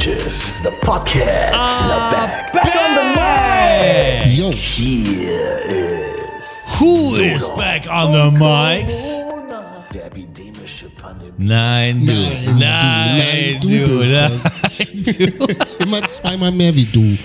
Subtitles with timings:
[0.00, 0.62] bitches.
[0.62, 2.52] The podcast ah, are back.
[2.52, 4.38] Back on the mic.
[4.38, 4.50] Yo.
[4.50, 9.18] Here is Who is back on the mics?
[9.92, 11.32] der epidemische Pandemie.
[11.38, 12.12] Nein, du.
[12.12, 13.86] Nein, Nein, du, du.
[13.86, 14.50] nein, du du.
[15.78, 17.16] Immer zweimal mehr wie du.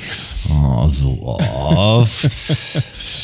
[0.49, 2.23] Oh, so oft.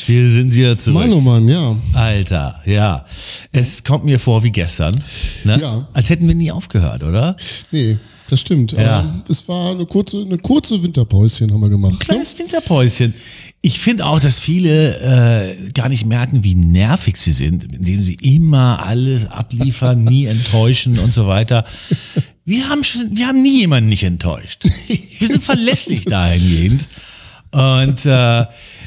[0.06, 1.00] Wir sind wieder zurück.
[1.00, 1.76] Mann, oh Mann, ja.
[1.92, 3.06] Alter, ja.
[3.52, 5.02] Es kommt mir vor wie gestern.
[5.44, 5.58] Ne?
[5.60, 5.88] Ja.
[5.92, 7.36] Als hätten wir nie aufgehört, oder?
[7.70, 8.72] Nee, das stimmt.
[8.72, 9.00] Ja.
[9.00, 11.92] Aber es war eine kurze, eine kurze Winterpäuschen haben wir gemacht.
[11.92, 11.98] Ne?
[11.98, 13.14] Kleines Winterpäuschen.
[13.64, 18.14] Ich finde auch, dass viele äh, gar nicht merken, wie nervig sie sind, indem sie
[18.14, 21.64] immer alles abliefern, nie enttäuschen und so weiter.
[22.44, 24.64] Wir haben schon, wir haben nie jemanden nicht enttäuscht.
[25.18, 26.88] Wir sind verlässlich dahingehend.
[27.52, 28.46] Und äh, äh,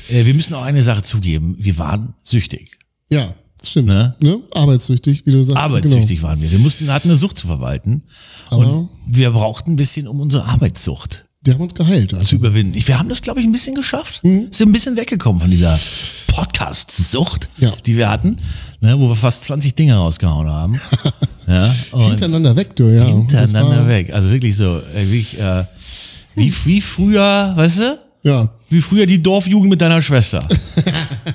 [0.09, 2.77] wir müssen auch eine Sache zugeben: Wir waren süchtig,
[3.09, 3.87] Ja, stimmt.
[3.87, 4.15] Ne?
[4.19, 4.39] Ne?
[4.53, 5.57] Arbeitssüchtig, wie du sagst.
[5.57, 6.51] arbeitssüchtig waren wir.
[6.51, 8.03] Wir mussten, hatten eine Sucht zu verwalten
[8.49, 11.24] Aber- und wir brauchten ein bisschen, um unsere Arbeitssucht Genau.
[11.45, 12.09] Wir haben uns geheilt.
[12.09, 12.35] zu Also.
[12.35, 12.77] überwinden.
[12.77, 14.19] Ich- Wir haben das, glaube ich, ein bisschen geschafft.
[14.23, 14.47] Mhm.
[14.51, 15.79] Sind ein bisschen weggekommen von dieser
[16.27, 17.71] Podcast-Sucht, Ja.
[17.85, 18.37] die wir hatten,
[18.81, 20.81] ne, wo wir fast 20 Dinge rausgehauen haben.
[21.47, 23.05] ja, Hintereinander weg, du, ja.
[23.05, 24.11] Hintereinander weg.
[24.13, 25.63] Also wirklich so, wirklich, äh,
[26.35, 27.99] wie, wie früher, weißt du?
[28.23, 30.39] Ja, Wie früher die Dorfjugend mit deiner Schwester.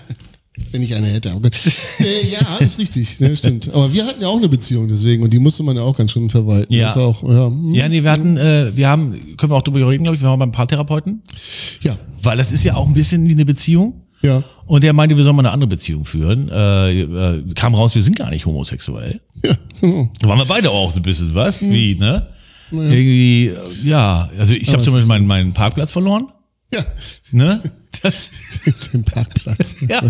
[0.73, 1.31] wenn ich eine hätte.
[1.31, 1.57] Gut.
[2.01, 3.19] äh, ja, ist richtig.
[3.19, 3.69] Ja, stimmt.
[3.69, 6.13] Aber wir hatten ja auch eine Beziehung deswegen und die musste man ja auch ganz
[6.13, 6.73] schön verwalten.
[6.73, 6.95] Ja.
[6.97, 7.47] Auch, ja.
[7.47, 7.75] hm.
[7.75, 10.29] ja, nee, wir hatten, äh, wir haben, können wir auch drüber reden, glaube ich, wir
[10.29, 11.23] waren beim Paartherapeuten.
[11.83, 11.97] ja.
[12.23, 14.03] Weil das ist ja auch ein bisschen wie eine Beziehung.
[14.23, 14.43] Ja.
[14.67, 16.51] Und der meinte, wir sollen mal eine andere Beziehung führen.
[16.51, 19.21] Äh, äh, kam raus, wir sind gar nicht homosexuell.
[19.43, 20.11] Ja, genau.
[20.21, 21.63] Da waren wir beide auch so ein bisschen, was?
[21.63, 22.27] Wie, ne?
[22.71, 26.29] Irgendwie, äh, ja, also ich habe zum Beispiel meinen, meinen Parkplatz verloren,
[26.73, 26.85] Ja.
[27.33, 27.61] ne?
[28.03, 28.31] Das,
[28.93, 29.75] Den Parkplatz.
[29.87, 30.01] ja,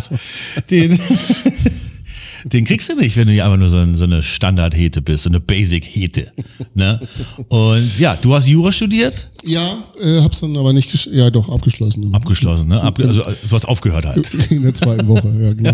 [0.71, 0.99] den,
[2.45, 5.31] den kriegst du nicht, wenn du einfach nur so, ein, so eine Standard-Hete bist, so
[5.31, 6.33] eine Basic-Hete,
[6.75, 7.01] ne?
[7.49, 12.15] Und ja, du hast Jura studiert, Ja, äh, hab's dann aber nicht, ja doch, abgeschlossen.
[12.15, 12.81] abgeschlossen, ne?
[12.81, 14.33] Abge also äh, du hast aufgehört halt.
[14.51, 15.73] In der zweiten Woche, ja, genau.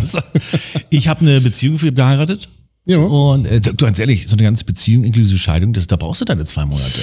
[0.91, 2.49] Ich habe eine Beziehung für geheiratet.
[2.87, 6.21] Ja, Und äh, du ganz ehrlich, so eine ganze Beziehung inklusive Scheidung, das, da brauchst
[6.21, 7.01] du deine zwei Monate.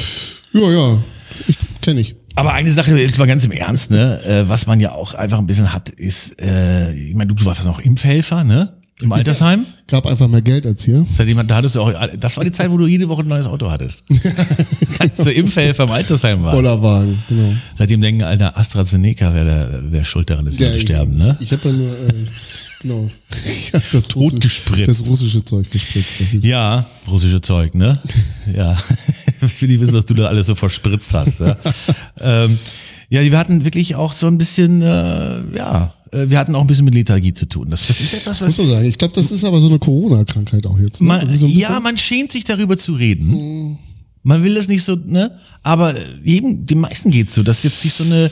[0.53, 1.03] ja, ja.
[1.47, 2.15] Ich kenne ich.
[2.35, 5.37] Aber eine Sache, jetzt mal ganz im Ernst, ne, äh, was man ja auch einfach
[5.37, 8.73] ein bisschen hat, ist, äh, ich meine, du warst noch Impfhelfer, ne?
[9.01, 9.65] Im Altersheim.
[9.87, 11.03] Gab einfach mehr Geld als hier.
[11.05, 13.47] Seitdem da hattest du auch, das war die Zeit, wo du jede Woche ein neues
[13.47, 14.03] Auto hattest.
[14.99, 16.55] Als du Impfhelfer im Altersheim warst.
[16.55, 17.53] Bollerwagen, genau.
[17.75, 21.35] Seitdem denken, Alter, AstraZeneca wäre wär schuld daran, dass die ich, sterben, ne?
[21.41, 22.13] Ich habe ja nur, äh,
[22.81, 23.09] genau.
[23.45, 24.87] Ich hab das Tot Russi- gespritzt.
[24.87, 26.21] Das russische Zeug verspritzt.
[26.41, 27.99] Ja, russische Zeug, ne?
[28.55, 28.77] Ja.
[29.45, 31.39] Ich will nicht wissen, was du da alles so verspritzt hast.
[31.39, 31.57] Ja,
[32.21, 32.57] ähm,
[33.09, 36.67] ja wir hatten wirklich auch so ein bisschen, äh, ja, äh, wir hatten auch ein
[36.67, 37.69] bisschen mit Lethargie zu tun.
[37.69, 38.85] Das, das ist etwas, was Muss man sagen.
[38.85, 41.01] Ich glaube, das ist aber so eine Corona-Krankheit auch jetzt.
[41.01, 41.07] Ne?
[41.07, 43.79] man, so ja, man schämt sich darüber zu reden.
[44.23, 45.37] Man will das nicht so, ne?
[45.63, 48.31] Aber eben, den meisten geht's so, dass jetzt sich so eine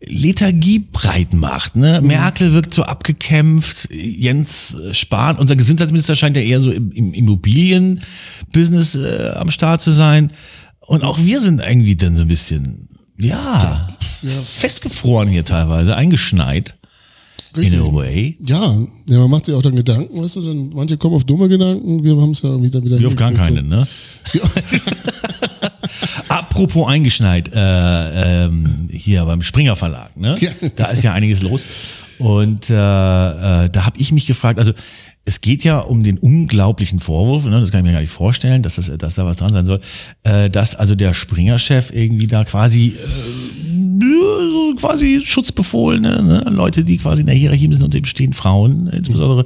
[0.00, 1.76] Lethargie breit macht.
[1.76, 2.00] Ne?
[2.00, 2.08] Mhm.
[2.08, 8.94] Merkel wirkt so abgekämpft, Jens Spahn, unser Gesundheitsminister scheint ja eher so im, im Immobilienbusiness
[8.94, 10.32] äh, am Start zu sein.
[10.80, 13.88] Und auch wir sind irgendwie dann so ein bisschen, ja,
[14.44, 16.74] festgefroren hier teilweise, eingeschneit.
[17.56, 17.80] Richtig.
[17.80, 18.36] In a way.
[18.46, 18.76] Ja,
[19.08, 22.04] ja, man macht sich auch dann Gedanken, weißt du, dann manche kommen auf dumme Gedanken,
[22.04, 23.86] wir haben es ja irgendwie dann wieder Wir auf gar keinen, ne?
[24.34, 24.42] Ja.
[26.56, 30.36] Apropos eingeschneit, äh, ähm, hier beim Springer Verlag, ne?
[30.40, 30.50] Ja.
[30.74, 31.64] Da ist ja einiges los.
[32.18, 32.76] Und äh, äh,
[33.68, 34.72] da habe ich mich gefragt, also
[35.26, 38.62] es geht ja um den unglaublichen Vorwurf, ne, das kann ich mir gar nicht vorstellen,
[38.62, 39.80] dass, das, dass da was dran sein soll,
[40.22, 43.65] äh, dass also der Springer-Chef irgendwie da quasi äh,
[44.00, 48.88] so quasi Schutzbefohlene, ne, Leute, die quasi in der Hierarchie bisschen unter ihm stehen, Frauen
[48.88, 49.44] insbesondere,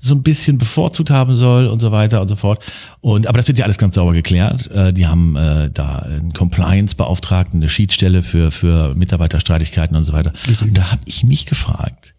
[0.00, 2.64] so ein bisschen bevorzugt haben soll und so weiter und so fort.
[3.00, 4.70] Und aber das wird ja alles ganz sauber geklärt.
[4.70, 10.32] Äh, die haben äh, da einen Compliance-Beauftragten, eine Schiedsstelle für für Mitarbeiterstreitigkeiten und so weiter.
[10.60, 12.14] Und da habe ich mich gefragt,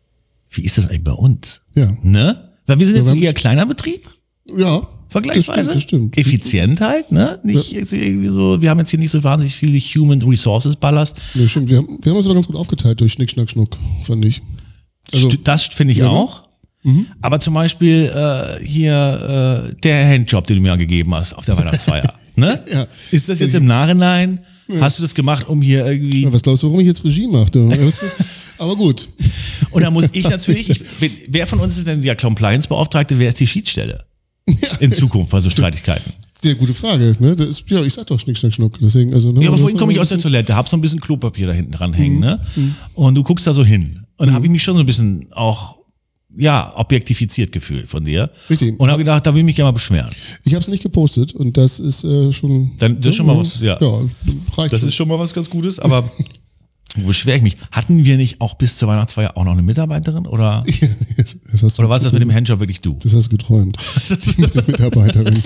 [0.50, 1.62] wie ist das eigentlich bei uns?
[1.76, 1.90] Ja.
[2.02, 2.50] Ne?
[2.66, 4.08] Weil wir sind jetzt wir ein eher kleiner Betrieb,
[4.56, 4.88] Ja.
[5.10, 5.74] Vergleichsweise.
[5.74, 6.36] Das stimmt, das stimmt.
[6.36, 7.40] Effizient halt, ne?
[7.44, 11.18] Nicht jetzt irgendwie so, wir haben jetzt hier nicht so wahnsinnig viele Human Resources Ballast.
[11.34, 11.70] Ja, stimmt.
[11.70, 14.42] Wir haben, wir haben uns aber ganz gut aufgeteilt durch Schnick, Schnack, Schnuck, fand ich.
[15.12, 16.12] Also, das finde ich Ja, ne?
[16.12, 16.44] auch.
[17.22, 21.58] Aber zum Beispiel äh, hier äh, der Handjob, den du mir gegeben hast auf der
[21.58, 22.14] Weihnachtsfeier.
[22.36, 22.64] ne?
[22.72, 22.88] Ja.
[23.12, 24.40] Ist das jetzt im Nachhinein?
[24.80, 26.24] Hast du das gemacht, um hier irgendwie.
[26.24, 27.50] ja, was glaubst du, warum ich jetzt Regie mache?
[28.60, 29.10] aber gut.
[29.72, 33.40] Und da muss ich natürlich, ich, wer von uns ist denn der Compliance-Beauftragte, wer ist
[33.40, 34.06] die Schiedsstelle?
[34.80, 36.12] In Zukunft bei so Streitigkeiten.
[36.44, 37.16] Ja, gute Frage.
[37.20, 37.36] Ne?
[37.36, 38.80] Das ist, ja, ich sag doch Schnick, Schnack, Schnuck.
[38.80, 40.82] Deswegen, also, ne, Ja, aber das vorhin komme ich aus der Toilette, hab so ein
[40.82, 41.96] bisschen Klopapier da hinten dran Mhm.
[41.96, 42.40] hängen, ne?
[42.94, 44.06] Und du guckst da so hin.
[44.18, 45.78] Und dann habe ich mich schon so ein bisschen auch,
[46.38, 48.30] ja, objektifiziert gefühlt von dir.
[48.50, 48.80] Richtig.
[48.80, 50.12] Und habe gedacht, da will ich mich gerne mal beschweren.
[50.46, 52.72] Ich habe es nicht gepostet und das ist äh, schon.
[52.78, 53.78] Dann- das ist schon mal was, ja.
[53.82, 54.02] Ja,
[54.58, 54.90] reicht Das schon.
[54.90, 56.06] ist schon mal was ganz Gutes, aber
[56.96, 57.58] wo beschwere ich mich?
[57.72, 60.64] Hatten wir nicht auch bis zur Weihnachtsfeier auch noch eine Mitarbeiterin oder,
[61.18, 62.90] das du, oder war es das mit dem Handjob wirklich du?
[63.02, 63.78] Das hast du geträumt.
[64.38, 65.40] der Mitarbeiterin.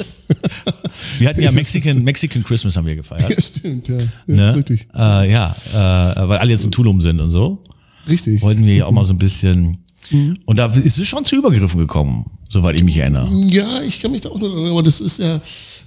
[1.20, 3.30] Wir hatten ja Mexican, Mexican Christmas haben wir gefeiert.
[3.30, 3.98] ja, stimmt, ja.
[3.98, 4.56] ja Ne?
[4.56, 4.88] richtig.
[4.96, 7.62] Äh, ja, äh, weil alle jetzt in Tulum sind und so.
[8.08, 8.42] Richtig.
[8.42, 9.80] Wollten wir ja auch mal so ein bisschen.
[10.12, 10.36] Mhm.
[10.46, 13.30] Und da ist es schon zu Übergriffen gekommen, soweit ich mich erinnere.
[13.48, 15.42] Ja, ich kann mich da auch nur aber das ist ja,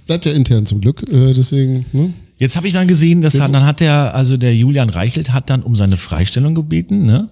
[0.05, 1.03] bleibt ja intern zum Glück.
[1.09, 2.13] Äh, deswegen, ne?
[2.37, 5.63] Jetzt habe ich dann gesehen, dass dann hat der, also der Julian Reichelt hat dann
[5.63, 7.29] um seine Freistellung gebeten, ne?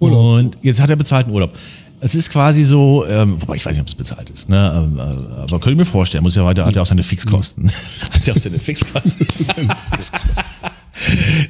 [0.00, 0.38] Urlaub.
[0.38, 1.54] Und jetzt hat er bezahlten Urlaub.
[2.00, 4.88] Es ist quasi so, ähm, wobei ich weiß nicht, ob es bezahlt ist, ne?
[4.92, 7.70] Ähm, äh, Aber könnte ich mir vorstellen, muss ja weiter, hat er auch seine Fixkosten.
[8.10, 9.26] hat er auch seine Fixkosten.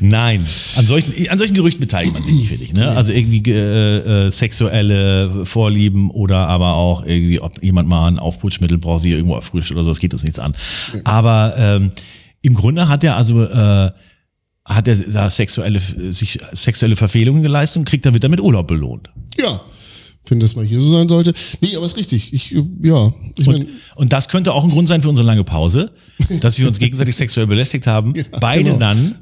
[0.01, 0.47] Nein,
[0.77, 2.73] an solchen, an solchen Gerüchten beteiligt man sich nicht, finde ich.
[2.73, 2.89] Ne?
[2.91, 8.79] Also irgendwie äh, äh, sexuelle Vorlieben oder aber auch irgendwie, ob jemand mal ein Aufputschmittel
[8.79, 10.55] braucht, sie irgendwo erfrischt oder so, das geht uns nichts an.
[11.05, 11.91] Aber ähm,
[12.49, 13.91] im Grunde hat er also äh,
[14.65, 15.81] hat er sexuelle,
[16.13, 19.11] sich sexuelle Verfehlungen geleistet und kriegt damit damit Urlaub belohnt.
[19.39, 19.61] Ja,
[20.31, 21.33] wenn das mal hier so sein sollte.
[21.61, 22.33] Nee, aber ist richtig.
[22.33, 23.67] Ich, äh, ja, ich Und,
[23.97, 25.91] und das könnte auch ein Grund sein für unsere lange Pause,
[26.41, 28.79] dass wir uns gegenseitig sexuell belästigt haben, beide genau.
[28.79, 29.17] dann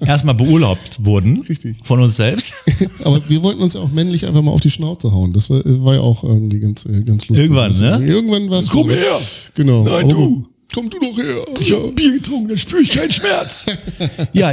[0.00, 1.78] erstmal beurlaubt wurden Richtig.
[1.84, 2.52] von uns selbst.
[3.04, 5.32] aber wir wollten uns ja auch männlich einfach mal auf die Schnauze hauen.
[5.32, 7.38] Das war, war ja auch irgendwie ganz, äh, ganz lustig.
[7.38, 8.04] Irgendwann, ne?
[8.04, 8.68] Irgendwann war es.
[8.68, 9.18] Komm her!
[9.54, 9.84] Genau.
[9.84, 10.49] Nein, Oh, du!
[10.72, 11.44] Komm du doch her!
[11.60, 13.66] Ich habe Bier getrunken, dann spüre ich keinen Schmerz.
[14.32, 14.52] ja,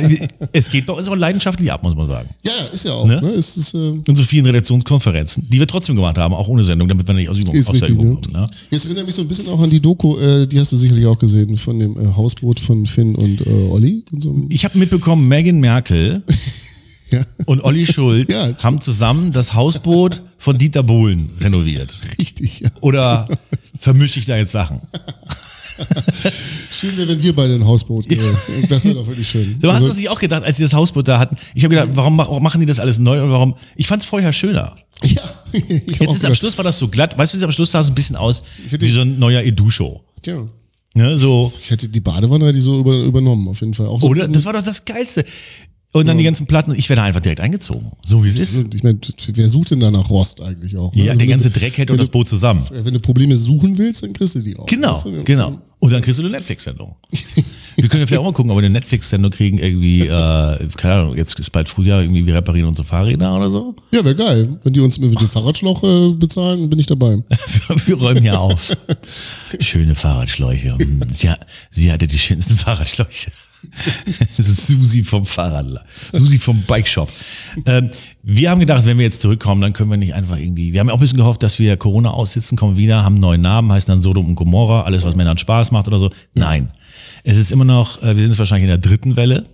[0.52, 2.30] es geht bei uns auch leidenschaftlich ab, muss man sagen.
[2.44, 3.06] Ja, ist ja auch.
[3.06, 3.22] Ne?
[3.22, 3.30] Ne?
[3.30, 6.88] Es ist, äh, In so vielen Redaktionskonferenzen, die wir trotzdem gemacht haben, auch ohne Sendung,
[6.88, 8.04] damit wir nicht aus, Übung, ist aus der richtig.
[8.04, 8.22] Übung Ne?
[8.22, 8.34] kommen.
[8.46, 8.50] Ne?
[8.72, 11.06] Jetzt erinnert mich so ein bisschen auch an die Doku, äh, die hast du sicherlich
[11.06, 14.04] auch gesehen, von dem äh, Hausboot von Finn und äh, Olli.
[14.12, 14.36] Und so.
[14.50, 16.24] Ich habe mitbekommen, Meghan Merkel
[17.10, 18.52] Ja, und Olli Schulz Ja.
[18.64, 21.94] haben zusammen das Hausboot von Dieter Bohlen renoviert.
[22.20, 22.60] richtig.
[22.60, 22.70] Ja.
[22.82, 23.30] Oder
[23.80, 24.82] vermische ich da jetzt Sachen?
[26.72, 28.10] Schön wäre, wenn wir beide ein Hausboot.
[28.12, 28.18] Äh,
[28.70, 29.58] das wäre doch wirklich schön.
[29.60, 31.38] Du hast Also- das sich auch gedacht, als sie das Hausboot da hatten.
[31.56, 33.56] Ich habe gedacht, warum, ma- warum machen die das alles neu und warum?
[33.76, 34.76] Ich fand es vorher schöner.
[35.04, 35.22] Ja,
[35.54, 37.18] Jetzt ist am Schluss war das so glatt.
[37.18, 40.02] Weißt du, am Schluss sah es ein bisschen aus wie so ein neuer Edu-Show.
[40.26, 40.48] Ja.
[40.94, 41.54] Ne, so.
[41.62, 43.86] Ich hätte die Badewanne ich so über, übernommen, auf jeden Fall.
[43.88, 44.28] Auch so Oder?
[44.28, 45.26] Das war doch das Geilste.
[46.00, 46.74] Und dann die ganzen Platten.
[46.76, 47.92] Ich wäre da einfach direkt eingezogen.
[48.06, 48.74] So wie es ist.
[48.74, 49.00] Ich meine,
[49.34, 50.94] wer sucht denn da nach Rost eigentlich auch?
[50.94, 51.04] ne?
[51.04, 52.64] Ja, Also der ganze Dreck hält und das Boot zusammen.
[52.72, 54.66] Wenn du Probleme suchen willst, dann kriegst du die auch.
[54.66, 55.24] Genau, Weißt du?
[55.24, 55.60] genau.
[55.80, 56.96] Und dann kriegst du eine Netflix-Sendung.
[57.80, 60.08] Wir können ja vielleicht auch mal gucken, ob wir eine Netflix-Sendung kriegen, irgendwie, äh,
[60.78, 63.76] keine Ahnung, jetzt ist bald Frühjahr, irgendwie, wir reparieren unsere Fahrräder oder so.
[63.92, 64.58] Ja, wäre geil.
[64.64, 67.22] Wenn die uns mit dem Fahrradschlauch äh, bezahlen, bin ich dabei.
[67.86, 68.76] Wir räumen ja auf.
[69.60, 70.76] Schöne Fahrradschläuche.
[70.76, 71.30] Hm, Sie,
[71.70, 73.30] sie hatte die schönsten Fahrradschläuche.
[74.30, 75.84] Susi vom Fahrradler.
[76.14, 77.10] Susi vom Bike Shop.
[77.66, 77.90] Ähm,
[78.24, 80.74] wir haben gedacht, wenn wir jetzt zurückkommen, dann können wir nicht einfach irgendwie.
[80.74, 83.22] Wir haben ja auch ein bisschen gehofft, dass wir Corona aussitzen, kommen wieder, haben einen
[83.22, 86.12] neuen Namen, heißen dann Sodom und Gomorra, alles, was Männern Spaß macht oder so.
[86.34, 86.70] Nein.
[87.24, 89.46] Es ist immer noch, äh, wir sind jetzt wahrscheinlich in der dritten Welle.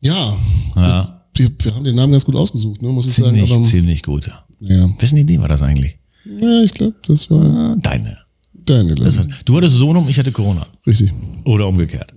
[0.00, 0.36] Ja,
[0.74, 3.60] Das, wir, wir haben den Namen ganz gut ausgesucht, ne, muss ich Ziemlich, sagen.
[3.62, 4.30] Aber, ziemlich gut.
[4.60, 4.90] ja.
[4.98, 5.98] Wessen Idee war das eigentlich?
[6.40, 8.18] ja, ich glaube, das war Ah, Deine.
[8.70, 9.32] Deine Lösung.
[9.44, 10.66] Du hattest Sonum, ich hatte Corona.
[10.86, 11.12] Richtig.
[11.44, 12.12] Oder umgekehrt.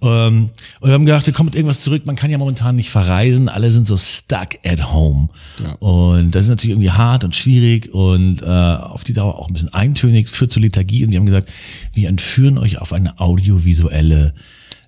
[0.00, 0.50] Ähm,
[0.80, 2.06] und wir haben gedacht, wir kommen mit irgendwas zurück.
[2.06, 3.48] Man kann ja momentan nicht verreisen.
[3.48, 5.28] Alle sind so stuck at home.
[5.62, 5.72] Ja.
[5.74, 9.54] Und das ist natürlich irgendwie hart und schwierig und äh, auf die Dauer auch ein
[9.54, 11.04] bisschen eintönig, führt zur Lethargie.
[11.04, 11.50] Und wir haben gesagt,
[11.92, 14.34] wir entführen euch auf eine audiovisuelle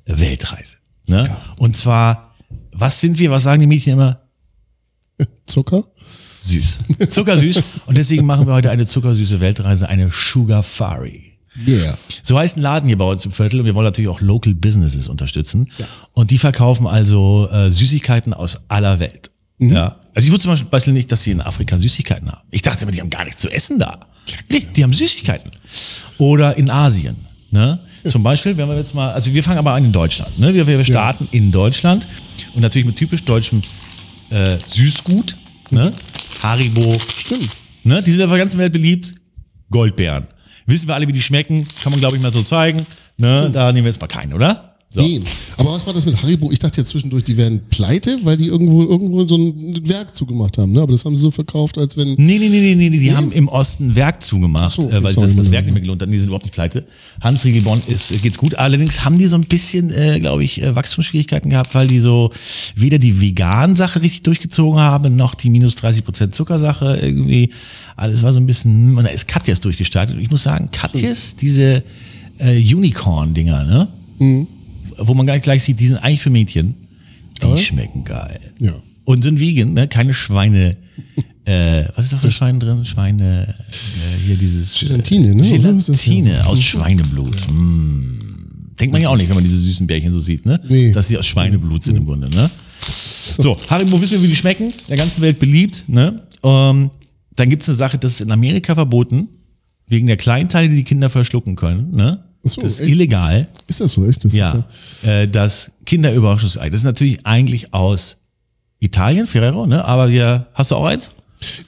[0.06, 0.76] Weltreise.
[1.06, 1.24] Ne?
[1.58, 2.34] Und zwar,
[2.72, 3.30] was sind wir?
[3.30, 4.20] Was sagen die Mädchen immer?
[5.46, 5.84] Zucker?
[6.40, 6.78] Süß.
[7.10, 7.62] Zuckersüß.
[7.86, 11.38] Und deswegen machen wir heute eine zuckersüße Weltreise, eine Sugar Fari.
[11.66, 11.98] Yeah.
[12.22, 14.54] So heißt ein Laden hier bei uns im Viertel und wir wollen natürlich auch Local
[14.54, 15.72] Businesses unterstützen.
[16.12, 19.30] Und die verkaufen also äh, Süßigkeiten aus aller Welt.
[19.58, 19.96] Ja.
[20.14, 22.46] Also ich wusste zum Beispiel nicht, dass sie in Afrika Süßigkeiten haben.
[22.50, 24.06] Ich dachte immer, die haben gar nichts zu essen da.
[24.50, 25.50] Nee, die haben Süßigkeiten.
[26.18, 27.16] Oder in Asien.
[27.50, 27.80] Ne?
[28.06, 30.38] Zum Beispiel, wenn wir jetzt mal, also wir fangen aber an in Deutschland.
[30.38, 30.54] Ne?
[30.54, 32.06] Wir, wir starten in Deutschland
[32.54, 33.62] und natürlich mit typisch deutschem
[34.30, 35.36] äh, Süßgut.
[35.70, 35.92] Ne?
[36.48, 37.50] Haribo, Stimmt.
[37.84, 38.02] Ne?
[38.02, 39.12] Die sind auf der ganzen Welt beliebt.
[39.70, 40.26] Goldbeeren.
[40.64, 41.68] Wissen wir alle, wie die schmecken?
[41.82, 42.86] Kann man, glaube ich, mal so zeigen.
[43.18, 43.50] Ne?
[43.52, 44.67] Da nehmen wir jetzt mal keinen, oder?
[44.90, 45.02] So.
[45.02, 45.20] Nee.
[45.58, 46.50] Aber was war das mit Haribo?
[46.50, 50.56] Ich dachte ja zwischendurch, die wären pleite, weil die irgendwo, irgendwo so ein Werk zugemacht
[50.56, 50.72] haben.
[50.72, 50.80] Ne?
[50.80, 52.14] Aber das haben sie so verkauft, als wenn.
[52.14, 55.36] Nee, nee, nee, nee, nee, die haben im Osten Werk zugemacht, so, äh, weil das,
[55.36, 55.50] das.
[55.50, 56.10] Werk nicht mehr gelohnt hat.
[56.10, 56.86] Die sind überhaupt nicht pleite.
[57.20, 58.54] Hans Riegelborn ist, geht's gut.
[58.54, 62.30] Allerdings haben die so ein bisschen, äh, glaube ich, äh, Wachstumsschwierigkeiten gehabt, weil die so
[62.74, 67.50] weder die Vegan-Sache richtig durchgezogen haben, noch die minus 30% Zuckersache irgendwie.
[67.94, 70.16] Alles war so ein bisschen, hm, und da ist Katjes durchgestartet.
[70.16, 71.82] Und ich muss sagen, Katjes, diese
[72.38, 73.88] äh, Unicorn-Dinger, ne?
[74.98, 76.74] Wo man gleich, sieht, die sind eigentlich für Mädchen.
[77.40, 77.56] Die Aber?
[77.56, 78.40] schmecken geil.
[78.58, 78.74] Ja.
[79.04, 79.88] Und sind vegan, ne?
[79.88, 80.76] Keine Schweine.
[81.44, 82.84] Äh, was ist da für Schwein drin?
[82.84, 84.78] Schweine, äh, hier dieses.
[84.80, 85.42] Gelatine, ne?
[85.42, 87.36] Gelatine aus Schweineblut.
[87.50, 88.74] Mm.
[88.78, 90.60] Denkt man ja auch nicht, wenn man diese süßen Bärchen so sieht, ne?
[90.68, 90.92] Nee.
[90.92, 92.50] Dass sie aus Schweineblut sind im Grunde, ne?
[93.38, 94.72] So, Haribo wissen wir, wie die schmecken.
[94.90, 96.16] Der ganzen Welt beliebt, ne?
[96.42, 96.90] Ähm,
[97.34, 99.28] dann gibt es eine Sache, das ist in Amerika verboten,
[99.86, 102.24] wegen der Kleinteile, die die Kinder verschlucken können, ne?
[102.46, 102.90] Ach so, das ist echt?
[102.90, 103.48] illegal.
[103.66, 104.24] Ist das so, echt?
[104.24, 104.64] Das Ja,
[105.02, 106.70] Ist äh, das Kinderüberraschungsei.
[106.70, 108.16] Das ist natürlich eigentlich aus
[108.80, 109.84] Italien, Ferrero, ne?
[109.84, 111.10] Aber wir, hast du auch eins?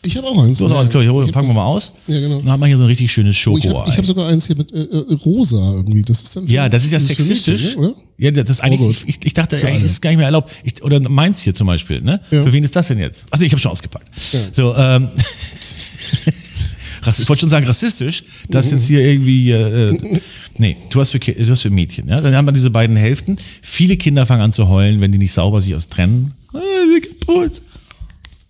[0.05, 0.59] ich habe auch eins.
[0.59, 1.93] Du hast auch eins, ja, Ich packen wir mal aus.
[2.09, 2.41] Ja, genau.
[2.41, 3.81] Dann hat man hier so ein richtig schönes das- Oh, ich Schoko.
[3.81, 6.03] habe hab sogar eins hier mit äh, äh, rosa irgendwie.
[6.03, 7.77] Das ist dann ja, das ist ja sexistisch.
[7.77, 7.95] ne, oder?
[8.19, 10.27] Ja, das ist eigentlich, Oh ich, ich, dachte, Für eigentlich ist es gar nicht mehr
[10.27, 10.51] erlaubt.
[10.65, 12.21] Ich, oder meins hier zum Beispiel, ne?
[12.31, 12.45] Ja.
[12.45, 13.27] Für wen ist das denn jetzt?
[13.31, 14.09] Also ich habe schon ausgepackt.
[14.33, 14.41] Ja.
[14.53, 15.09] So, ähm,
[17.19, 20.21] ich wollte schon sagen rassistisch, dass jetzt hier irgendwie, äh,
[20.61, 22.21] nee, du hast für, Ki- du hast für Mädchen, ja?
[22.21, 23.37] Dann haben wir diese beiden Hälften.
[23.63, 26.35] Viele Kinder fangen an zu heulen, wenn die nicht sauber sich aus trennen.
[26.55, 26.59] Ah,
[26.95, 27.61] sie kaputt.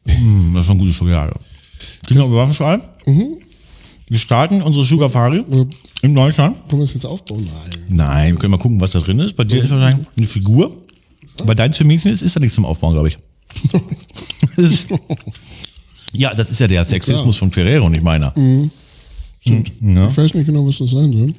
[0.07, 1.33] Hm, das war eine gute Schokolade.
[2.07, 2.81] Kinder Überraschungsei.
[4.09, 5.45] Wir starten unsere Sugarfari
[6.03, 6.57] in Deutschland.
[6.69, 7.47] Können wir das jetzt aufbauen?
[7.47, 7.81] Nein.
[7.89, 9.37] Nein, wir können mal gucken, was da drin ist.
[9.37, 10.77] Bei dir ist wahrscheinlich eine Figur.
[11.47, 13.19] Bei deins für Mädchen ist, ist da nichts zum Aufbauen, glaube ich.
[14.57, 14.87] Das
[16.13, 18.33] ja, das ist ja der Sexismus von Ferrero, nicht meiner.
[19.41, 19.71] Stimmt.
[19.81, 20.09] Ja.
[20.09, 21.35] Ich weiß nicht genau, was das sein soll.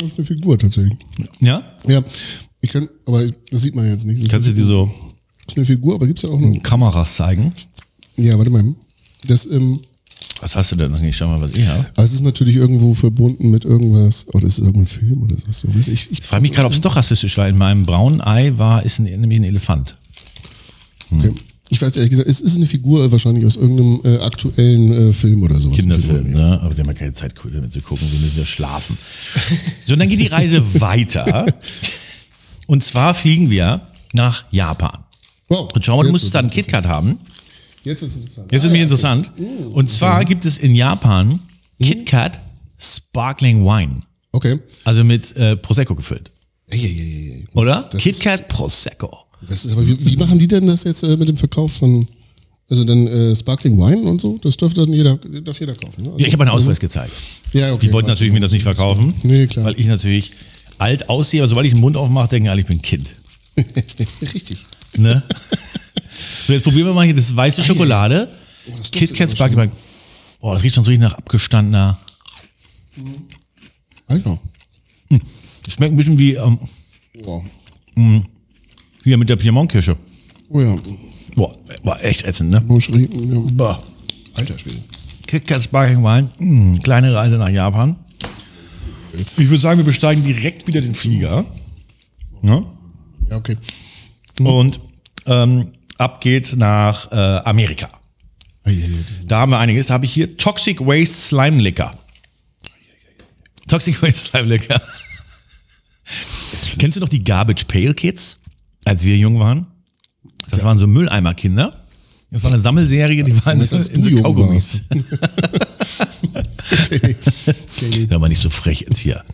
[0.00, 0.96] Das ist eine Figur tatsächlich.
[1.40, 1.62] Ja?
[1.86, 2.02] Ja,
[2.60, 4.22] ich kann, aber das sieht man jetzt nicht.
[4.22, 4.90] Das Kannst du dir so
[5.50, 6.62] ist eine Figur, aber gibt's ja auch noch.
[6.62, 7.52] Kameras zeigen?
[8.16, 8.74] Ja, warte mal.
[9.26, 9.80] Das, ähm,
[10.40, 11.16] Was hast du denn noch nicht?
[11.16, 11.86] Schau mal, was ich habe.
[11.94, 14.26] aber es ist natürlich irgendwo verbunden mit irgendwas.
[14.32, 15.64] Oder ist es irgendein Film oder sowas?
[15.76, 17.48] Ich, ich, Ich frage mich gerade, ob es doch rassistisch war.
[17.48, 19.98] In meinem braunen Ei war, ist ein, nämlich ein Elefant.
[21.10, 21.32] okay.
[21.70, 25.42] Ich weiß ehrlich gesagt, es ist eine Figur wahrscheinlich aus irgendeinem äh, aktuellen äh, Film
[25.44, 25.78] oder sowas.
[25.78, 26.60] Kinderfilm, ne?
[26.60, 28.10] Aber wir haben ja keine Zeit, damit zu gucken.
[28.10, 28.98] Wir müssen ja schlafen.
[29.86, 31.46] So, und dann geht die Reise weiter.
[32.66, 35.04] Und zwar fliegen wir nach Japan.
[35.48, 35.72] Wow.
[35.74, 37.18] Und schau mal, du Jetzt musstest da wird's einen KitKat haben.
[37.82, 38.52] Jetzt wird es interessant.
[38.52, 39.32] Jetzt wird mich interessant.
[39.72, 41.40] Und zwar gibt es in Japan
[41.82, 42.40] KitKat
[42.78, 43.96] Sparkling Wine.
[44.32, 44.60] Okay.
[44.84, 46.30] Also mit äh, Prosecco gefüllt.
[46.68, 47.46] Ey, ey, ey.
[47.54, 47.88] Oder?
[47.96, 49.26] KitKat Prosecco.
[49.48, 52.04] Das ist aber, wie, wie machen die denn das jetzt äh, mit dem Verkauf von,
[52.68, 54.38] also dann äh, Sparkling Wine und so?
[54.42, 56.02] Das dürfte dann jeder, darf jeder kaufen.
[56.02, 56.08] Ne?
[56.10, 57.12] Also, Ja, ich habe einen Ausweis gezeigt.
[57.52, 57.86] Ja, okay.
[57.86, 59.14] Die wollten natürlich mir das nicht verkaufen.
[59.22, 59.64] Nee, klar.
[59.66, 60.32] Weil ich natürlich
[60.78, 63.06] alt aussehe, aber sobald ich den Mund aufmache, denken alle, ich bin ein Kind.
[64.22, 64.58] Richtig.
[64.96, 65.22] Ne?
[66.46, 68.28] so, jetzt probieren wir mal hier das weiße Schokolade.
[68.68, 69.72] Oh, das KitKat Sparkling Wine.
[70.40, 71.98] Oh, das riecht schon so richtig nach abgestandener.
[74.06, 74.38] Alter.
[75.64, 76.58] Das schmeckt ein bisschen wie ähm,
[77.24, 77.44] Wow.
[79.04, 79.96] Hier mit der Piemont-Kirsche.
[80.48, 80.78] Oh ja.
[81.34, 82.60] Boah, war echt ätzend, ne?
[82.60, 83.38] Moscherie, ja.
[83.52, 83.82] Boah.
[84.34, 84.78] Alter Schwede.
[85.26, 87.96] KitKat Sparkling Wine, mh, kleine Reise nach Japan.
[89.36, 91.44] Ich würde sagen, wir besteigen direkt wieder den Flieger.
[92.42, 92.64] Ne?
[93.28, 93.56] Ja, okay.
[94.40, 94.80] Und
[95.26, 97.14] ähm, ab geht's nach äh,
[97.44, 97.88] Amerika.
[99.24, 99.86] Da haben wir einiges.
[99.86, 101.94] Da habe ich hier Toxic Waste Slime Liquor.
[103.68, 104.80] Toxic Waste Slime Liquor.
[106.78, 108.39] Kennst du noch die Garbage Pail Kids,
[108.84, 109.66] als wir jung waren?
[110.50, 111.76] Das waren so Mülleimer-Kinder.
[112.30, 114.82] Das war eine Sammelserie, die waren so, in so Kaugummis.
[116.72, 117.16] Okay.
[117.78, 119.24] Kenn Da war nicht so frech jetzt hier.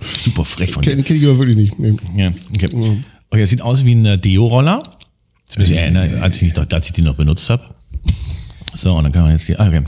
[0.00, 0.96] Super frech von dir.
[0.96, 1.78] kenn, kenn ich aber wirklich nicht.
[1.78, 1.96] Nee.
[2.16, 2.68] Ja, okay.
[3.30, 4.82] Okay, das sieht aus wie ein äh, Deo-Roller.
[5.46, 7.62] Das muss ich erinnern, als ich, mich als ich die noch benutzt habe.
[8.74, 9.60] So, und dann kann man jetzt hier.
[9.60, 9.84] Ah, okay.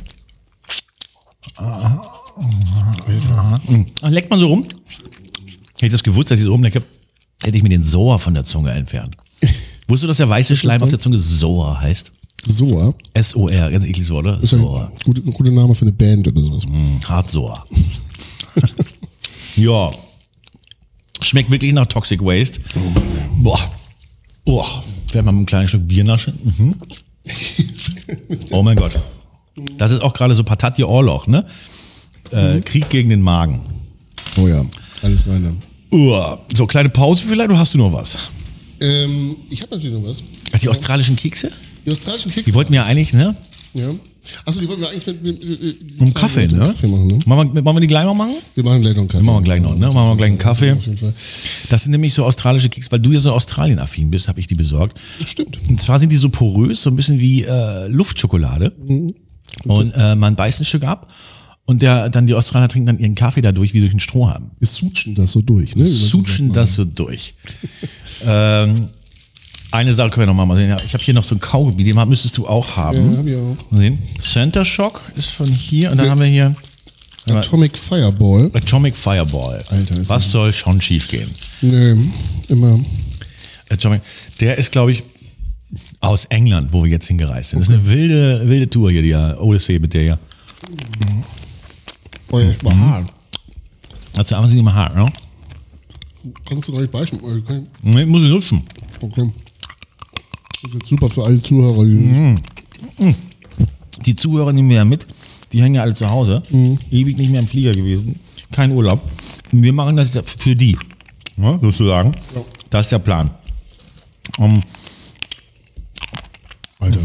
[4.02, 4.62] Ah, leckt man so rum.
[4.62, 6.82] Hätte ich das gewusst, dass ich so rumlecke,
[7.44, 9.16] hätte ich mir den Soa von der Zunge entfernt.
[9.88, 12.12] Wusstest du, dass der weiße Schleim auf der Zunge Soa heißt?
[12.46, 12.94] Soa.
[13.14, 14.40] S-O-R, ganz ekliges Wort, oder?
[14.40, 14.92] Ist ein Soa.
[15.04, 16.64] guter guter Name für eine Band oder sowas.
[16.64, 17.64] Hm, Hart-Soa.
[19.56, 19.92] ja.
[21.20, 22.60] Schmeckt wirklich nach Toxic Waste.
[23.36, 23.60] Boah.
[24.44, 24.82] Boah.
[25.12, 26.38] Werden wir mit einem kleinen Stück Bier naschen.
[26.42, 26.74] Mhm.
[28.50, 28.98] Oh mein Gott.
[29.78, 31.46] Das ist auch gerade so Patatje Orloch, ne?
[32.30, 33.60] Äh, Krieg gegen den Magen.
[34.38, 34.64] Oh ja,
[35.02, 35.62] alles rein dann.
[35.92, 36.40] Uah.
[36.54, 38.16] So, kleine Pause vielleicht, oder hast du noch was?
[38.80, 40.22] Ähm, ich habe natürlich noch was.
[40.60, 41.50] Die australischen Kekse?
[41.84, 42.50] Die australischen Kekse.
[42.50, 43.36] Die wollten ja eigentlich, ne?
[43.74, 43.90] Ja.
[44.46, 46.58] Achso, die wollten wir eigentlich mit, mit, mit, mit Um Kaffee, ne?
[46.68, 47.18] Kaffee machen, ne?
[47.26, 48.36] Machen wir, wollen wir die gleich noch machen?
[48.54, 49.24] Wir machen gleich noch einen Kaffee.
[49.24, 49.86] Machen wir gleich noch, ne?
[49.88, 50.76] Machen wir gleich einen Kaffee.
[51.68, 54.54] Das sind nämlich so australische Kekse, weil du ja so Australien-affin bist, habe ich die
[54.54, 54.98] besorgt.
[55.26, 55.58] Stimmt.
[55.68, 58.72] Und zwar sind die so porös, so ein bisschen wie äh, Luftschokolade.
[59.64, 61.12] Und äh, man beißt ein Stück ab
[61.72, 64.50] und der, dann die Australier trinken dann ihren Kaffee dadurch wie durch einen Strohhalm.
[64.58, 65.84] Wir sutschen das so durch, ne?
[65.84, 66.56] Sutschen sagt.
[66.56, 67.34] das so durch.
[68.26, 68.88] ähm,
[69.70, 70.68] eine Sache können wir noch mal sehen.
[70.68, 73.12] Ja, Ich habe hier noch so ein Kaugummi, den müsstest du auch haben.
[73.12, 73.70] Ja, hab ich auch.
[73.70, 73.98] Mal sehen.
[74.18, 76.54] Center Shock ist von hier und dann haben wir hier
[77.26, 78.50] Atomic Fireball.
[78.52, 79.62] Atomic Fireball.
[79.68, 81.30] Alter, ist Was soll schon schief gehen?
[81.62, 81.96] Nee,
[82.48, 82.78] immer.
[83.70, 84.02] Atomic,
[84.40, 85.02] der ist, glaube ich,
[86.00, 87.60] aus England, wo wir jetzt hingereist sind.
[87.60, 90.18] Das ist eine wilde, wilde Tour hier, die Odyssee mit der.
[90.68, 91.24] Oh,
[92.40, 93.12] ja, das war hart.
[94.16, 95.12] Also einfach nicht mal hart, ne?
[96.48, 97.18] Kannst du gar nicht beißen.
[97.22, 97.62] Okay.
[97.82, 98.62] Nee, muss ich nutzen.
[99.00, 99.32] okay.
[100.62, 101.84] Das ist jetzt super für alle Zuhörer.
[101.84, 103.14] Die
[104.04, 105.06] Die Zuhörer nehmen wir ja mit.
[105.52, 106.42] Die hängen ja alle zu Hause.
[106.90, 108.18] Ewig nicht mehr im Flieger gewesen.
[108.52, 109.00] Kein Urlaub.
[109.50, 110.78] Und wir machen das für die.
[111.36, 112.14] Ja, sozusagen.
[112.70, 113.30] Das ist der Plan.
[114.38, 114.62] Um,
[116.78, 117.00] Alter.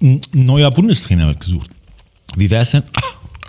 [0.00, 1.70] ein neuer Bundestrainer wird gesucht.
[2.36, 2.84] Wie wäre es denn?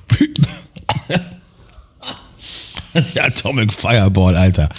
[3.16, 4.70] Der Atomic Fireball, Alter.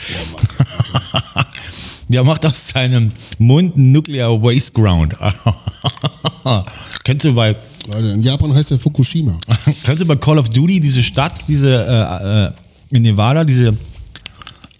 [2.09, 5.17] Der macht aus seinem Mund Nuclear Waste Ground.
[7.05, 7.57] Kennst du bei.
[7.99, 9.39] In Japan heißt der Fukushima.
[9.85, 12.53] Kennst du bei Call of Duty diese Stadt, diese äh, äh,
[12.97, 13.77] in Nevada, diese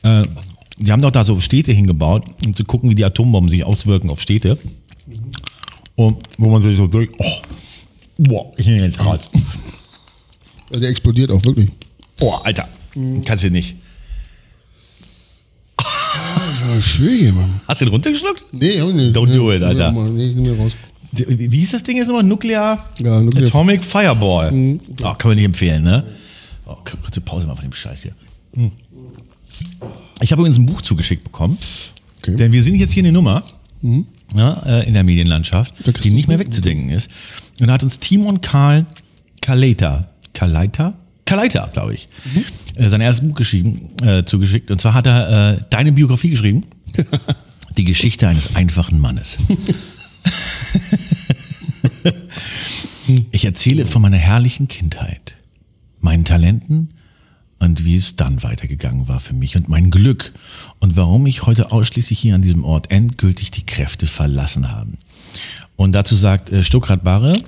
[0.03, 0.23] äh,
[0.79, 4.11] die haben doch da so Städte hingebaut, um zu gucken, wie die Atombomben sich auswirken
[4.11, 4.59] auf Städte.
[5.97, 7.33] Und wo man sich so durch, oh,
[8.19, 9.21] boah, hier jetzt gerade.
[10.73, 11.71] Der explodiert auch wirklich.
[12.17, 12.69] Boah, Alter,
[13.25, 13.77] kannst du nicht.
[15.81, 17.61] Ja, schwierig, Mann.
[17.69, 18.45] Hast du den runtergeschluckt?
[18.53, 19.17] Nee, hab ich nicht.
[19.17, 19.93] Don't nee, do it, Alter.
[19.93, 20.73] Nee, nimm mir raus.
[21.13, 22.25] Wie hieß das Ding jetzt nochmal?
[22.25, 24.51] Nuclear, Ja, Nuclear- Atomic Fireball.
[25.03, 26.05] Oh, kann man nicht empfehlen, ne?
[26.67, 28.13] Oh, kurze Pause mal von dem Scheiß hier.
[28.55, 28.71] Hm.
[30.21, 31.59] Ich habe übrigens ein Buch zugeschickt bekommen.
[32.19, 32.37] Okay.
[32.37, 33.45] Denn wir sind jetzt hier eine Nummer
[34.35, 37.09] ja, äh, in der Medienlandschaft, die nicht mehr wegzudenken ist.
[37.61, 38.87] Und da hat uns Timon Karl
[39.43, 40.95] Kaleita, Kaleita?
[41.25, 42.09] Kaleita, glaube ich,
[42.75, 44.71] äh, sein erstes Buch geschrieben, äh, zugeschickt.
[44.71, 46.65] Und zwar hat er äh, deine Biografie geschrieben.
[47.77, 49.39] Die Geschichte eines einfachen Mannes.
[53.33, 55.35] Ich erzähle von meiner herrlichen Kindheit,
[56.01, 56.95] meinen Talenten
[57.59, 60.33] und wie es dann weitergegangen war für mich und mein Glück
[60.81, 64.93] und warum ich heute ausschließlich hier an diesem Ort endgültig die Kräfte verlassen habe.
[65.77, 67.43] Und dazu sagt äh, Stuckrad Barre,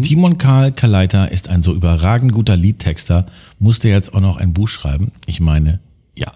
[0.00, 3.26] Timon Karl Kaleiter ist ein so überragend guter Liedtexter,
[3.58, 5.12] musste jetzt auch noch ein Buch schreiben.
[5.26, 5.80] Ich meine,
[6.14, 6.32] ja.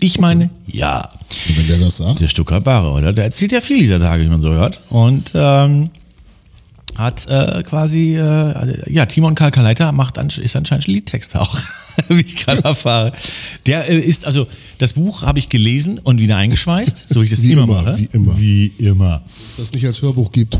[0.00, 1.10] Ich meine, ja.
[1.48, 2.20] Und wenn der das sagt.
[2.20, 3.12] Der Bare, oder?
[3.12, 4.80] Der erzählt ja viel dieser Tage, wie man so hört.
[4.88, 5.90] Und ähm,
[6.96, 11.56] hat äh, quasi, äh, ja, Timon Karl Kaleiter macht an, ist anscheinend Liedtexter auch,
[12.08, 13.12] wie ich gerade erfahre.
[13.66, 14.46] Der äh, ist, also,
[14.78, 17.82] das Buch habe ich gelesen und wieder eingeschweißt, so wie ich das Wie immer, immer,
[17.82, 17.98] mache.
[17.98, 18.38] wie immer.
[18.38, 19.22] Wie immer.
[19.56, 20.58] Das es nicht als Hörbuch gibt.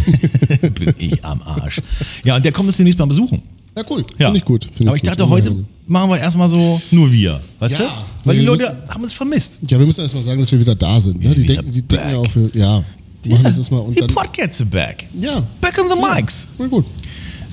[0.74, 1.80] Bin ich am Arsch.
[2.24, 3.42] Ja, und der kommt uns demnächst mal besuchen.
[3.76, 4.04] Ja, cool.
[4.18, 4.26] Ja.
[4.26, 4.64] Finde ich gut.
[4.72, 5.10] Find Aber ich gut.
[5.10, 7.40] dachte, heute machen wir erstmal so nur wir.
[7.58, 7.86] Weißt Ja.
[7.86, 8.28] du?
[8.28, 9.60] Weil die Leute haben uns vermisst.
[9.66, 11.22] Ja, wir müssen erst mal sagen, dass wir wieder da sind.
[11.22, 11.34] Ne?
[11.34, 12.84] Die, denken, die denken ja auch, wir, ja,
[13.30, 14.06] machen das erstmal und die.
[14.06, 15.06] Podcasts are back.
[15.16, 15.42] Ja.
[15.60, 16.46] Back on the mics.
[16.58, 16.84] Na gut.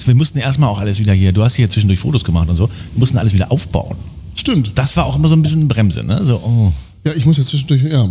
[0.06, 2.68] Wir mussten erstmal auch alles wieder hier, du hast hier zwischendurch Fotos gemacht und so,
[2.68, 3.98] wir mussten alles wieder aufbauen.
[4.34, 4.72] Stimmt.
[4.76, 6.24] Das war auch immer so ein bisschen Bremse, ne?
[6.24, 6.72] So, oh.
[7.06, 8.10] Ja, ich muss ja zwischendurch, ja.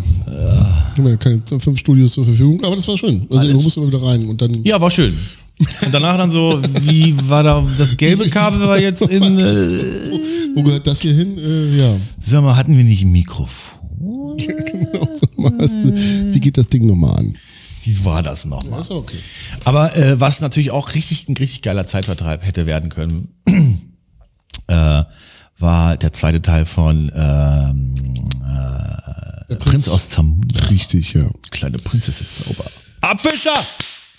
[0.92, 3.26] Ich habe ja keine fünf Studios zur Verfügung, aber das war schön.
[3.30, 3.56] Also Alles.
[3.56, 4.62] du musst immer wieder rein und dann.
[4.64, 5.16] Ja, war schön.
[5.58, 9.38] Und danach dann so, wie war da das gelbe Kabel war jetzt in.
[10.50, 11.38] Äh, Wo gehört das hier hin?
[11.38, 11.96] Äh, ja.
[12.20, 13.78] sag mal, hatten wir nicht ein Mikrofon?
[14.38, 15.08] genau.
[15.38, 15.94] Sag mal, hast du,
[16.34, 17.38] wie geht das Ding nochmal an?
[17.84, 18.80] Wie war das nochmal?
[18.80, 19.18] ist okay.
[19.64, 23.28] Aber äh, was natürlich auch richtig ein richtig geiler Zeitvertreib hätte werden können,
[24.66, 25.04] äh,
[25.58, 28.14] war der zweite Teil von ähm,
[29.48, 29.88] äh, Prinz.
[29.88, 30.66] aus Zamunda.
[30.66, 31.28] Richtig, ja.
[31.50, 32.68] Kleine Prinzessin Zauber.
[33.00, 33.64] Abfischer!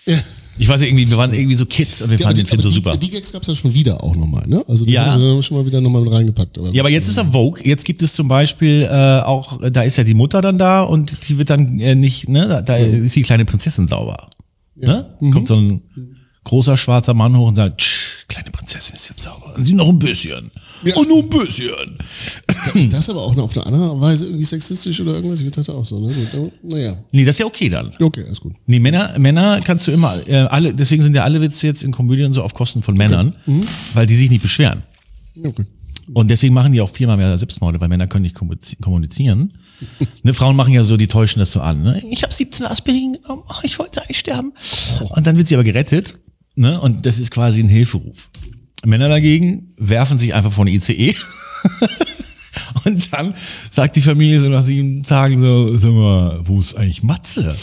[0.06, 0.18] ja.
[0.60, 2.62] Ich weiß nicht, irgendwie, wir waren irgendwie so Kids und wir Ja, fanden den Film
[2.62, 2.98] so die, super.
[2.98, 4.64] Die Gags gab es ja schon wieder auch nochmal, ne?
[4.68, 5.14] Also die Ja.
[5.14, 6.58] haben dann schon mal wieder nochmal mit reingepackt.
[6.58, 7.62] Aber Ja, aber jetzt ist er Vogue.
[7.64, 11.30] Jetzt gibt es zum Beispiel äh, auch, da ist ja die Mutter dann da und
[11.30, 14.30] die wird dann äh, nicht, ne, da, da ist die kleine Prinzessin sauber.
[14.76, 15.06] Ne?
[15.32, 15.82] Kommt so ein
[16.44, 19.54] großer schwarzer Mann hoch und sagt, "Tsch, kleine Prinzessin ist jetzt sauber.
[19.56, 20.52] Und sie noch ein bisschen.
[20.84, 20.96] Ja.
[20.96, 21.98] Und nur ein bisschen.
[22.76, 25.42] ist das aber auch noch auf eine andere Weise irgendwie sexistisch oder irgendwas?
[25.42, 26.14] Ich dachte auch so, ne?
[26.32, 26.98] Gut, naja.
[27.12, 27.92] Nee, das ist ja okay dann.
[28.00, 28.54] Okay, alles gut.
[28.66, 31.92] Nee, Männer, Männer kannst du immer, äh, alle, deswegen sind ja alle Witze jetzt in
[31.92, 33.36] Komödien so auf Kosten von Männern,
[33.94, 34.84] weil die sich nicht beschweren.
[35.44, 35.66] Okay.
[36.14, 39.54] Und deswegen machen die auch viermal mehr Selbstmorde, weil Männer können nicht kommuniz- kommunizieren.
[40.24, 41.84] ne, Frauen machen ja so, die täuschen das so an.
[41.84, 42.02] Ne?
[42.10, 44.54] Ich habe 17 Aspirin genommen, oh, ich wollte eigentlich sterben.
[45.10, 46.16] Und dann wird sie aber gerettet.
[46.60, 46.78] Ne?
[46.82, 48.30] Und das ist quasi ein Hilferuf.
[48.86, 51.16] Männer dagegen werfen sich einfach von ICE.
[52.84, 53.34] Und dann
[53.72, 57.56] sagt die Familie so nach sieben Tagen so, sag mal, wo ist eigentlich Matze?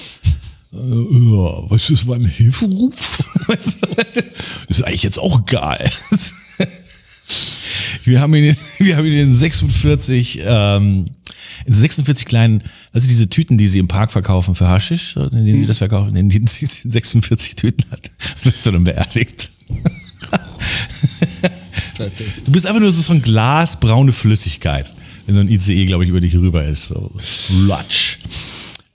[0.73, 3.19] Äh, ja, was ist mein Hilferuf?
[3.47, 3.53] Du,
[4.69, 5.91] ist eigentlich jetzt auch egal.
[8.07, 11.07] Wir haben ihn, wir haben ihn in 46, ähm,
[11.65, 15.45] in 46 kleinen, also diese Tüten, die sie im Park verkaufen für Haschisch, so, in
[15.45, 18.11] denen sie das verkaufen, in denen sie 46 Tüten hat,
[18.45, 19.51] wirst du dann beerdigt.
[22.45, 24.93] Du bist einfach nur so ein Glas braune Flüssigkeit,
[25.27, 26.89] wenn so ein ICE, glaube ich, über dich rüber ist.
[26.89, 28.19] So Flutsch.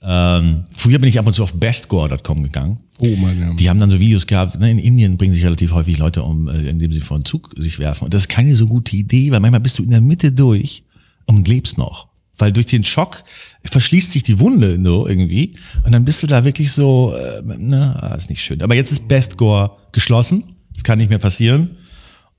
[0.04, 2.78] Ähm, früher bin ich ab und zu auf bestgore.com gegangen.
[2.98, 3.54] Oh Mann, ja.
[3.54, 6.48] Die haben dann so Videos gehabt, ne, in Indien bringen sich relativ häufig Leute um,
[6.48, 8.04] äh, indem sie vor den Zug sich werfen.
[8.04, 10.84] Und das ist keine so gute Idee, weil manchmal bist du in der Mitte durch
[11.26, 12.08] und lebst noch.
[12.38, 13.22] Weil durch den Schock
[13.62, 17.94] verschließt sich die Wunde so irgendwie und dann bist du da wirklich so, äh, ne,
[18.00, 18.62] ah, ist nicht schön.
[18.62, 21.76] Aber jetzt ist Bestgore geschlossen, das kann nicht mehr passieren.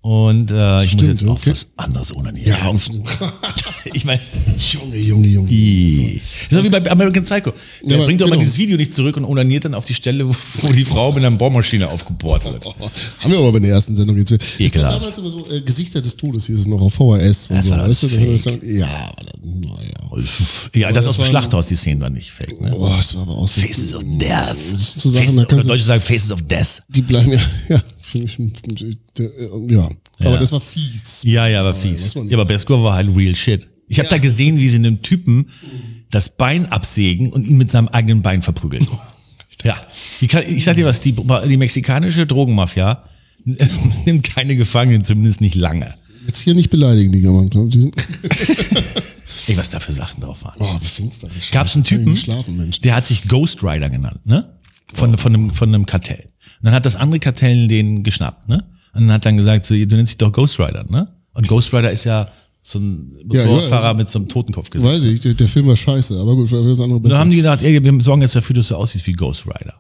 [0.02, 1.52] Und äh, ich Stimmt, muss jetzt auch okay.
[1.52, 2.58] was anderes ohne Ja,
[3.94, 4.20] Ich meine,
[4.58, 5.50] Junge, Junge, Junge.
[5.52, 6.22] I.
[6.50, 7.54] Das ist wie bei American Psycho.
[7.84, 8.42] Der Ja, bringt doch mal genau.
[8.44, 10.28] dieses Video nicht zurück und onaniert dann auf die Stelle,
[10.62, 12.66] wo, die Frau mit einer Bohrmaschine aufgebohrt wird.
[12.66, 12.74] Oh,
[13.20, 14.32] haben wir aber bei der ersten Sendung jetzt.
[14.60, 14.96] Ekelhaft.
[14.96, 17.50] damals immer so äh, Gesichter des Todes, hieß es noch auf VHS.
[17.50, 19.94] Und Das so, war weißt du, Ja, naja.
[20.74, 22.60] Ja, das das aus dem war- Schlachthaus, die Szenen waren nicht fake.
[22.62, 22.72] Ne?
[22.72, 23.62] Boah, das war aber auch so.
[23.62, 24.56] Faces of Death.
[24.74, 26.84] Das zu Sachen, Faces, oder Deutsche sagen Faces of Death.
[26.90, 27.82] Die bleiben ja, ja,
[29.20, 29.90] äh, ja.
[30.20, 31.22] Aber das war fies.
[31.24, 32.14] Ja, ja, aber fies.
[32.14, 33.68] Ja, aber Bescore war halt real shit.
[33.88, 35.50] Ich habe da gesehen, wie sie einem Typen
[36.10, 38.88] das Bein absägen und ihn mit seinem eigenen Bein verprügeln.
[39.64, 39.76] Ja,
[40.20, 43.04] die kann, ich sag dir was, die, die mexikanische Drogenmafia
[44.06, 45.96] nimmt keine Gefangenen, zumindest nicht lange.
[46.26, 47.22] Jetzt hier nicht beleidigen, die
[47.80, 47.96] sind,
[49.48, 50.56] Ey, was da für Sachen drauf waren.
[50.60, 51.28] oh, befinster.
[51.52, 52.18] Gab es einen Typen,
[52.84, 54.58] der hat sich Ghost Rider genannt, ne?
[54.94, 56.24] Von, von, einem, von einem Kartell.
[56.60, 58.64] Und dann hat das andere Kartell den geschnappt, ne?
[58.94, 61.10] Und dann hat dann gesagt, so, du nennst dich doch Ghost Rider, ne?
[61.34, 62.30] Und Ghost Rider ist ja
[62.66, 65.76] so ein Ja, Motorradfahrer ja, mit so einem Totenkopf Weiß ich, der, der Film war
[65.76, 67.20] scheiße, aber gut, das andere besser.
[67.20, 69.76] haben die gedacht, ey, wir sorgen jetzt dafür, dass du aussiehst wie Ghost Rider.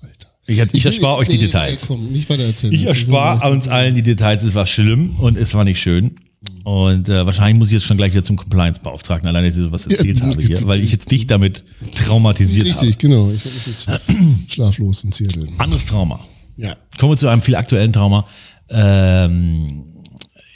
[0.00, 0.28] Alter.
[0.46, 1.82] Ich, ich erspare euch die nee, Details.
[1.82, 2.72] Ey, komm, nicht weiter erzählen.
[2.72, 4.44] Ich erspare uns allen die Details.
[4.44, 6.16] Es war schlimm und es war nicht schön.
[6.62, 9.86] Und äh, wahrscheinlich muss ich jetzt schon gleich wieder zum Compliance-Beauftragten, alleine, dass ich sowas
[9.86, 12.96] erzählt Ja, habe hier, weil ich jetzt nicht damit traumatisiert Richtig, habe.
[12.98, 13.30] genau.
[13.30, 13.88] Ich habe mich jetzt
[14.52, 15.48] schlaflos in Seattle.
[15.58, 16.20] Anderes Trauma.
[16.56, 16.76] Ja.
[16.98, 18.26] Kommen wir zu einem viel aktuellen Trauma.
[18.68, 19.84] Ähm,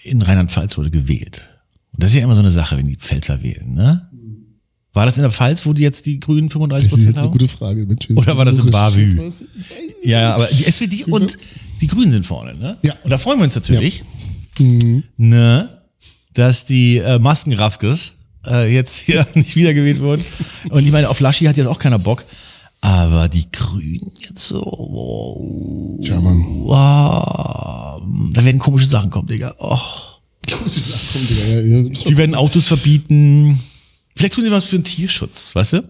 [0.08, 1.48] in Rheinland-Pfalz wurde gewählt.
[1.92, 4.08] Und das ist ja immer so eine Sache, wenn die Pfälzer wählen, ne?
[4.94, 7.18] War das in der Pfalz, wo die jetzt die Grünen 35 Das ist Prozent jetzt
[7.18, 7.32] eine haben?
[7.38, 7.86] gute Frage.
[7.86, 9.30] Mensch, Oder war das in Bavü?
[10.02, 11.36] Ja, ja, aber die SPD und
[11.80, 12.78] die Grünen sind vorne, ne?
[12.82, 12.94] Ja.
[13.04, 14.02] Und da freuen wir uns natürlich,
[15.16, 15.68] ne,
[16.34, 18.14] dass die äh, Maskenraffkes
[18.46, 20.24] äh, jetzt hier nicht wiedergewählt wurden.
[20.70, 22.24] Und ich meine, auf Laschi hat jetzt auch keiner Bock.
[22.80, 26.44] Aber die Grünen jetzt so, wow, Mann.
[26.64, 29.54] wow, da werden komische Sachen kommen, Digga.
[29.58, 29.78] Oh.
[30.50, 31.46] Gute Sache, komm, Digga.
[31.46, 33.58] Ja, ja, Die werden Autos verbieten.
[34.16, 35.88] Vielleicht tun sie was für den Tierschutz, weißt du?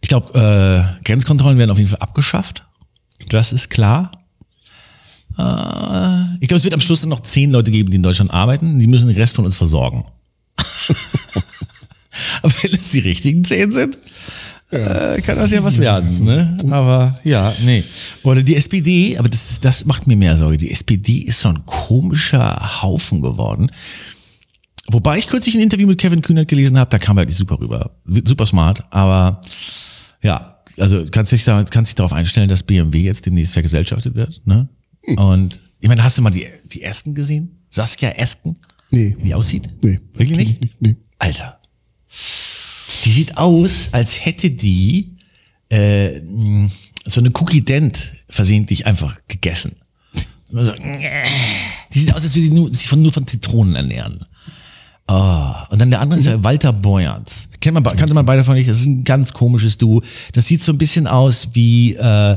[0.00, 2.66] Ich glaube, äh, Grenzkontrollen werden auf jeden Fall abgeschafft.
[3.28, 4.12] Das ist klar.
[5.38, 8.30] Äh, ich glaube, es wird am Schluss dann noch zehn Leute geben, die in Deutschland
[8.30, 8.78] arbeiten.
[8.78, 10.04] Die müssen den Rest von uns versorgen.
[12.42, 13.98] Aber wenn es die richtigen zehn sind,
[14.74, 16.24] äh, kann das ja was werden.
[16.24, 16.56] Ne?
[16.70, 17.82] Aber ja, nee.
[18.22, 20.56] Oder die SPD, aber das, das macht mir mehr Sorge.
[20.56, 23.70] Die SPD ist so ein komischer Haufen geworden.
[24.90, 27.38] Wobei ich kürzlich ein Interview mit Kevin Kühnert gelesen habe, da kam er halt nicht
[27.38, 27.96] super rüber.
[28.06, 29.40] Super smart, aber
[30.22, 34.42] ja, also kannst dich, da, kannst dich darauf einstellen, dass BMW jetzt demnächst vergesellschaftet wird.
[34.44, 34.68] Ne?
[35.16, 37.62] Und ich meine, hast du mal die, die Esken gesehen?
[37.70, 38.56] Saskia Esken?
[38.90, 39.16] Nee.
[39.20, 39.68] Wie aussieht?
[39.82, 40.00] Nee.
[40.12, 40.80] Wirklich nicht?
[40.80, 40.96] Nee.
[41.18, 41.58] Alter.
[43.04, 45.16] Die sieht aus, als hätte die
[45.68, 46.20] äh,
[47.04, 49.76] so eine Cookie Dent versehentlich einfach gegessen.
[50.50, 50.72] So,
[51.92, 54.24] Die sieht aus, als würde die sich von, nur von Zitronen ernähren.
[55.06, 55.52] Oh.
[55.68, 57.48] Und dann der andere ist ja Walter Beuerns.
[57.60, 58.70] Kennt man, kannte man beide von nicht?
[58.70, 60.02] Das ist ein ganz komisches Duo.
[60.32, 62.36] Das sieht so ein bisschen aus wie, äh,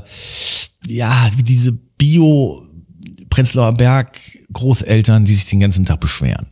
[0.87, 2.67] ja, wie diese Bio
[3.29, 4.19] Prenzlauer Berg
[4.51, 6.47] Großeltern, die sich den ganzen Tag beschweren.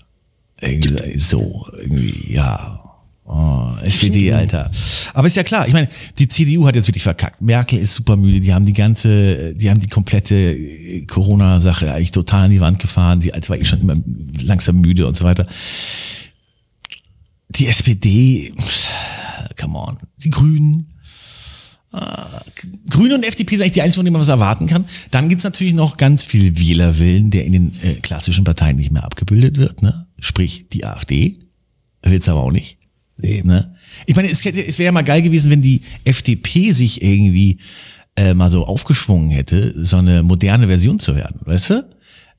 [0.61, 2.84] Irgendwie so, irgendwie, ja.
[3.27, 4.69] Oh, SPD, Alter.
[5.15, 7.41] Aber ist ja klar, ich meine, die CDU hat jetzt wirklich verkackt.
[7.41, 12.11] Merkel ist super müde, die haben die ganze, die haben die komplette äh, Corona-Sache eigentlich
[12.11, 13.19] total an die Wand gefahren.
[13.19, 13.97] Die als war ich schon immer
[14.41, 15.47] langsam müde und so weiter.
[17.49, 18.53] Die SPD,
[19.59, 20.95] come on, die Grünen,
[22.89, 24.85] Grüne und FDP sind eigentlich die einzigen, von denen man was erwarten kann.
[25.11, 29.03] Dann gibt's natürlich noch ganz viel Wählerwillen, der in den äh, klassischen Parteien nicht mehr
[29.03, 29.81] abgebildet wird.
[29.81, 30.05] Ne?
[30.19, 31.39] Sprich, die AfD
[32.03, 32.77] will's aber auch nicht.
[33.17, 33.41] Nee.
[33.43, 33.75] Ne?
[34.05, 37.59] Ich meine, es, es wäre ja mal geil gewesen, wenn die FDP sich irgendwie
[38.15, 41.85] äh, mal so aufgeschwungen hätte, so eine moderne Version zu werden, weißt du?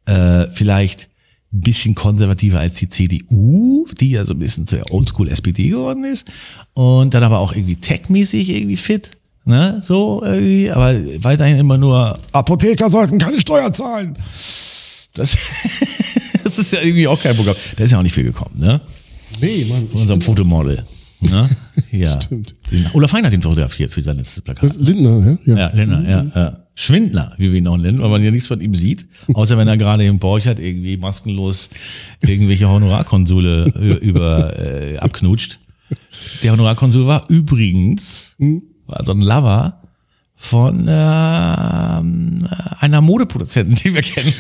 [0.07, 1.09] Äh, vielleicht
[1.53, 6.05] ein bisschen konservativer als die CDU, die ja so ein bisschen zur Oldschool SPD geworden
[6.05, 6.27] ist.
[6.75, 9.11] Und dann aber auch irgendwie tech-mäßig irgendwie fit.
[9.49, 14.19] Ne, so irgendwie, aber weiterhin immer nur Apotheker sollten keine Steuern zahlen.
[15.15, 15.37] Das,
[16.43, 17.55] das ist ja irgendwie auch kein Programm.
[17.77, 18.81] Da ist ja auch nicht viel gekommen, ne?
[19.41, 19.89] Nee, Mann.
[19.89, 20.85] Von unserem Fotomodel.
[21.21, 21.49] Ne?
[21.93, 22.21] Ja.
[22.21, 22.55] Stimmt.
[22.71, 24.65] Den, Olaf Fein hat den fotografiert für sein letztes Plakat.
[24.65, 25.57] Das Lindner, ja?
[25.57, 26.57] Ja, Lindner, ja, ja.
[26.75, 29.67] Schwindler, wie wir ihn auch nennen, weil man ja nichts von ihm sieht, außer wenn
[29.67, 31.71] er gerade im Borchert irgendwie maskenlos
[32.21, 33.67] irgendwelche Honorarkonsule
[34.03, 35.59] über äh, abknutscht.
[36.43, 38.37] Der Honorarkonsul war übrigens
[38.87, 39.81] war so ein Lover
[40.35, 42.47] von ähm,
[42.81, 44.35] einer Modeproduzentin, die wir kennen.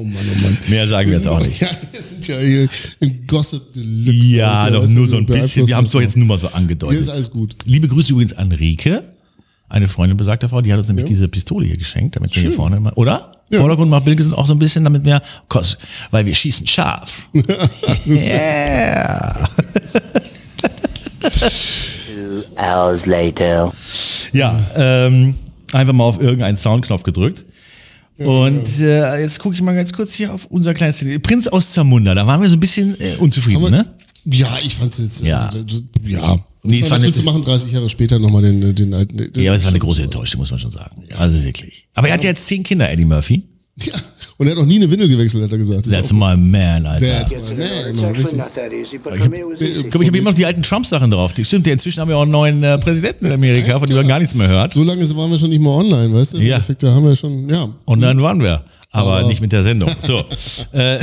[0.00, 0.56] Oh Mann, oh Mann.
[0.68, 1.60] Mehr sagen wir jetzt auch nicht.
[1.60, 2.68] Ja, wir sind ja hier
[3.00, 4.12] im Gossip Deluxe.
[4.12, 5.66] Ja, Alter, doch weißt du, nur so ein bisschen.
[5.66, 7.00] Wir haben es doch jetzt nur mal so Hier angedeutet.
[7.00, 7.54] ist alles gut.
[7.66, 9.04] Liebe Grüße übrigens an Rike,
[9.68, 11.08] eine Freundin besagter Frau, die hat uns nämlich Ja.
[11.10, 13.42] diese Pistole hier geschenkt, damit wir hier vorne mal, oder?
[13.50, 13.58] Ja.
[13.60, 15.76] Vordergrund macht Bilge sind auch so ein bisschen, damit wir, kos-
[16.10, 17.28] weil wir schießen scharf.
[18.06, 19.48] yeah.
[22.06, 23.72] Two hours later.
[24.32, 25.34] Ja, ähm,
[25.72, 27.44] einfach mal auf irgendeinen Soundknopf gedrückt.
[28.26, 31.18] Und äh, jetzt gucke ich mal ganz kurz hier auf unser kleines CD.
[31.18, 33.86] Prinz aus Zamunda, da waren wir so ein bisschen äh, unzufrieden, Aber- ne?
[34.26, 35.22] Ja, ich fand's jetzt.
[35.22, 35.48] Ja.
[35.48, 36.38] Also, ja.
[36.62, 39.16] Nee, es Was war eine- machen, 30 Jahre später nochmal den, den alten.
[39.16, 41.02] Den, Ja, aber es war eine große Enttäuschung, muss man schon sagen.
[41.16, 41.88] Also wirklich.
[41.94, 43.44] Aber er hat ja jetzt zehn Kinder, Eddie Murphy.
[43.82, 43.94] Ja,
[44.40, 45.84] und er hat noch nie eine Windel gewechselt, hat er gesagt.
[45.84, 47.04] Das That's ist my man, Alter.
[47.06, 48.38] That's my man, It's genau, actually richtig.
[48.38, 49.88] not that easy, but Ich for hab- me it was äh, easy.
[49.90, 51.34] Guck, ich habe immer noch die alten Trump-Sachen drauf.
[51.34, 53.96] Die stimmt, ja, inzwischen haben wir auch einen neuen äh, Präsidenten in Amerika, von dem
[53.96, 54.72] man gar nichts mehr hört.
[54.72, 56.38] So lange waren wir schon nicht mehr online, weißt du?
[56.38, 56.54] Im Ja.
[56.54, 57.68] Endeffekt, da haben wir schon, ja.
[57.84, 58.64] Und dann waren wir.
[58.92, 59.90] Aber, Aber- nicht mit der Sendung.
[60.00, 60.24] So.
[60.72, 60.98] äh,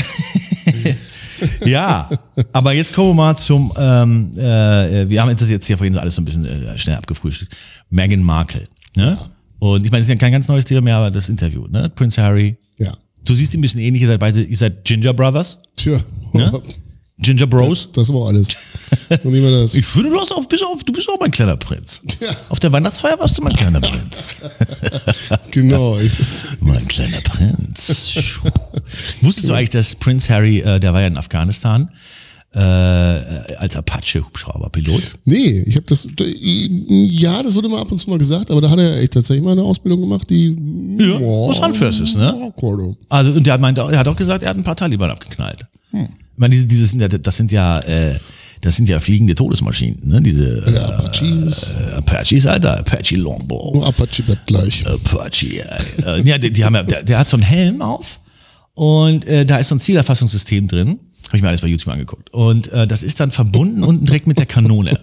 [1.65, 2.09] ja,
[2.53, 5.99] aber jetzt kommen wir mal zum, ähm, äh, wir haben das jetzt hier vorhin so
[5.99, 7.55] alles so ein bisschen äh, schnell abgefrühstückt.
[7.89, 8.67] Meghan Markle.
[8.95, 9.17] Ne?
[9.59, 11.89] Und ich meine, das ist ja kein ganz neues Thema mehr, aber das Interview, ne?
[11.89, 12.57] Prince Harry.
[12.77, 12.93] Ja.
[13.27, 15.99] Du siehst ein bisschen ähnlich, ihr seid beide, ihr seid Ginger Brothers, Tja.
[16.31, 16.61] Ne?
[17.19, 17.89] Ginger Bros.
[17.93, 18.47] Das war auch alles.
[19.09, 19.73] Das.
[19.73, 22.01] Ich finde, du, hast auch, bist auch, du bist auch mein kleiner Prinz.
[22.19, 22.29] Ja.
[22.49, 24.41] Auf der Weihnachtsfeier warst du mein kleiner Prinz.
[25.51, 25.97] Genau.
[25.97, 28.15] Das, Mein kleiner Prinz.
[29.21, 31.89] Wusstest du eigentlich, dass Prince Harry, äh, der war ja in Afghanistan,
[32.53, 35.01] äh, als Apache-Hubschrauberpilot?
[35.25, 36.07] nee, ich habe das.
[36.17, 39.43] Ja, das wurde mal ab und zu mal gesagt, aber da hat er echt tatsächlich
[39.43, 40.47] mal eine Ausbildung gemacht, die.
[40.99, 42.51] Ja, was handfest ist, ne?
[43.09, 45.65] Also, und der meinte, auch- er hat auch gesagt, er hat ein paar Taliban abgeknallt.
[45.91, 45.99] Ich
[46.37, 48.15] meine, diese, dieses, das sind ja, äh,
[48.61, 50.21] das sind ja fliegende Todesmaschinen, ne?
[50.21, 51.71] Diese äh, Ja, Apaches.
[51.91, 53.73] äh, Apaches, Alter, Apache Longbow.
[53.75, 54.85] Oh, Apache bleibt gleich.
[54.87, 56.21] Apache, ey.
[56.21, 58.19] äh, ja, die, die haben ja, der, der hat so einen Helm auf
[58.73, 60.99] und äh, da ist so ein Zielerfassungssystem drin.
[61.27, 62.33] Habe ich mir alles bei YouTube angeguckt.
[62.33, 64.99] Und äh, das ist dann verbunden unten direkt mit der Kanone.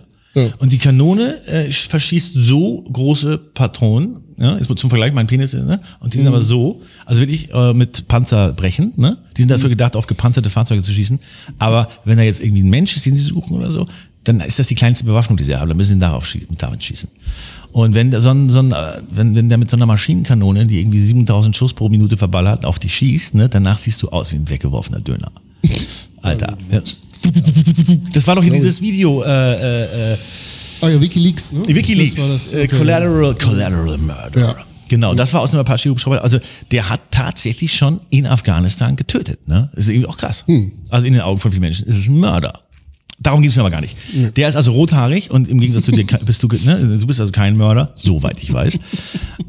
[0.58, 5.80] Und die Kanone äh, verschießt so große Patronen, ja, jetzt zum Vergleich, mein Penis, ne?
[6.00, 9.18] und die sind aber so, also wirklich äh, mit Panzer brechend, ne?
[9.36, 11.20] die sind dafür gedacht, auf gepanzerte Fahrzeuge zu schießen,
[11.58, 13.86] aber wenn da jetzt irgendwie ein Mensch ist, den sie suchen oder so,
[14.24, 16.82] dann ist das die kleinste Bewaffnung, die sie haben, dann müssen sie darauf schießen, damit
[16.82, 17.08] schießen.
[17.70, 20.66] Und wenn, der so ein, so ein, äh, wenn, wenn der mit so einer Maschinenkanone,
[20.66, 24.32] die irgendwie 7000 Schuss pro Minute verballert, auf dich schießt, ne, danach siehst du aus
[24.32, 25.30] wie ein weggeworfener Döner.
[26.24, 26.56] Alter.
[26.70, 26.80] Ja.
[28.12, 30.16] Das war doch hier dieses Video, äh, äh, äh,
[30.80, 31.62] Ah ja, Wikileaks, ne?
[31.66, 32.68] Wikileaks, Das war das, okay.
[32.76, 34.40] Collateral, Collateral Murder.
[34.40, 34.56] Ja.
[34.88, 36.22] Genau, das war aus einem Apache-Hubschrauber.
[36.22, 36.38] Also
[36.70, 39.48] der hat tatsächlich schon in Afghanistan getötet.
[39.48, 39.70] Ne?
[39.74, 40.44] Das ist irgendwie auch krass.
[40.46, 40.72] Hm.
[40.90, 42.60] Also in den Augen von vielen Menschen ist es ein Mörder.
[43.20, 43.96] Darum geht es mir aber gar nicht.
[44.36, 47.32] Der ist also rothaarig und im Gegensatz zu dir bist du, ne, du bist also
[47.32, 48.78] kein Mörder, soweit ich weiß.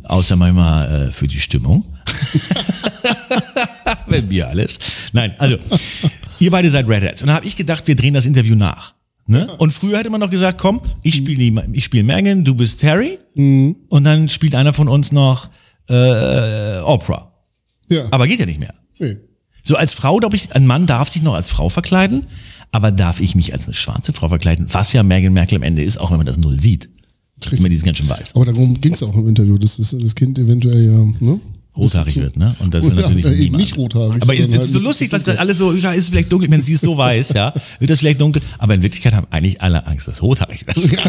[0.03, 1.83] Außer manchmal äh, für die Stimmung.
[4.07, 4.77] Wenn mir alles.
[5.13, 5.57] Nein, also
[6.39, 7.21] ihr beide seid Redheads.
[7.21, 8.93] Und dann habe ich gedacht, wir drehen das Interview nach.
[9.27, 9.47] Ne?
[9.57, 13.17] Und früher hätte man noch gesagt, komm, ich spiele ich spiele Megan, du bist Harry.
[13.35, 15.49] Und dann spielt einer von uns noch
[15.89, 17.31] äh, Oprah.
[17.89, 18.05] Ja.
[18.11, 18.73] Aber geht ja nicht mehr.
[18.99, 19.17] nee.
[19.67, 22.27] So als Frau, glaube ich, ein Mann darf sich noch als Frau verkleiden,
[22.71, 25.81] aber darf ich mich als eine schwarze Frau verkleiden, was ja Meghan Merkel am Ende
[25.81, 26.87] ist, auch wenn man das null sieht.
[27.37, 27.53] Richtig.
[27.53, 28.35] Wenn man dies ganz schön weiß.
[28.35, 31.39] Aber darum ging es auch im Interview, dass das, das Kind eventuell ja, ne?
[31.77, 32.55] Rothaarig wird, ne?
[32.59, 33.61] Und das Ja, natürlich eben niemand.
[33.61, 36.09] nicht rothaarig, Aber ist, sondern ist halt so lustig, bisschen das alles so, ja, ist
[36.09, 38.41] vielleicht dunkel, wenn sie ist so weiß, ja, wird das vielleicht dunkel.
[38.57, 40.77] Aber in Wirklichkeit haben eigentlich alle Angst, dass es rothaarig wird.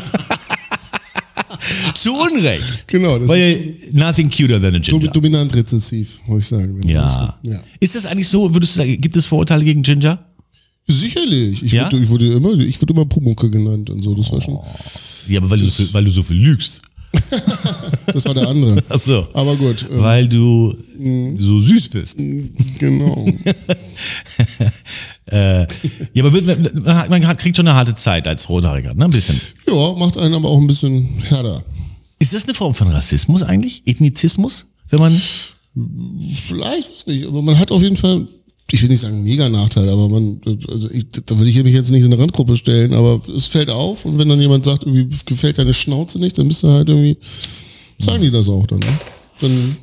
[1.95, 2.87] Zu Unrecht.
[2.87, 5.09] Genau, das Weil nothing cuter than a ginger.
[5.11, 6.81] dominant rezessiv, muss ich sagen.
[6.87, 7.37] Ja.
[7.43, 7.61] ja.
[7.81, 10.19] Ist das eigentlich so, würdest du sagen, gibt es Vorurteile gegen Ginger?
[10.89, 11.63] Sicherlich.
[11.63, 11.87] Ich, Ja?
[11.87, 14.15] wurde, ich wurde immer, ich wurde immer Pumucke genannt und so.
[14.15, 14.59] Das war schon,
[15.29, 16.81] Ja, aber weil du, so, weil du so viel lügst.
[18.13, 18.83] das war der andere.
[18.89, 19.27] Ach so.
[19.33, 20.77] Aber gut, ähm, Weil du
[21.39, 22.19] so süß bist.
[22.79, 23.27] genau.
[25.29, 25.67] Äh,
[26.13, 29.07] ja, aber wird, man, man kriegt schon eine harte Zeit als Rothaariger, ne?
[29.07, 29.41] Ein bisschen.
[29.67, 31.65] Ja, macht einen aber auch ein bisschen härter.
[32.21, 33.83] Ist das eine Form von Rassismus eigentlich?
[33.87, 34.67] Ethnizismus?
[34.89, 35.21] Wenn man.
[36.47, 38.27] Vielleicht, weiß nicht, aber man hat auf jeden Fall,
[38.73, 41.91] ich will nicht sagen mega Nachteil, aber man, also ich, da will ich mich jetzt
[41.91, 45.09] nicht in eine Randgruppe stellen, aber es fällt auf und wenn dann jemand sagt, irgendwie
[45.25, 47.17] gefällt deine Schnauze nicht, dann bist du halt irgendwie,
[47.99, 48.99] sagen die das auch dann, ne?
[49.41, 49.77] Dann,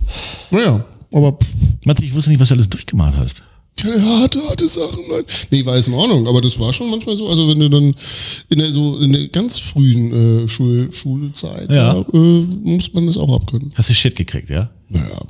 [0.51, 1.37] naja, aber
[1.85, 3.43] Matze, ich wusste nicht, was du alles durchgemacht hast.
[3.77, 4.99] keine harte, harte Sachen.
[5.09, 5.23] Nein.
[5.51, 7.27] Nee, war jetzt in Ordnung, aber das war schon manchmal so.
[7.29, 7.95] Also wenn du dann
[8.49, 11.93] in der, so in der ganz frühen äh, Schul, Schulzeit, Ja.
[11.93, 12.17] da, äh,
[12.63, 13.69] muss man das auch abkönnen.
[13.75, 14.69] Hast du Shit gekriegt, ja?
[14.89, 15.21] Naja,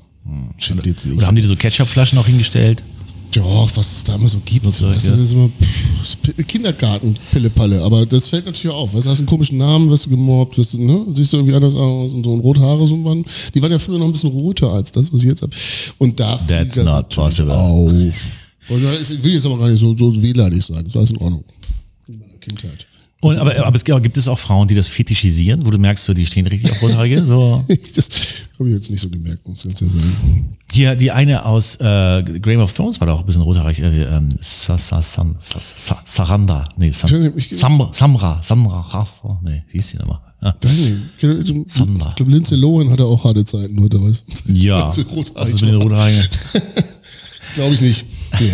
[0.57, 1.17] stimmt jetzt nicht.
[1.17, 2.81] Oder haben die so Ketchupflaschen auch hingestellt?
[3.35, 3.43] Ja,
[3.75, 4.63] was es da immer so gibt.
[4.65, 4.93] du, ja.
[4.93, 7.81] das ist immer pff, Kindergarten, Pille-Palle.
[7.81, 8.93] Aber das fällt natürlich auf.
[8.93, 11.05] Weißt du, hast einen komischen Namen, wirst du gemobbt, wirst du, ne?
[11.15, 13.25] siehst du irgendwie anders aus und so und Rothaare so waren.
[13.53, 15.55] Die waren ja früher noch ein bisschen roter als das, was ich jetzt habe.
[15.97, 17.53] Und da That's das not possible.
[17.53, 18.13] auf.
[18.69, 20.83] Und da ist, ich will jetzt aber gar nicht so, so wehleidig sein.
[20.85, 21.43] Das war alles in Ordnung.
[22.07, 22.85] In meiner Kindheit.
[23.23, 26.13] Und, aber, aber es gibt es auch Frauen, die das fetischisieren, wo du merkst, so,
[26.13, 27.23] die stehen richtig auf Rothaarige?
[27.23, 27.63] So.
[27.95, 28.09] Das
[28.59, 30.49] habe ich jetzt nicht so gemerkt, muss ich ganz ehrlich sagen.
[30.71, 33.79] Hier, die eine aus äh, Game of Thrones war da auch ein bisschen rothaarig.
[33.79, 36.67] Äh, ähm, Sa, Sa, Sam, Sa, Sa, Saranda.
[36.77, 38.41] Nee, Sam, Entschuldigung, ich- Sam, Samra.
[38.43, 38.81] Samra.
[38.81, 40.19] Ra- Nee, wie hieß die nochmal?
[40.63, 40.93] Nicht.
[41.15, 42.31] Ich glaube.
[42.31, 44.23] Lindsay Lohan hatte auch harte Zeiten, oder was?
[44.47, 44.87] Ja.
[44.87, 45.81] Als sie Was rothaarig ist mit den.
[45.81, 46.27] Rothaarigen?
[47.55, 48.05] Glaube ich nicht.
[48.39, 48.51] Nee.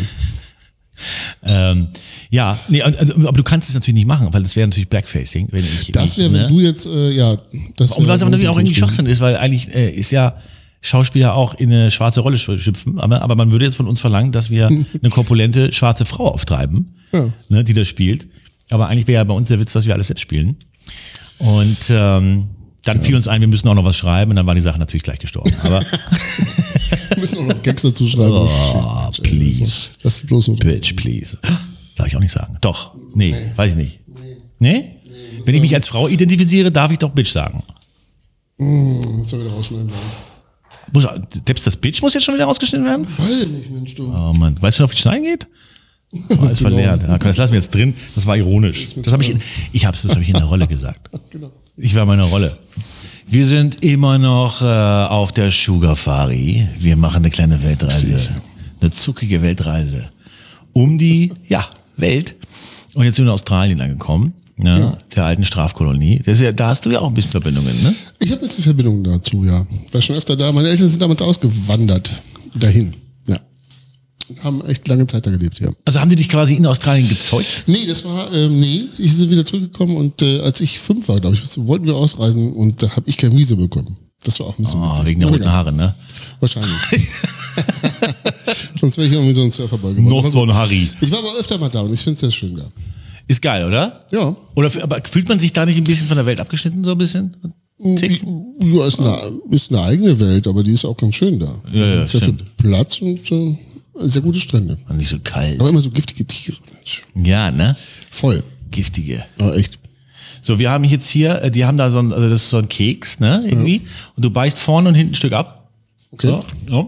[1.43, 1.88] Ähm,
[2.29, 5.63] ja, nee, aber du kannst es natürlich nicht machen, weil das wäre natürlich Blackfacing, wenn
[5.63, 5.91] ich.
[5.91, 6.47] Das wäre, wenn ne?
[6.47, 7.38] du jetzt, äh, ja,
[7.77, 9.05] das Und was aber natürlich auch irgendwie Schwachsinn.
[9.05, 10.35] Ist, weil eigentlich äh, ist ja
[10.81, 13.99] Schauspieler auch in eine schwarze Rolle sch- schlüpfen, aber, aber man würde jetzt von uns
[13.99, 14.67] verlangen, dass wir
[15.01, 17.25] eine korpulente schwarze Frau auftreiben, Ja.
[17.49, 18.27] ne, die das spielt.
[18.69, 20.55] Aber eigentlich wäre ja bei uns der Witz, dass wir alles selbst spielen.
[21.39, 22.49] Und ähm,
[22.83, 24.79] dann fiel uns ein, wir müssen auch noch was schreiben und dann war die Sache
[24.79, 25.53] natürlich gleich gestorben.
[25.63, 25.81] Aber
[27.19, 28.32] müssen auch noch Gags dazu schreiben.
[28.32, 29.89] Oh, Shit, please.
[30.03, 30.55] Das ist bloß.
[30.58, 31.38] Bitch, please.
[31.95, 32.58] Darf ich auch nicht sagen.
[32.62, 32.95] Doch.
[33.13, 33.99] Nee, weiß ich nicht.
[34.60, 34.95] Nee?
[35.45, 37.63] Wenn ich mich als Frau identifiziere, darf ich doch Bitch sagen.
[38.58, 39.89] Das soll wieder rausschneiden.
[40.91, 41.05] Muss,
[41.45, 43.08] selbst das Bitch muss jetzt schon wieder rausgeschnitten werden?
[43.17, 44.08] Weiß nicht, Mensch, du.
[44.08, 45.47] Oh Mann, weißt du, auf die Schneiden geht?
[46.29, 47.03] Oh, ist verleert.
[47.03, 47.93] Ja, komm, das lassen wir jetzt drin.
[48.15, 48.88] Das war ironisch.
[48.95, 51.10] Das habe ich, in, ich hab's, das habe ich in der Rolle gesagt.
[51.29, 51.51] Genau.
[51.77, 52.58] Ich war in meiner Rolle.
[53.31, 56.67] Wir sind immer noch äh, auf der Sugarfari.
[56.79, 58.27] Wir machen eine kleine Weltreise,
[58.81, 60.09] eine zuckige Weltreise
[60.73, 62.35] um die ja Welt.
[62.95, 66.23] Und jetzt sind wir in Australien angekommen, ne, der alten Strafkolonie.
[66.25, 67.93] Das ist ja, da hast du ja auch ein bisschen Verbindungen, ne?
[68.19, 69.67] Ich habe jetzt die Verbindung dazu, ja.
[69.91, 70.51] War schon öfter da.
[70.51, 72.21] Meine Eltern sind damals ausgewandert.
[72.55, 72.95] Dahin.
[74.43, 75.69] Haben echt lange Zeit da gelebt, ja.
[75.86, 77.63] Also haben die dich quasi in Australien gezeugt?
[77.65, 81.19] Nee, das war, ähm, nee, ich bin wieder zurückgekommen und äh, als ich fünf war,
[81.19, 83.97] glaube ich, wollten wir ausreisen und da habe ich kein Visum bekommen.
[84.23, 85.49] Das war auch ein bisschen Oh, wegen der roten.
[85.51, 85.95] Haare, ne?
[86.39, 86.71] Wahrscheinlich.
[88.79, 90.10] Sonst wäre ich irgendwie so ein Surferboy geworden.
[90.10, 90.89] Noch so ein Harry.
[91.01, 92.65] Ich war aber öfter mal da und ich finde es sehr schön da.
[93.27, 94.05] Ist geil, oder?
[94.12, 94.36] Ja.
[94.55, 96.97] Oder aber fühlt man sich da nicht ein bisschen von der Welt abgeschnitten, so ein
[96.97, 97.36] bisschen?
[97.97, 98.21] Tick?
[98.62, 101.55] Ja, ist eine, ist eine eigene Welt, aber die ist auch ganz schön da.
[101.71, 102.36] Ja, ja, sehr viel.
[102.58, 103.58] Platz und äh,
[103.95, 104.78] sehr gute Strände.
[104.88, 105.60] Und nicht so kalt.
[105.60, 106.58] Aber immer so giftige Tiere.
[106.73, 107.04] Mensch.
[107.15, 107.75] Ja, ne?
[108.12, 108.43] Voll.
[108.71, 109.25] Giftige.
[109.39, 109.80] Aber echt.
[110.41, 112.58] So, wir haben jetzt hier, äh, die haben da so ein, also das ist so
[112.58, 113.82] ein Keks, ne, irgendwie.
[114.15, 115.69] Und du beißt vorne und hinten ein Stück ab.
[116.12, 116.28] Okay.
[116.28, 116.88] So, ja.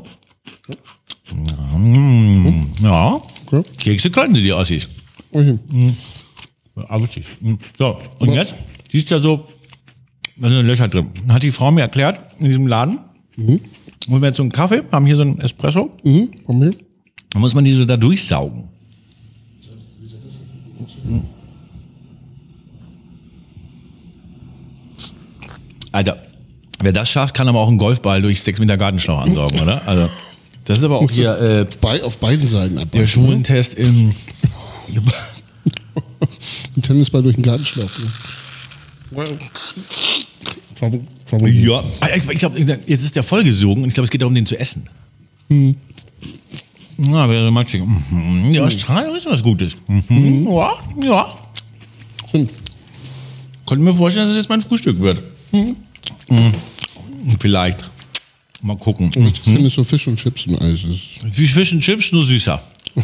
[1.78, 3.22] Mm, ja.
[3.46, 3.64] Okay.
[3.78, 4.88] Kekse können die, die Ossis.
[5.32, 5.58] Okay.
[6.76, 7.26] Ja, richtig.
[7.42, 7.56] Mm.
[7.78, 8.56] So, und jetzt,
[8.92, 9.48] siehst ja so,
[10.38, 11.08] da sind Löcher drin.
[11.26, 13.00] Dann hat die Frau mir erklärt, in diesem Laden,
[13.38, 16.32] holen wir jetzt so einen Kaffee, haben hier so einen Espresso, Mhm.
[16.46, 16.72] Komm her.
[17.32, 18.66] Dann muss man die so da durchsaugen.
[25.92, 26.24] Alter,
[26.80, 29.86] wer das schafft, kann aber auch einen Golfball durch sechs Meter Gartenschlauch ansaugen, oder?
[29.88, 30.10] Also,
[30.66, 32.90] das ist aber auch hier äh, Bei, auf beiden Seiten ab.
[32.92, 34.14] der Schulentest im.
[36.76, 37.90] Ein Tennisball durch den Gartenschlauch.
[38.00, 39.26] Ne?
[40.80, 41.84] Warum, warum Ja,
[42.16, 44.84] ich, glaube, jetzt ist der vollgesogen und ich glaube, es geht darum, den zu essen.
[47.08, 47.82] Na, wäre matschig.
[47.84, 48.52] Mhm.
[48.52, 49.76] Ja, Australien ist was Gutes.
[49.88, 50.48] Mhm.
[50.50, 51.34] Ja, ja.
[52.30, 52.52] Stimmt.
[53.66, 55.22] Konnte mir vorstellen, dass es jetzt mein Frühstück wird.
[55.52, 55.76] Mhm.
[57.40, 57.84] Vielleicht.
[58.62, 59.12] Mal gucken.
[59.28, 60.62] Ich finde so Fisch und Chips und.
[60.62, 60.86] Ist
[61.38, 62.62] Wie Fisch und Chips, nur süßer.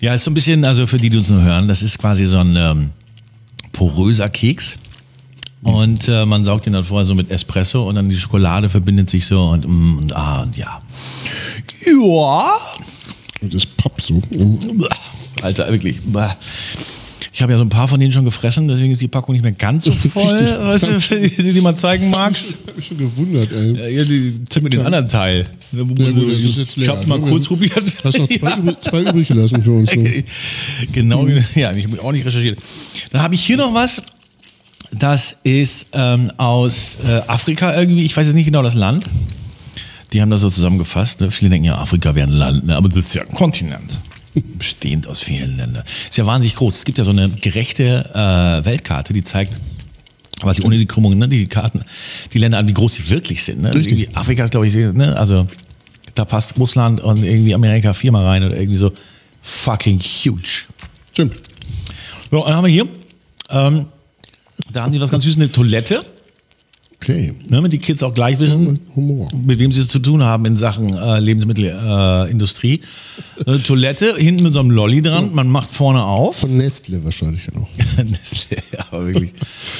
[0.00, 2.24] ja, ist so ein bisschen, also für die, die uns nur hören, das ist quasi
[2.26, 2.90] so ein ähm,
[3.72, 4.76] poröser Keks.
[5.62, 9.10] Und äh, man saugt ihn dann vorher so mit Espresso und dann die Schokolade verbindet
[9.10, 10.80] sich so und, mm, und ah und ja.
[11.86, 12.52] Ja.
[13.42, 14.22] und das Papp so.
[15.42, 15.96] Alter, wirklich.
[17.32, 19.42] Ich habe ja so ein paar von denen schon gefressen, deswegen ist die Packung nicht
[19.42, 22.50] mehr ganz so voll, weißt du, die, die du mal zeigen magst.
[22.50, 23.96] Ich habe mich schon gewundert, ey.
[23.96, 25.46] Ja, die zünd mir den anderen Teil.
[25.72, 27.28] Ja gut, ich habe mal ne?
[27.28, 27.82] kurz probiert.
[28.04, 28.56] Hast noch zwei, Ja.
[28.58, 29.94] übrig, zwei übrig gelassen für uns.
[29.94, 30.24] Ne?
[30.92, 32.58] Genau, ja, ich habe auch nicht recherchiert.
[33.10, 34.02] Dann habe ich hier noch was.
[34.92, 38.04] Das ist ähm, aus äh, Afrika irgendwie.
[38.04, 39.04] Ich weiß jetzt nicht genau das Land.
[40.12, 41.20] Die haben das so zusammengefasst.
[41.20, 41.30] Ne?
[41.30, 42.76] Viele denken ja, Afrika wäre ein Land, ne?
[42.76, 44.00] aber das ist ja ein Kontinent.
[44.58, 45.84] Bestehend aus vielen Ländern.
[46.08, 46.78] Ist ja wahnsinnig groß.
[46.78, 49.58] Es gibt ja so eine gerechte äh, Weltkarte, die zeigt,
[50.42, 51.84] aber die ohne die Krümmungen, ne, die Karten,
[52.32, 53.62] die Länder an, wie groß sie wirklich sind.
[53.62, 53.74] Ne?
[53.74, 53.98] Richtig.
[53.98, 55.46] Irgendwie Afrika ist, glaube ich, ne, also
[56.14, 58.92] Da passt Russland und irgendwie Amerika viermal rein oder irgendwie so.
[59.42, 60.64] Fucking huge.
[61.12, 61.34] Stimmt.
[62.30, 62.86] So, dann haben wir hier,
[63.48, 63.86] ähm,
[64.72, 66.04] da haben die was ganz Süßes, eine Toilette,
[67.02, 67.28] Okay.
[67.28, 69.26] ne, damit die Kids auch gleich wissen, Humor.
[69.32, 72.74] mit wem sie es zu tun haben in Sachen äh, Lebensmittelindustrie.
[72.74, 73.44] Äh.
[73.46, 76.36] Eine Toilette, hinten mit so einem Lolli dran, man macht vorne auf.
[76.36, 77.68] Von Nestle wahrscheinlich ja noch.
[78.04, 79.32] Nestle, ja, aber wirklich.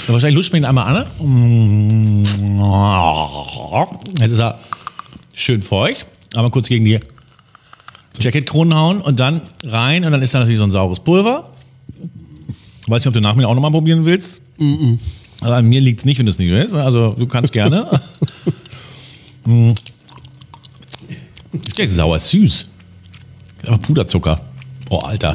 [0.06, 0.94] Ja, wahrscheinlich lutscht man ihn einmal an.
[0.94, 2.22] ne?
[4.18, 4.58] Jetzt ist er
[5.34, 6.06] schön feucht.
[6.34, 7.00] Einmal kurz gegen die
[8.18, 11.50] Jacketkronen hauen und dann rein und dann ist da natürlich so ein saures Pulver.
[12.86, 14.40] Weiß nicht, ob du nach mir auch nochmal probieren willst.
[15.40, 16.74] Aber an mir liegt es nicht, wenn du es nicht willst.
[16.74, 17.86] Also du kannst gerne.
[19.46, 19.72] Mm.
[21.66, 22.66] ist ja sauer süß.
[23.66, 24.38] Aber Puderzucker.
[24.90, 25.34] Oh, Alter.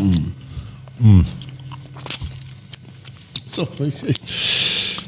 [3.47, 3.67] So,
[4.07, 4.21] echt.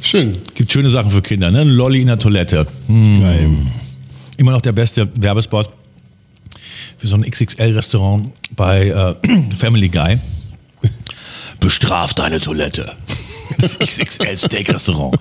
[0.02, 0.34] Schön.
[0.56, 1.64] Gibt schöne Sachen für Kinder, ne?
[1.64, 2.66] Lolli in der Toilette.
[2.88, 3.22] Hm.
[3.22, 3.50] Geil.
[4.38, 5.70] Immer noch der beste Werbespot
[6.98, 9.16] für so ein XXL-Restaurant bei äh,
[9.58, 10.18] Family Guy.
[11.60, 12.94] Bestraf deine Toilette.
[13.60, 15.18] Das XXL-Steak-Restaurant.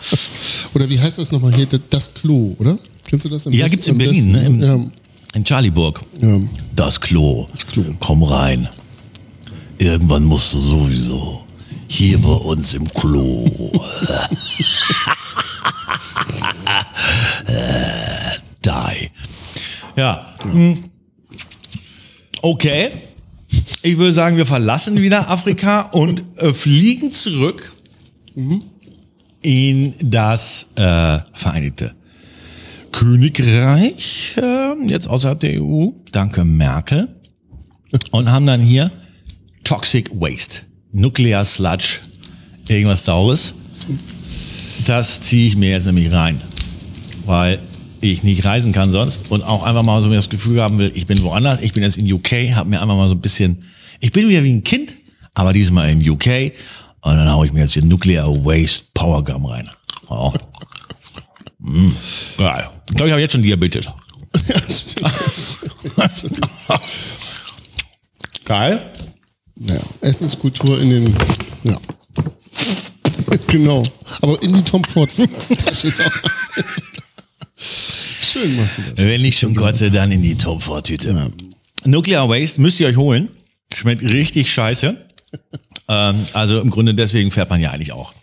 [0.75, 1.67] Oder wie heißt das nochmal hier?
[1.91, 2.79] Das- Klo, oder?
[3.09, 3.47] Kennst du das?
[3.47, 4.45] am Ja, besten- gibt's in Berlin, ne?
[4.47, 4.91] Im-
[5.35, 6.01] In Charlieburg.
[6.21, 6.41] Ja, ja.
[6.75, 7.47] Das Klo.
[7.53, 7.85] Das Klo.
[8.01, 8.69] Komm rein.
[9.79, 11.45] Irgendwann musst du sowieso
[11.89, 13.45] hier bei uns im Klo.
[17.47, 19.11] Äh, Die.
[19.97, 20.35] Ja.
[20.43, 20.85] hm.
[22.43, 22.91] Okay.
[23.83, 27.73] Ich würde sagen, wir verlassen wieder Afrika und äh, fliegen zurück
[29.43, 31.95] in das äh, Vereinigte
[32.93, 37.09] Königreich, äh, jetzt außerhalb der EU, danke Merkel,
[38.11, 38.91] und haben dann hier
[39.65, 40.63] Toxic Waste,
[40.93, 42.01] Nuclear Sludge,
[42.69, 43.53] irgendwas Saures.
[44.87, 46.41] Das ziehe ich mir jetzt nämlich rein,
[47.27, 47.59] weil
[48.01, 51.07] ich nicht reisen kann sonst und auch einfach mal so das Gefühl haben will, ich
[51.07, 53.65] bin woanders, ich bin jetzt in UK, habe mir einfach mal so ein bisschen,
[54.01, 54.95] ich bin wieder wie ein Kind,
[55.35, 56.53] aber diesmal in UK
[57.03, 59.71] und dann haue ich mir jetzt hier Nuclear Waste Power Gum rein.
[60.09, 60.33] Oh.
[61.59, 61.93] Mm.
[62.39, 63.87] Ja, ich glaube, ich habe jetzt schon Diabetes.
[68.45, 68.93] Geil.
[69.57, 71.17] Ja, Essenskultur in den.
[71.65, 71.79] Ja.
[73.47, 73.83] genau.
[74.21, 75.11] Aber in die Tom Ford
[75.59, 76.13] Tasche ist auch.
[77.57, 79.05] Schön machst du das.
[79.05, 81.33] Wenn ich schon kotze, dann in die Top-4-Tüte.
[81.85, 83.31] Nuclear Waste müsst ihr euch holen.
[83.75, 84.97] Schmeckt richtig scheiße.
[85.89, 88.15] Ähm, also im Grunde deswegen fährt man ja eigentlich auch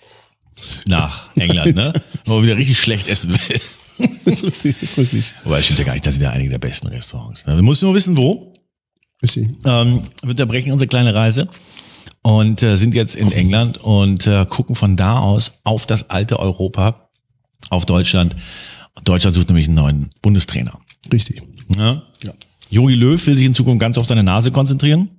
[0.85, 1.93] nach England, ne?
[2.25, 4.09] Wo man wieder richtig schlecht essen will.
[4.25, 4.81] ist richtig.
[4.81, 5.31] Ist richtig.
[5.45, 7.45] Aber es stimmt ja gar nicht, das sind ja einige der besten Restaurants.
[7.45, 7.55] Ne?
[7.55, 8.53] Wir müssen nur wissen, wo.
[9.21, 9.49] richtig.
[9.65, 11.47] ähm, wir unterbrechen unsere kleine Reise
[12.21, 16.39] und äh, sind jetzt in England und äh, gucken von da aus auf das alte
[16.39, 17.09] Europa,
[17.69, 18.35] auf Deutschland.
[19.03, 20.79] Deutschland sucht nämlich einen neuen Bundestrainer.
[21.11, 21.41] Richtig.
[21.75, 22.03] Ja?
[22.23, 22.33] Ja.
[22.69, 25.09] Jogi Löw will sich in Zukunft ganz auf seine Nase konzentrieren.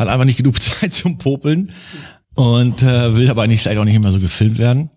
[0.00, 1.72] Hat einfach nicht genug Zeit zum Popeln
[2.34, 4.88] und äh, will aber eigentlich vielleicht auch nicht immer so gefilmt werden.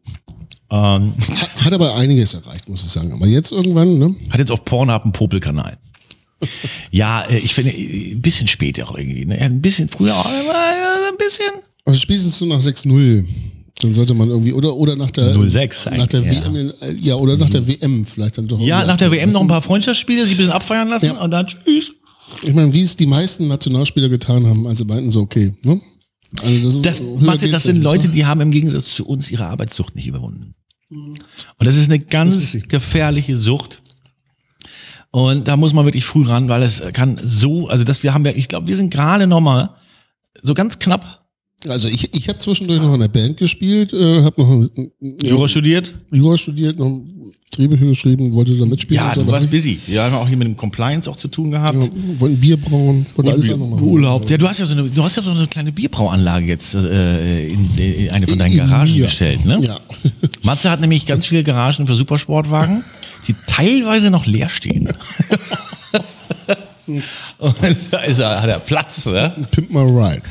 [0.72, 3.12] Ähm, Hat, hat aber einiges erreicht, muss ich sagen.
[3.12, 4.16] Aber jetzt irgendwann, ne?
[4.30, 5.78] hat jetzt auf Pornhub einen Popelkanal.
[6.92, 9.26] Ja, äh, ich finde, äh, ein bisschen später auch irgendwie.
[9.26, 9.38] Ne?
[9.40, 11.52] Ein bisschen früher, auch, äh, ein bisschen.
[11.86, 13.26] Also spätestens so nach 6-0.
[13.82, 17.16] Dann sollte man irgendwie, oder, oder nach der, 0-6 nach der eigentlich, WM, äh, ja,
[17.16, 18.60] oder nach der WM vielleicht dann doch.
[18.60, 21.22] Ja, nach der WM noch ein paar Freundschaftsspiele, sich ein bisschen abfeiern lassen Ja.
[21.22, 21.92] und dann tschüss.
[22.42, 25.80] Ich meine, wie es die meisten Nationalspieler getan haben, als sie meinten, so okay, ne?
[26.42, 28.14] Also das ist Das, so, Matze, das sind Leute, ne?
[28.14, 30.56] die haben im Gegensatz zu uns ihre Arbeitssucht nicht überwunden.
[30.90, 31.20] Und
[31.60, 33.82] das ist eine ganz ist gefährliche Sucht.
[35.12, 38.26] Und da muss man wirklich früh ran, weil es kann so, also das, wir haben
[38.26, 39.76] ja, ich glaube, wir sind gerade noch mal
[40.42, 41.23] so ganz knapp
[41.68, 44.92] Also ich, ich habe zwischendurch noch in der Band gespielt, äh, habe noch ein-
[45.24, 45.94] Jura studiert.
[46.12, 47.02] Jura studiert, noch
[47.52, 49.04] Drehbücher geschrieben, wollte da mitspielen.
[49.04, 49.80] Ja, du warst busy.
[49.86, 51.76] Wir haben auch hier mit dem Compliance auch zu tun gehabt.
[51.76, 51.88] Ja,
[52.20, 53.80] wollten Bier brauen, wollten alles noch machen.
[53.84, 54.28] Urlaub.
[54.30, 57.48] Ja, du hast ja so eine, du hast ja so eine kleine Bierbrauanlage jetzt äh,
[57.50, 59.04] in, in eine von deinen In Garagen mir.
[59.06, 59.60] gestellt, ne?
[59.62, 59.80] Ja.
[60.42, 62.84] Matze hat nämlich ganz viele Garagen für Supersportwagen,
[63.28, 64.90] die teilweise noch leer stehen.
[67.38, 67.56] Und
[67.92, 69.32] da ist er, hat er Platz, ne?
[69.52, 70.22] Pimp my ride.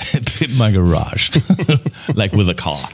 [0.38, 1.30] Pimp my garage.
[2.14, 2.88] like with a car.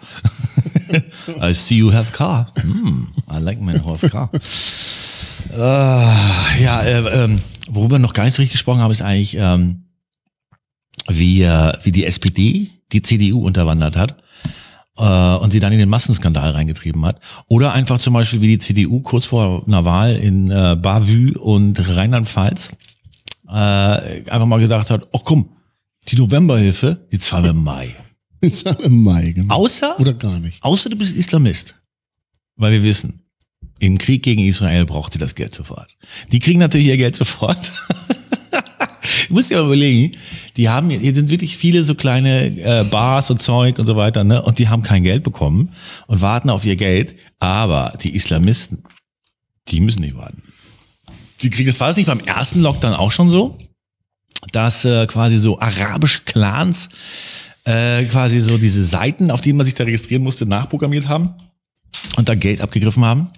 [1.41, 2.47] I see you have car.
[2.57, 4.31] Hmm, I like men who have car.
[5.53, 9.85] Äh, ja, äh, ähm, worüber noch gar nicht so richtig gesprochen haben, ist eigentlich, ähm,
[11.09, 14.17] wie, äh, wie die SPD die CDU unterwandert hat
[14.99, 17.21] äh, und sie dann in den Massenskandal reingetrieben hat.
[17.49, 21.79] Oder einfach zum Beispiel wie die CDU kurz vor einer Wahl in äh, Bavü und
[21.89, 22.73] Rheinland-Pfalz
[23.49, 25.56] äh, einfach mal gedacht hat, oh komm,
[26.09, 27.95] die Novemberhilfe, die zahlen wir im Mai.
[28.43, 29.55] Jetzt im Mai, genau.
[29.55, 30.63] Außer, Oder gar nicht.
[30.63, 31.75] außer du bist Islamist.
[32.57, 33.23] Weil wir wissen,
[33.79, 35.89] Im Krieg gegen Israel braucht ihr das Geld sofort.
[36.33, 37.59] Die kriegen natürlich ihr Geld sofort.
[39.29, 40.17] Du musst dir mal überlegen,
[40.57, 44.25] die haben, hier sind wirklich viele so kleine äh, Bars und Zeug und so weiter,
[44.25, 44.43] ne?
[44.43, 45.73] Und die haben kein Geld bekommen
[46.07, 47.17] und warten auf ihr Geld.
[47.41, 48.85] Aber die Islamisten,
[49.69, 50.43] die müssen nicht warten.
[51.43, 53.59] Die kriegen, das war das nicht beim ersten Lockdown auch schon so,
[54.53, 56.89] dass äh, quasi so arabische Clans
[57.65, 61.35] äh, quasi so diese Seiten, auf denen man sich da registrieren musste, nachprogrammiert haben
[62.17, 63.31] und da Geld abgegriffen haben.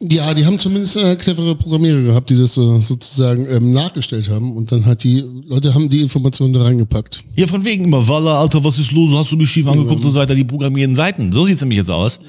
[0.00, 4.56] Ja, die haben zumindest äh, clevere Programmierer gehabt, die das so, sozusagen ähm, nachgestellt haben
[4.56, 7.24] und dann hat die Leute haben die Informationen da reingepackt.
[7.34, 9.10] Ja, von wegen immer, Walla, Alter, was ist los?
[9.12, 11.32] Hast du mich schief angeguckt und so weiter, die programmierenden Seiten.
[11.32, 12.20] So sieht's nämlich jetzt aus.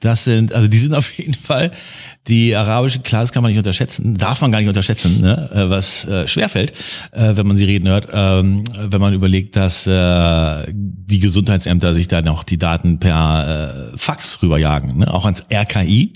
[0.00, 1.70] Das sind, also die sind auf jeden Fall,
[2.26, 5.50] die arabische Clans kann man nicht unterschätzen, darf man gar nicht unterschätzen, ne?
[5.52, 6.72] äh, was äh, schwerfällt,
[7.12, 12.08] äh, wenn man sie reden hört, ähm, wenn man überlegt, dass äh, die Gesundheitsämter sich
[12.08, 15.12] da noch die Daten per äh, Fax rüberjagen, ne?
[15.12, 16.14] auch ans RKI.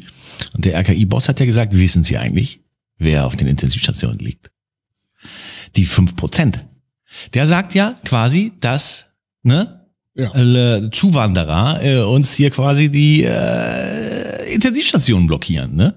[0.55, 2.61] Und der RKI-Boss hat ja gesagt, wissen Sie eigentlich,
[2.97, 4.51] wer auf den Intensivstationen liegt?
[5.77, 6.65] Die fünf Prozent.
[7.35, 9.07] Der sagt ja quasi, dass
[9.43, 9.78] ne,
[10.19, 10.91] Ja.
[10.91, 15.77] Zuwanderer äh, uns hier quasi die äh, Intensivstationen blockieren.
[15.77, 15.95] Ne?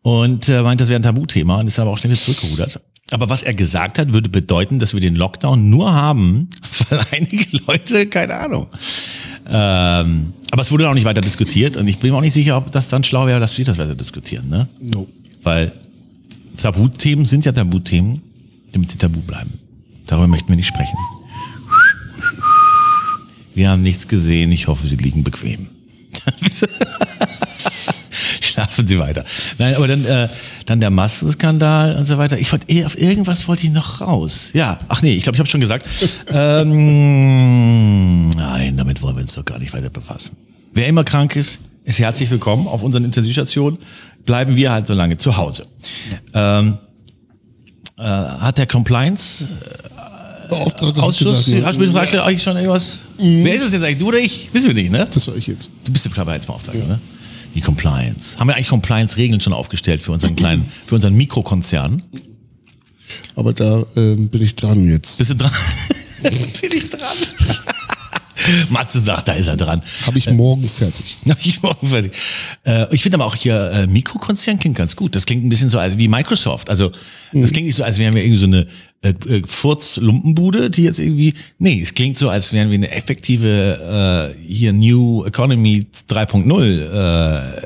[0.00, 2.80] Und äh, meint, das wäre ein Tabuthema und ist aber auch schnell wieder zurückgerudert.
[3.10, 6.48] Aber was er gesagt hat, würde bedeuten, dass wir den Lockdown nur haben,
[6.88, 8.68] weil einige Leute, keine Ahnung.
[9.46, 12.56] Ähm, aber es wurde auch nicht weiter diskutiert und ich bin mir auch nicht sicher,
[12.56, 14.48] ob das dann schlau wäre, dass wir das weiter diskutieren.
[14.48, 14.68] Ne?
[14.80, 15.06] No.
[15.42, 15.72] Weil
[16.56, 18.22] Tabuthemen sind ja Tabuthemen,
[18.72, 19.52] damit sie tabu bleiben.
[20.06, 20.96] Darüber möchten wir nicht sprechen.
[23.60, 24.50] Wir haben nichts gesehen.
[24.52, 25.68] Ich hoffe, Sie liegen bequem.
[28.40, 29.22] Schlafen Sie weiter.
[29.58, 30.28] Nein, aber dann, äh,
[30.64, 32.38] dann der Massenskandal und so weiter.
[32.38, 34.48] Ich wollte eh auf irgendwas wollte ich noch raus.
[34.54, 35.86] Ja, ach nee, ich glaube, ich habe schon gesagt.
[36.32, 40.38] ähm, nein, damit wollen wir uns doch gar nicht weiter befassen.
[40.72, 43.78] Wer immer krank ist, ist herzlich willkommen auf unseren Intensivstationen.
[44.24, 45.66] Bleiben wir halt so lange zu Hause.
[46.32, 46.78] Ähm,
[47.98, 49.46] äh, hat der Compliance
[50.50, 52.98] Beauftragter hat Ausschuss, gesagt, hast du gefragt, eigentlich schon irgendwas?
[53.16, 53.98] Wer ist es jetzt eigentlich?
[53.98, 54.50] Du oder ich?
[54.52, 55.08] Wissen wir nicht, ne?
[55.10, 55.68] das war ich jetzt.
[55.84, 57.00] Du bist der Compliance-Beauftragte, ne?
[57.54, 58.38] Die Compliance.
[58.38, 62.02] Haben wir eigentlich Compliance-Regeln schon aufgestellt für unseren kleinen, für unseren Mikrokonzern?
[63.34, 65.18] Aber da ähm, bin ich dran jetzt.
[65.18, 65.50] Bist du dran?
[66.60, 67.16] Bin ich dran?
[68.70, 69.82] Matze sagt, da ist er dran.
[70.06, 71.16] Habe ich morgen fertig.
[71.24, 72.12] Na, ich morgen fertig.
[72.64, 75.14] Äh, ich finde aber auch hier äh, Mikrokonzern klingt ganz gut.
[75.16, 76.70] Das klingt ein bisschen so als wie Microsoft.
[76.70, 76.92] Also
[77.32, 78.66] das klingt nicht so, als wären wir irgendwie so eine
[79.02, 81.34] äh, äh, Furz-Lumpenbude, die jetzt irgendwie.
[81.58, 86.62] Nee, es klingt so, als wären wir eine effektive äh, hier New Economy 3.0.
[86.62, 87.56] Äh,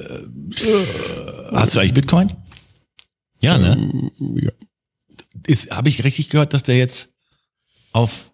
[0.00, 0.28] äh,
[1.52, 2.32] hast du eigentlich Bitcoin?
[3.42, 4.10] Ja, ne?
[4.36, 4.50] Ja.
[5.46, 7.14] Ist Habe ich richtig gehört, dass der jetzt
[7.92, 8.27] auf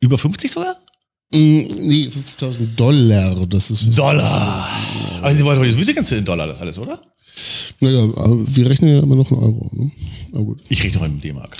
[0.00, 0.76] über 50 sogar?
[1.32, 3.46] Mm, nee, 50.000 Dollar.
[3.46, 3.98] Das ist.
[3.98, 4.68] Dollar.
[5.22, 7.02] Also, warte, das wird ja ganz in Dollar das alles, oder?
[7.80, 9.70] Naja, aber wir rechnen ja immer noch in Euro.
[9.72, 9.90] Ne?
[10.32, 10.62] Aber gut.
[10.68, 11.56] Ich rede noch in D-Mark.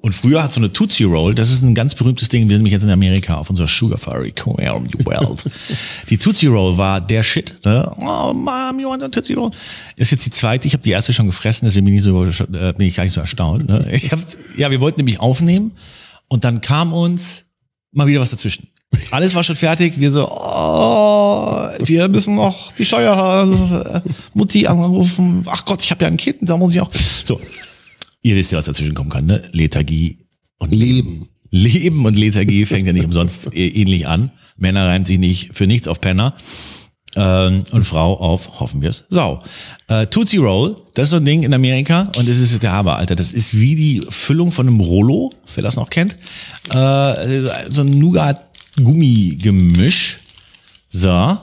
[0.00, 2.62] Und früher hat so eine Tootsie Roll, das ist ein ganz berühmtes Ding, wir sind
[2.62, 5.44] nämlich jetzt in Amerika auf unserer Sugar the World.
[6.10, 7.54] die Tootsie Roll war der Shit.
[7.64, 7.88] Ne?
[7.98, 9.52] Oh, Mom, you want a Tootsie Roll?
[9.96, 12.72] Ist jetzt die zweite, ich habe die erste schon gefressen, deswegen bin ich, so, äh,
[12.76, 13.68] bin ich gar nicht so erstaunt.
[13.68, 13.88] Ne?
[13.92, 14.18] Ich hab,
[14.56, 15.70] ja, wir wollten nämlich aufnehmen
[16.26, 17.44] und dann kam uns
[17.92, 18.66] mal wieder was dazwischen.
[19.10, 25.44] Alles war schon fertig, wir so, oh, wir müssen noch die Steuer, äh, Mutti anrufen.
[25.46, 26.90] Ach Gott, ich habe ja ein Kind, da muss ich auch.
[26.92, 27.40] So,
[28.22, 29.42] ihr wisst ja, was dazwischen kommen kann, ne?
[29.52, 30.18] Lethargie
[30.58, 31.28] und Leben.
[31.50, 34.30] Leben und Lethargie fängt ja nicht umsonst äh, ähnlich an.
[34.56, 36.34] Männer reimt sich nicht für nichts auf Penner.
[37.14, 39.42] Ähm, und Frau auf, hoffen wir es, Sau.
[39.88, 42.96] Äh, Tootsie Roll, das ist so ein Ding in Amerika und das ist der Hammer,
[42.96, 43.14] Alter.
[43.16, 46.16] Das ist wie die Füllung von einem Rollo, wer das noch kennt.
[46.70, 50.16] Äh, so ein Nougat-Gummigemisch.
[50.88, 51.36] So.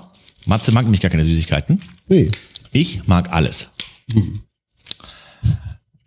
[0.46, 1.80] Matze mag nämlich gar keine Süßigkeiten.
[2.08, 2.32] Nee,
[2.72, 3.68] Ich mag alles.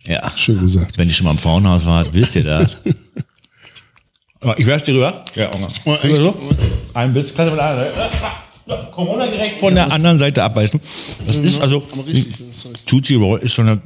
[0.04, 0.32] Ja.
[0.36, 0.98] schön gesagt.
[0.98, 2.76] Wenn ihr schon mal im Frauenhaus wart, wisst ihr das.
[4.40, 5.24] Aber ich werf's dir rüber.
[5.36, 5.68] Ja, Hunger.
[6.94, 7.28] Ein Bitz.
[7.36, 7.86] Kannst du mit einer
[8.94, 10.80] Corona direkt von der anderen Seite abbeißen.
[11.26, 13.80] Das ist also, das heißt- Tootsie Roll ist so eine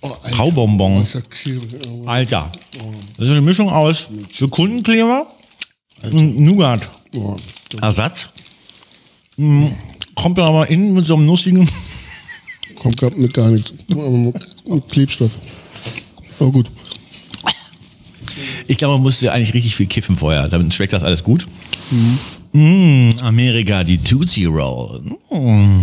[0.00, 0.36] Oh, Alter.
[0.36, 1.04] Kaubonbon.
[1.04, 1.24] Sag,
[1.88, 2.52] oh, Alter.
[3.16, 5.26] Das ist eine Mischung aus Sekundenkleber
[6.12, 6.82] und Nougat.
[7.16, 7.36] oh,
[7.82, 8.26] Ersatz.
[9.36, 9.66] Mm,
[10.14, 11.68] Kommt dann aber innen mit so einem nussigen.
[12.76, 13.72] kommt grad mit gar nichts.
[13.90, 14.34] Aber mit,
[14.68, 15.32] mit Klebstoff.
[16.38, 16.70] Aber gut.
[18.68, 20.46] Ich glaube, man musste eigentlich richtig viel kiffen vorher.
[20.48, 21.46] Damit schmeckt das alles gut.
[22.52, 25.02] Mm, Amerika, die Tootsie Roll.
[25.30, 25.82] Mm.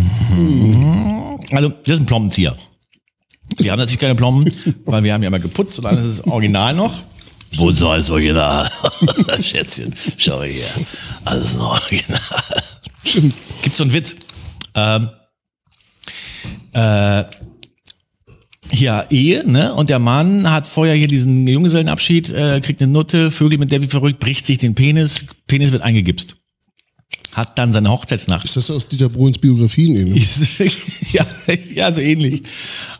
[1.52, 2.56] Also, das ist ein Plombenzieher.
[3.58, 4.50] Wir haben natürlich keine Plomben,
[4.84, 6.92] weil wir haben ja mal geputzt und alles ist original noch.
[7.56, 8.70] Wo soll es original?
[9.42, 10.66] Schätzchen, schau her.
[11.24, 12.20] Alles noch original.
[13.62, 14.16] Gibt so einen Witz.
[14.74, 15.08] Ähm,
[16.72, 17.24] äh,
[18.72, 19.74] hier Ehe, ne?
[19.74, 23.80] Und der Mann hat vorher hier diesen Junggesellenabschied, äh, kriegt eine Nutte, Vögel mit der
[23.80, 26.35] wie verrückt, bricht sich den Penis, Penis wird eingegipst.
[27.36, 28.46] Hat dann seine Hochzeitsnacht.
[28.46, 29.94] Ist das aus Dieter Bohlens Biografien?
[30.16, 30.26] Eben?
[31.12, 31.26] ja,
[31.74, 32.42] ja, so ähnlich.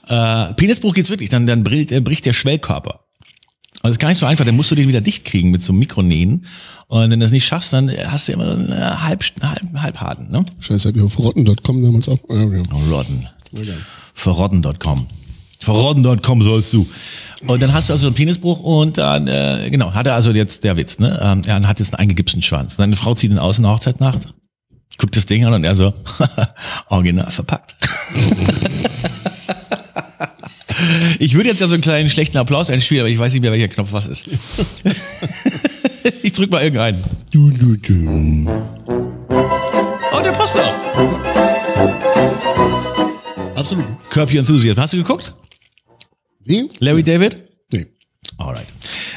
[0.08, 3.00] Äh, Penisbruch geht's wirklich, dann, dann bricht, äh, bricht der Schwellkörper.
[3.76, 5.62] Also das ist gar nicht so einfach, dann musst du den wieder dicht kriegen mit
[5.62, 6.44] so einem Mikronähen.
[6.88, 10.44] Und wenn du das nicht schaffst, dann hast du immer einen halb, halb, halbharten, ne?
[10.60, 12.18] Scheiße, hab ich auf rotten.com damals auch.
[12.28, 12.62] Ja, ja.
[12.90, 13.26] Rotten.
[14.12, 15.06] Verrotten.com.
[15.66, 16.86] Verrotten.com sollst du.
[17.46, 20.62] Und dann hast du also einen Penisbruch und dann, äh, genau, hat er also jetzt
[20.62, 21.18] der Witz, ne?
[21.20, 22.76] Ähm, er hat jetzt einen eingegipsten Schwanz.
[22.76, 24.20] Seine Frau zieht ihn aus in der Hochzeitnacht,
[24.96, 25.92] guckt das Ding an und er so,
[26.88, 27.74] original verpackt.
[31.18, 33.50] ich würde jetzt ja so einen kleinen schlechten Applaus einspielen, aber ich weiß nicht mehr,
[33.50, 34.26] welcher Knopf was ist.
[36.22, 37.02] ich drück mal irgendeinen.
[40.12, 40.74] Oh, der passt auch.
[43.56, 43.84] Absolut.
[44.10, 44.80] Curb Your Enthusiasm.
[44.80, 45.34] Hast du geguckt?
[46.46, 46.68] Wen?
[46.78, 47.42] Larry David?
[47.72, 47.86] Nee.
[48.38, 48.66] Alright.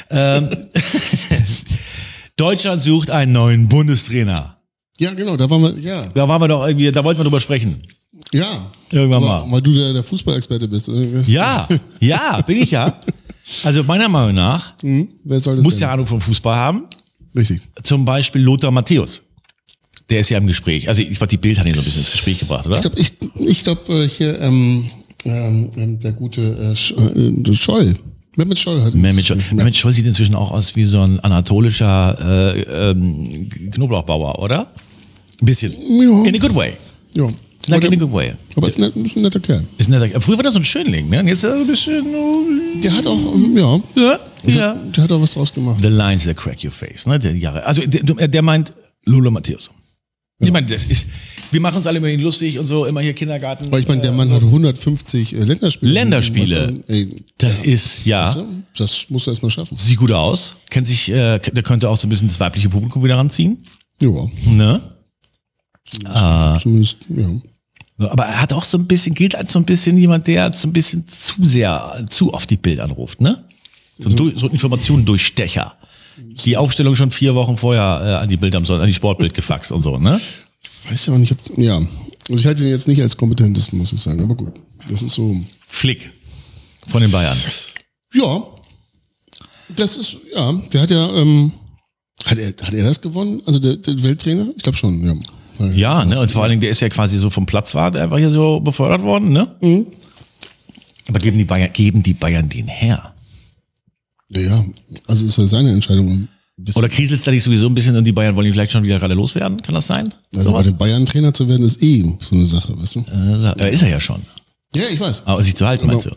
[0.10, 0.50] Ähm,
[2.36, 4.58] Deutschland sucht einen neuen Bundestrainer.
[4.98, 6.08] Ja, genau, da waren wir, ja.
[6.10, 7.82] Da waren wir doch irgendwie, da wollten wir drüber sprechen.
[8.34, 8.72] Ja.
[8.92, 9.52] Irgendwann Aber, mal.
[9.52, 10.90] Weil du der, der Fußballexperte bist.
[11.28, 11.68] Ja,
[12.00, 13.00] ja, bin ich ja.
[13.64, 15.10] Also meiner Meinung nach Hm?
[15.24, 15.84] Wer soll das muss denn?
[15.84, 16.86] ja Ahnung vom Fußball haben.
[17.36, 17.62] Richtig.
[17.84, 19.22] Zum Beispiel Lothar Matthäus.
[20.10, 20.90] Der ist ja im Gespräch.
[20.90, 22.78] Also ich glaube, die Bild hat ihn so ein bisschen ins Gespräch gebracht, oder?
[22.78, 23.14] Ich glaube, ich,
[23.48, 24.90] ich glaub, äh, hier, ähm,
[25.26, 27.96] ähm, ähm, der gute äh, Sch äh, Scholl.
[28.36, 32.56] Mehmet Scholl hat Mehmet Scholl, Mehmet Scholl sieht inzwischen auch aus wie so ein anatolischer
[32.56, 34.72] äh, ähm, Knoblauchbauer, oder?
[35.42, 35.74] Ein bisschen.
[35.74, 36.24] Ja.
[36.24, 36.74] In a good way.
[37.14, 37.26] Ja.
[37.68, 38.34] Like aber, in a good way.
[38.56, 39.66] aber ist, ein, ist ein netter Kerl.
[39.78, 40.22] Ist netter.
[40.22, 41.20] Früher war das so ein Schönling, ne?
[41.20, 42.06] Und jetzt ist er ein bisschen.
[42.16, 42.38] oh,
[42.82, 44.74] Der hat auch, ähm, ja, Ja, der, ja.
[44.76, 45.80] der hat auch was draus gemacht.
[45.82, 47.20] The lines that crack your face, ne?
[47.20, 47.66] Der Jahre.
[47.66, 48.72] Also der, der meint
[49.06, 49.70] Lula Matthäus.
[50.40, 51.08] Ich meine, das ist.
[51.52, 53.72] Wir machen uns alle immer lustig und so, immer hier Kindergarten.
[53.72, 55.92] Weil ich meine, der Mann hat 150 äh, Länderspiele.
[55.92, 56.82] Länderspiele.
[56.88, 58.24] Äh, Ey, Das ist, ja.
[58.26, 58.46] weißt du,
[58.78, 59.76] das muss er erst mal schaffen.
[59.78, 60.56] Sieht gut aus.
[60.70, 63.66] Kennt sich, äh, der könnte auch so ein bisschen das weibliche Publikum wieder ranziehen.
[64.02, 64.10] Ja,
[64.48, 64.82] Ne?
[66.62, 67.30] zumindest, ja.
[68.10, 70.68] Aber er hat auch so ein bisschen, gilt als so ein bisschen jemand, der so
[70.68, 73.44] ein bisschen zu sehr, zu oft die Bild anruft, ne?
[73.98, 75.74] So, Du- so ein Informationendurchstecher.
[76.46, 79.34] Die Aufstellung schon vier Wochen vorher äh, an die Bild am Sonntag, an die Sportbild
[79.34, 80.22] gefaxt und so, ne?
[80.90, 81.78] Weiß ja auch nicht, ob, ja.
[81.78, 84.54] Also ich halte ihn jetzt nicht als kompetentesten, muss ich sagen, aber gut.
[84.88, 86.12] Das ist so, Flick
[86.88, 87.38] von den Bayern.
[88.14, 88.44] ja.
[89.76, 91.52] Das ist, ja, der hat ja, ähm,
[92.26, 93.42] hat er, hat er das gewonnen?
[93.46, 94.48] Also der, der Welttrainer?
[94.58, 95.16] Ich glaube schon, ja.
[95.74, 96.20] Ja, ne?
[96.20, 98.32] Und vor allen Dingen, der ist ja quasi so vom Platz war, der war hier
[98.32, 99.56] so befördert worden, ne?
[101.08, 103.14] Aber geben die Bayern, geben die Bayern den her?
[104.30, 104.66] Ja, ja,
[105.08, 106.28] also ist ja seine Entscheidung.
[106.76, 109.00] Oder kriselt da nicht sowieso ein bisschen und die Bayern wollen ihn vielleicht schon wieder
[109.00, 109.58] gerade loswerden?
[109.62, 110.14] Kann das sein?
[110.36, 110.68] also bei Sowas?
[110.68, 113.06] den Bayern Trainer zu werden, ist eh so eine Sache, weißt du?
[113.60, 114.22] Äh, ist er ja schon.
[114.76, 115.24] Ja, ich weiß.
[115.26, 116.12] Aber sich zu halten, meinst du?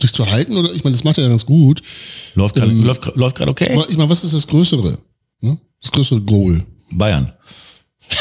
[0.00, 1.82] Sich zu halten oder, ich meine, das macht er ja ganz gut.
[2.34, 3.78] Läuft gerade läuft, läuft gerade okay?
[3.88, 4.98] Ich meine, was ist das Größere?
[5.40, 5.58] Ne?
[5.82, 6.64] Das größere Goal.
[6.92, 7.32] Bayern.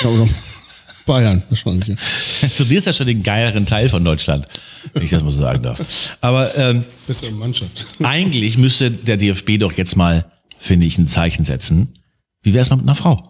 [0.03, 0.27] Ja, oder
[1.05, 1.87] Bayern, wahrscheinlich.
[1.87, 1.95] Ja.
[2.57, 4.45] Du bist ja schon den geileren Teil von Deutschland,
[4.93, 5.79] wenn ich das mal so sagen darf.
[6.21, 7.85] Aber ähm, Bessere Mannschaft.
[8.03, 10.25] eigentlich müsste der DFB doch jetzt mal,
[10.59, 11.99] finde ich, ein Zeichen setzen.
[12.41, 13.21] Wie wäre es mal mit einer Frau?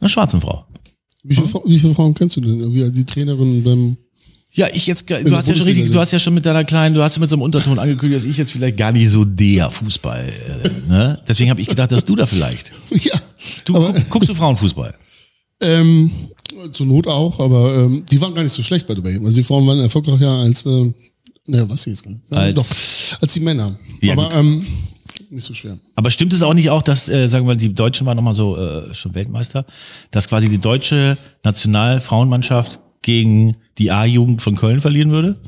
[0.00, 0.66] Einer schwarzen Frau.
[1.24, 2.72] Wie viele, Fra- wie viele Frauen kennst du denn?
[2.72, 3.96] Wie die Trainerin beim.
[4.52, 6.94] Ja, ich jetzt, du hast ja schon richtig, du hast ja schon mit deiner kleinen,
[6.94, 9.24] du hast ja mit so einem Unterton angekündigt, dass ich jetzt vielleicht gar nicht so
[9.24, 11.20] der Fußball, äh, ne?
[11.28, 12.72] Deswegen habe ich gedacht, dass du da vielleicht.
[12.90, 13.20] Ja.
[13.64, 14.94] Du aber, guck, guckst du Frauenfußball?
[15.60, 16.10] ähm,
[16.72, 19.42] zur Not auch, aber ähm, die waren gar nicht so schlecht bei der Also die
[19.42, 20.92] Frauen waren erfolgreicher als, äh,
[21.46, 22.04] naja, was jetzt?
[22.06, 23.78] Ja, Als- doch, als die Männer.
[24.00, 24.64] Ja, aber ähm,
[25.30, 25.78] nicht so schwer.
[25.94, 28.34] Aber stimmt es auch nicht auch, dass, äh, sagen wir mal, die Deutschen waren nochmal
[28.34, 29.64] so äh, schon Weltmeister,
[30.10, 35.38] dass quasi die deutsche Nationalfrauenmannschaft gegen die A-Jugend von Köln verlieren würde?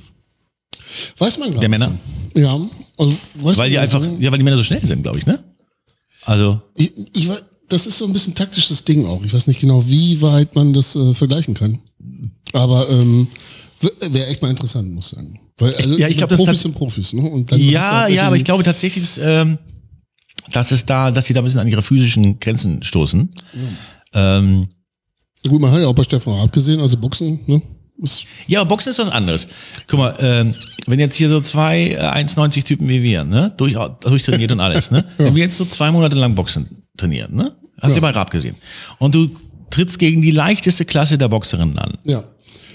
[1.19, 1.99] Weiß man gar Der nicht Männer?
[2.35, 2.41] So.
[2.41, 2.61] Ja,
[2.97, 4.17] also weiß Weil man die einfach, so.
[4.19, 5.43] ja, weil die Männer so schnell sind, glaube ich, ne?
[6.25, 7.31] Also, Ich, ich,
[7.69, 9.25] das ist so ein bisschen taktisches Ding auch.
[9.25, 11.81] Ich weiß nicht genau, wie weit man das äh, vergleichen kann.
[12.53, 13.29] Aber ähm,
[14.01, 15.41] wäre echt mal interessant, muss ich sagen.
[15.61, 17.13] Weil, also, Ja, ich glaub, das Profis sind Profis.
[17.13, 17.45] Ne?
[17.53, 19.59] Ja, auch ja, aber ich glaube tatsächlich, dass, ähm,
[20.53, 23.29] dass es da, dass sie da ein bisschen an ihre physischen Grenzen stoßen.
[24.15, 24.69] Ähm,
[25.49, 27.63] Gut, man hat ja auch bei Stefan Raab gesehen, also Boxen, ne?
[28.03, 29.47] Ist, Ja, aber Boxen ist was anderes.
[29.87, 30.55] Guck mal, ähm,
[30.87, 34.91] wenn jetzt hier so zwei äh, 1,90 Typen wie wir, ne, durch, durchtrainiert und alles,
[34.91, 38.11] ne, wenn wir jetzt so zwei Monate lang Boxen trainieren, ne, hast du ja bei
[38.11, 38.57] Raab gesehen,
[38.99, 39.31] und du
[39.71, 41.99] trittst gegen die leichteste Klasse der Boxerinnen an.
[42.05, 42.25] ja.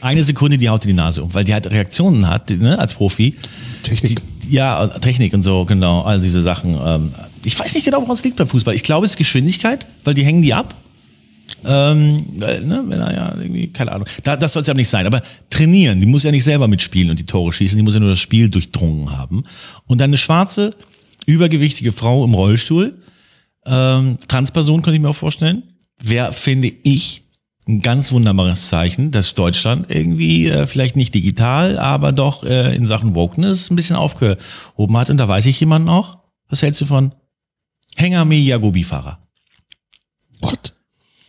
[0.02, 2.94] Eine Sekunde, die haut dir die Nase um, weil die halt Reaktionen hat, ne, als
[2.94, 3.36] Profi.
[3.82, 4.22] Technik.
[4.44, 6.78] Die, ja, Technik und so, genau, all diese Sachen.
[6.84, 7.14] Ähm,
[7.44, 8.76] ich weiß nicht genau, woran es liegt beim Fußball.
[8.76, 10.76] Ich glaube, es ist Geschwindigkeit, weil die hängen die ab.
[11.64, 14.08] Ähm, ne, wenn er ja irgendwie, keine Ahnung.
[14.24, 15.06] Da, das soll es ja nicht sein.
[15.06, 18.00] Aber trainieren, die muss ja nicht selber mitspielen und die Tore schießen, die muss ja
[18.00, 19.44] nur das Spiel durchdrungen haben.
[19.86, 20.76] Und dann eine schwarze,
[21.26, 23.00] übergewichtige Frau im Rollstuhl,
[23.66, 25.64] ähm, Transperson könnte ich mir auch vorstellen,
[26.02, 27.24] wäre, finde ich,
[27.68, 32.86] ein ganz wunderbares Zeichen, dass Deutschland irgendwie äh, vielleicht nicht digital, aber doch äh, in
[32.86, 35.10] Sachen Wokeness ein bisschen aufgehoben hat.
[35.10, 36.20] Und da weiß ich jemanden auch.
[36.48, 37.14] Was hältst du von
[37.96, 39.20] Hengame Yagobi-Fahrer?
[40.42, 40.74] What?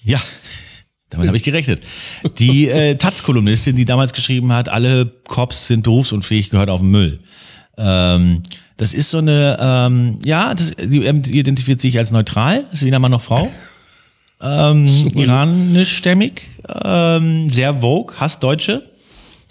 [0.05, 0.21] Ja,
[1.11, 1.83] damit habe ich gerechnet.
[2.39, 7.19] Die äh, Taz-Kolumnistin, die damals geschrieben hat, alle Cops sind berufsunfähig, gehört auf den Müll.
[7.79, 8.43] Ähm,
[8.77, 13.11] das ist so eine, ähm, ja, das, die identifiziert sich als neutral, ist weder Mann
[13.11, 13.51] noch Frau.
[14.41, 16.43] Ähm, iranischstämmig,
[16.85, 18.91] ähm, sehr vogue, hasst Deutsche.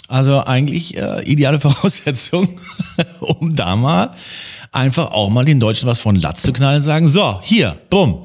[0.08, 2.60] Also eigentlich äh, ideale Voraussetzung,
[3.20, 4.12] um da mal
[4.72, 8.24] einfach auch mal den Deutschen was von Latz zu knallen und sagen, so, hier, bumm.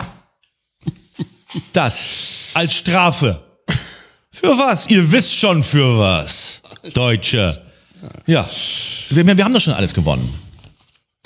[1.73, 3.41] Das als Strafe.
[4.33, 4.89] Für was?
[4.89, 6.63] Ihr wisst schon für was.
[6.95, 7.61] Deutsche.
[8.27, 8.49] Ja.
[9.11, 10.33] Wir, wir haben doch schon alles gewonnen.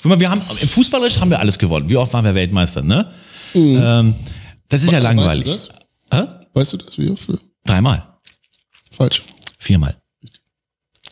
[0.03, 1.89] Wir haben, im Fußballerisch haben wir alles gewonnen.
[1.89, 3.11] Wie oft waren wir Weltmeister, ne?
[3.55, 4.15] Ähm,
[4.69, 5.45] das ist ja langweilig.
[5.45, 6.19] Weißt du das?
[6.27, 6.45] Hä?
[6.53, 6.97] Weißt du das?
[6.97, 7.29] Wie oft?
[7.63, 8.07] Dreimal.
[8.91, 9.23] Falsch.
[9.57, 9.95] Viermal.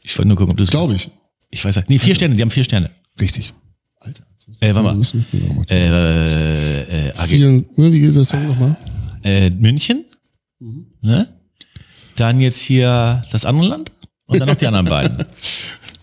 [0.03, 1.09] Ich wollte nur gucken, ob du es Glaube ich.
[1.49, 1.89] Ich weiß nicht.
[1.89, 2.89] Nee, vier Sterne, die haben vier Sterne.
[3.19, 3.53] Richtig.
[3.99, 4.23] Alter.
[4.59, 4.95] Äh, warte mal.
[4.95, 5.13] Noch
[5.55, 8.75] mal- Äh, äh, AG, Vielen, ne, wie geht der Song nochmal?
[9.23, 10.05] äh, München.
[11.01, 11.27] Ne?
[12.15, 13.91] Dann jetzt hier das andere Land.
[14.25, 15.25] Und dann noch die anderen beiden.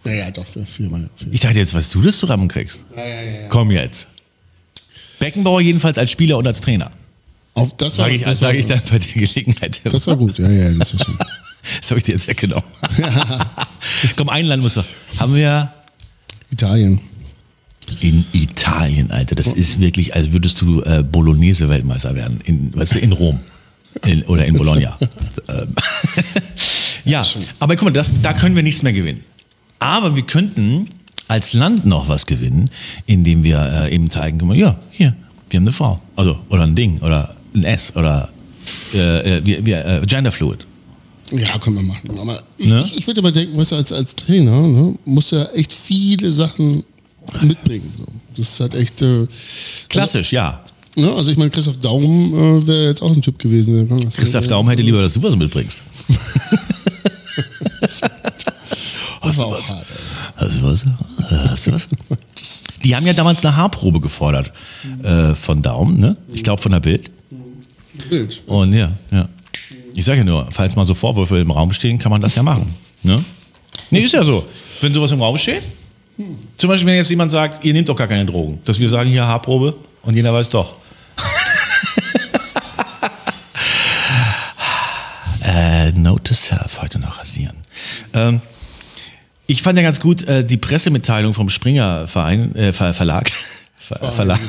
[0.03, 1.11] Naja, doch, viermal.
[1.17, 1.29] Vier.
[1.31, 2.85] Ich dachte jetzt, was du das zusammenkriegst.
[3.51, 4.07] Komm jetzt.
[5.19, 6.91] Beckenbauer jedenfalls als Spieler und als Trainer.
[7.55, 9.81] Auf, das war, Sage ich, das sag ich dann bei der Gelegenheit.
[9.85, 11.19] Das war gut, ja, ja, das war schön.
[11.83, 12.65] Das habe ich dir jetzt weggenommen.
[14.17, 14.85] Komm, ein Land muss doch.
[15.19, 15.71] Haben wir
[16.51, 17.01] Italien.
[18.01, 19.35] in Italien, Alter.
[19.35, 22.41] Das ist wirklich, als würdest du äh, Bolognese-Weltmeister werden.
[22.45, 23.41] In, weißt du, in Rom.
[24.07, 24.97] In, oder in Bologna.
[25.49, 25.75] Ähm,
[27.05, 27.25] ja,
[27.59, 29.25] aber guck mal, das, da können wir nichts mehr gewinnen.
[29.81, 30.89] Aber wir könnten
[31.29, 32.71] als Land noch was gewinnen,
[33.07, 35.15] indem wir äh, eben zeigen können, ja, hier,
[35.49, 36.01] wir haben eine Frau.
[36.17, 38.29] Also, oder ein Ding, oder ein S, oder
[38.95, 40.67] äh, äh, wir, wir, äh, Genderfluid.
[41.33, 42.11] Ja, können wir machen.
[42.19, 42.83] Aber ich, Ne?
[42.85, 45.73] ich, ich würde mal denken, weißt du, als, als Trainer ne, musst du ja echt
[45.73, 46.83] viele Sachen
[47.43, 47.93] mitbringen.
[47.99, 48.05] So.
[48.37, 49.01] Das ist halt echt.
[49.03, 49.27] Äh,
[49.89, 50.61] Klassisch, ja.
[50.97, 53.89] ne, also ich meine, Christoph Daum äh, wäre jetzt auch ein Typ gewesen.
[53.89, 55.83] der Christoph Daum hätte lieber, dass du was mitbringst.
[59.23, 59.87] Das war auch hart.
[60.37, 60.85] Hast du was?
[61.51, 61.87] Hast du was?
[62.85, 64.51] Die haben ja damals eine Haarprobe gefordert
[65.03, 66.17] äh, von Daum, ne?
[66.33, 67.11] Ich glaube von der Bild.
[68.11, 68.43] Bild.
[68.47, 69.29] Und ja, ja.
[69.95, 72.43] Ich sage ja nur, falls mal so Vorwürfe im Raum stehen, kann man das ja
[72.43, 72.75] machen.
[73.03, 73.23] Ne?
[73.91, 74.47] Nee, ist ja so.
[74.81, 75.63] Wenn sowas im Raum steht,
[76.57, 79.11] zum Beispiel, wenn jetzt jemand sagt, ihr nehmt doch gar keine Drogen, dass wir sagen,
[79.11, 80.75] hier Haarprobe und jeder weiß doch.
[85.43, 87.57] äh, note to self, heute noch rasieren.
[88.13, 88.43] Ähm,
[89.47, 93.31] ich fand ja ganz gut äh, die Pressemitteilung vom Springer Verein, äh, Ver Verlag,
[93.77, 94.41] Ver Verlag,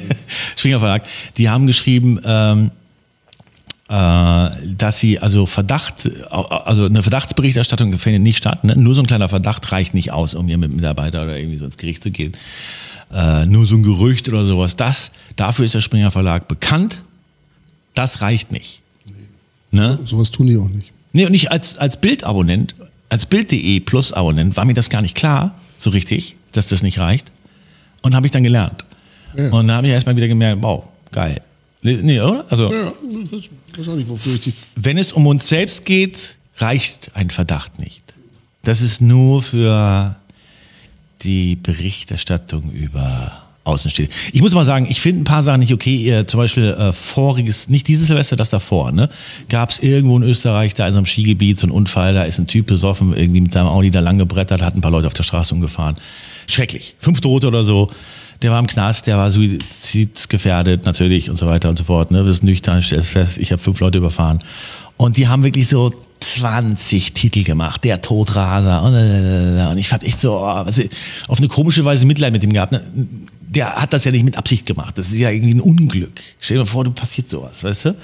[0.56, 1.04] Springer Verlag,
[1.36, 2.70] die haben geschrieben, ähm, äh,
[3.88, 8.62] dass sie also Verdacht, also eine Verdachtsberichterstattung findet nicht statt.
[8.62, 8.76] Ne?
[8.76, 11.64] Nur so ein kleiner Verdacht reicht nicht aus, um hier mit Mitarbeiter oder irgendwie so
[11.64, 12.32] ins Gericht zu gehen.
[13.10, 14.76] Äh, nur so ein Gerücht oder sowas.
[14.76, 17.02] Das, dafür ist der Springer Verlag bekannt.
[17.94, 18.82] Das reicht nicht.
[19.70, 19.98] Ne?
[20.04, 20.92] Sowas tun die auch nicht.
[21.12, 22.74] Nee, und ich als, als Bildabonnent,
[23.08, 26.98] als Bild.de Plus Abonnent war mir das gar nicht klar, so richtig, dass das nicht
[26.98, 27.32] reicht.
[28.02, 28.84] Und habe ich dann gelernt.
[29.36, 29.50] Ja.
[29.50, 31.40] Und dann habe ich erstmal wieder gemerkt, wow, geil.
[31.82, 32.44] Nee, nee, oder?
[32.50, 33.48] Also, Ja, ich weiß-
[33.78, 34.52] weiß auch nicht, wofür ich die.
[34.76, 38.02] wenn es um uns selbst geht, reicht ein Verdacht nicht.
[38.64, 40.16] Das ist nur für
[41.22, 44.12] die Berichterstattung über Außenstehende.
[44.32, 45.94] Ich muss mal sagen, ich finde ein paar Sachen nicht okay.
[45.96, 49.10] Ihr, zum Beispiel äh, voriges, nicht dieses Silvester, das davor, ne?
[49.48, 52.38] Gab es irgendwo in Österreich, da in so einem Skigebiet, so einen Unfall, da ist
[52.38, 55.14] ein Typ besoffen, irgendwie mit seinem Audi da lang gebrettert, hat ein paar Leute auf
[55.14, 55.96] der Straße umgefahren.
[56.46, 56.94] Schrecklich.
[56.98, 57.90] Fünf Tote oder so.
[58.42, 62.10] Der war im Knast, der war suizidgefährdet natürlich und so weiter und so fort.
[62.10, 62.24] Ne?
[62.24, 64.38] Wir sind nüchtern, stellst fest, ich habe fünf Leute überfahren.
[64.96, 70.02] Und die haben wirklich so 20 Titel gemacht, der Todraser und, äh, und ich hab
[70.02, 70.82] echt so oh, also
[71.28, 72.72] auf eine komische Weise Mitleid mit ihm gehabt.
[72.72, 72.82] Ne?
[73.40, 74.98] Der hat das ja nicht mit Absicht gemacht.
[74.98, 76.20] Das ist ja irgendwie ein Unglück.
[76.40, 77.96] Stell dir vor, du passiert sowas, weißt du?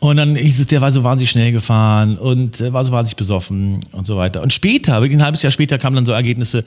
[0.00, 3.16] Und dann hieß es, der war so wahnsinnig schnell gefahren und äh, war so wahnsinnig
[3.16, 4.42] besoffen und so weiter.
[4.42, 6.64] Und später, wirklich ein halbes Jahr später, kamen dann so Ergebnisse,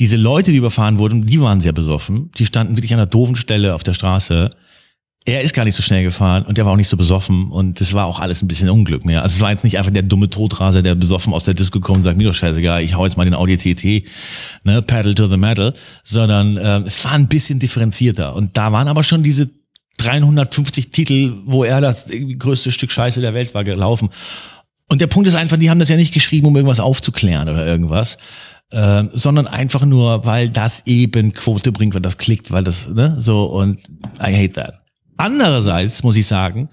[0.00, 2.30] diese Leute, die überfahren wurden, die waren sehr besoffen.
[2.36, 4.50] Die standen wirklich an einer doofen Stelle auf der Straße.
[5.24, 7.80] Er ist gar nicht so schnell gefahren und der war auch nicht so besoffen und
[7.80, 9.22] das war auch alles ein bisschen Unglück mehr.
[9.22, 11.98] Also es war jetzt nicht einfach der dumme Todraser, der besoffen aus der Disco kommt
[11.98, 14.08] und sagt, mir doch scheißegal, ich hau jetzt mal den Audi TT,
[14.64, 18.88] ne, Pedal to the Metal, sondern ähm, es war ein bisschen differenzierter und da waren
[18.88, 19.50] aber schon diese
[19.98, 22.06] 350 Titel, wo er das
[22.38, 24.08] größte Stück Scheiße der Welt war, gelaufen.
[24.88, 27.66] Und der Punkt ist einfach, die haben das ja nicht geschrieben, um irgendwas aufzuklären oder
[27.66, 28.16] irgendwas,
[28.72, 33.16] ähm, sondern einfach nur, weil das eben Quote bringt, weil das klickt, weil das, ne,
[33.18, 33.80] so und
[34.20, 34.82] I hate that.
[35.16, 36.68] Andererseits muss ich sagen,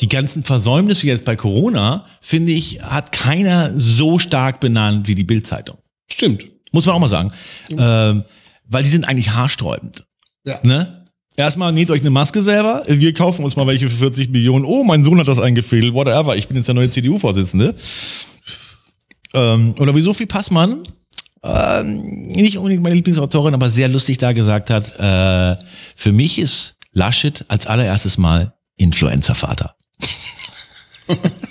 [0.00, 5.24] die ganzen Versäumnisse jetzt bei Corona, finde ich, hat keiner so stark benannt wie die
[5.24, 5.78] Bildzeitung.
[6.10, 6.48] Stimmt.
[6.72, 7.32] Muss man auch mal sagen.
[7.70, 8.24] Ähm,
[8.66, 10.04] weil die sind eigentlich haarsträubend.
[10.44, 10.58] Ja.
[10.64, 11.04] Ne?
[11.36, 12.84] Erstmal näht euch eine Maske selber.
[12.86, 14.64] Wir kaufen uns mal welche für 40 Millionen.
[14.64, 15.94] Oh, mein Sohn hat das eingefädelt.
[15.94, 16.36] Whatever.
[16.36, 17.74] Ich bin jetzt der neue CDU-Vorsitzende.
[19.34, 20.82] Ähm, oder wie Sophie Passmann,
[21.42, 25.62] ähm, nicht unbedingt meine Lieblingsautorin, aber sehr lustig da gesagt hat, äh,
[25.94, 29.74] für mich ist Laschet als allererstes Mal Influencer-Vater.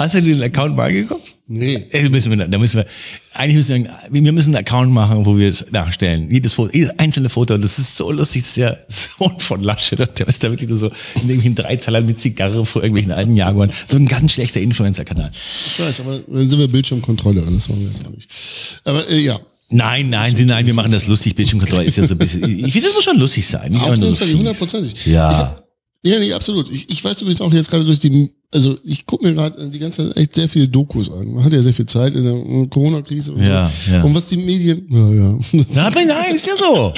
[0.00, 1.36] Hast du den Account mal angeguckt?
[1.46, 1.84] Nee.
[1.90, 2.86] Ey, müssen wir, da müssen wir,
[3.34, 6.30] eigentlich müssen wir, wir müssen einen Account machen, wo wir es nachstellen.
[6.30, 7.58] Jedes Foto, jedes einzelne Foto.
[7.58, 9.98] Das ist so lustig, das ist der Sohn von Laschet.
[9.98, 13.70] Der ist da wirklich nur so in irgendwelchen Dreiteilern mit Zigarre vor irgendwelchen alten Jaguaren.
[13.88, 15.32] So ein ganz schlechter Influencer-Kanal.
[15.66, 18.80] Ich weiß, aber dann sind wir Bildschirmkontrolle das wollen wir jetzt auch nicht.
[18.84, 19.38] Aber äh, ja.
[19.68, 21.36] Nein, nein, sie, nein, wir machen das lustig.
[21.36, 23.70] Bildschirmkontrolle ist ja so ein bisschen, ich finde, das muss schon lustig sein.
[23.70, 25.04] Nicht Auf jeden Fall, hundertprozentig.
[25.04, 25.56] Ja.
[26.02, 26.70] Ja, nee, absolut.
[26.70, 29.78] Ich, ich weiß übrigens auch jetzt gerade durch die, also ich gucke mir gerade die
[29.78, 31.34] ganze Zeit echt sehr viele Dokus an.
[31.34, 33.92] Man hat ja sehr viel Zeit in der äh, Corona-Krise und Ja, so.
[33.92, 34.02] ja.
[34.02, 35.38] Und was die Medien, ja, ja.
[35.90, 36.94] Nein, nein, ist ja so.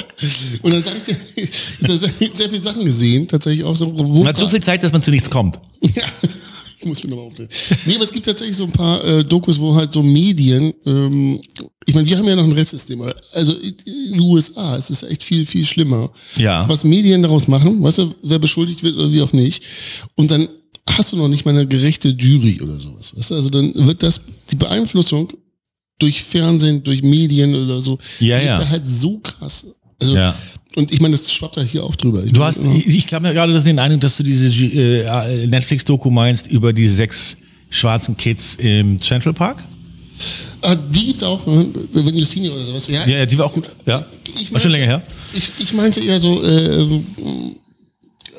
[0.61, 3.87] Und dann sag ich dir, ich habe sehr, viele Sachen gesehen, tatsächlich auch so.
[3.91, 5.59] Man hat so viel Zeit, dass man zu nichts kommt.
[5.95, 6.03] Ja,
[6.89, 7.49] muss mich nochmal aufdrehen.
[7.85, 11.41] Nee, aber es gibt tatsächlich so ein paar äh, Dokus, wo halt so Medien, ähm,
[11.85, 13.75] ich meine, wir haben ja noch ein Rechtssystem, aber also in
[14.11, 16.11] den USA ist es echt viel, viel schlimmer.
[16.37, 16.67] Ja.
[16.69, 19.63] Was Medien daraus machen, weißt du, wer beschuldigt wird oder wie auch nicht.
[20.15, 20.47] Und dann
[20.89, 23.15] hast du noch nicht mal eine gerechte Jury oder sowas.
[23.15, 23.35] Weißt du?
[23.35, 24.21] Also dann wird das,
[24.51, 25.31] die Beeinflussung
[25.99, 28.55] durch Fernsehen, durch Medien oder so, Ja, die ja.
[28.55, 29.67] ist da halt so krass.
[29.99, 30.35] Also, Ja.
[30.75, 32.23] Und ich meine, das schwappt da hier auch drüber.
[32.23, 32.71] Ich Du hast, ja.
[32.73, 36.73] ich, ich glaube mir gerade das den Eindruck, dass du diese äh, Netflix-Doku meinst über
[36.73, 37.37] die sechs
[37.69, 39.63] schwarzen Kids im Central Park.
[40.61, 41.67] Ah, die gibt's auch, ne?
[41.91, 42.87] wenn Justine oder sowas.
[42.87, 43.69] Ja, Ja, ja, die war auch gut.
[43.85, 44.05] Ja.
[44.39, 45.03] Ich War schon meinte- länger her.
[45.33, 46.83] Ich, ich meinte eher so, äh,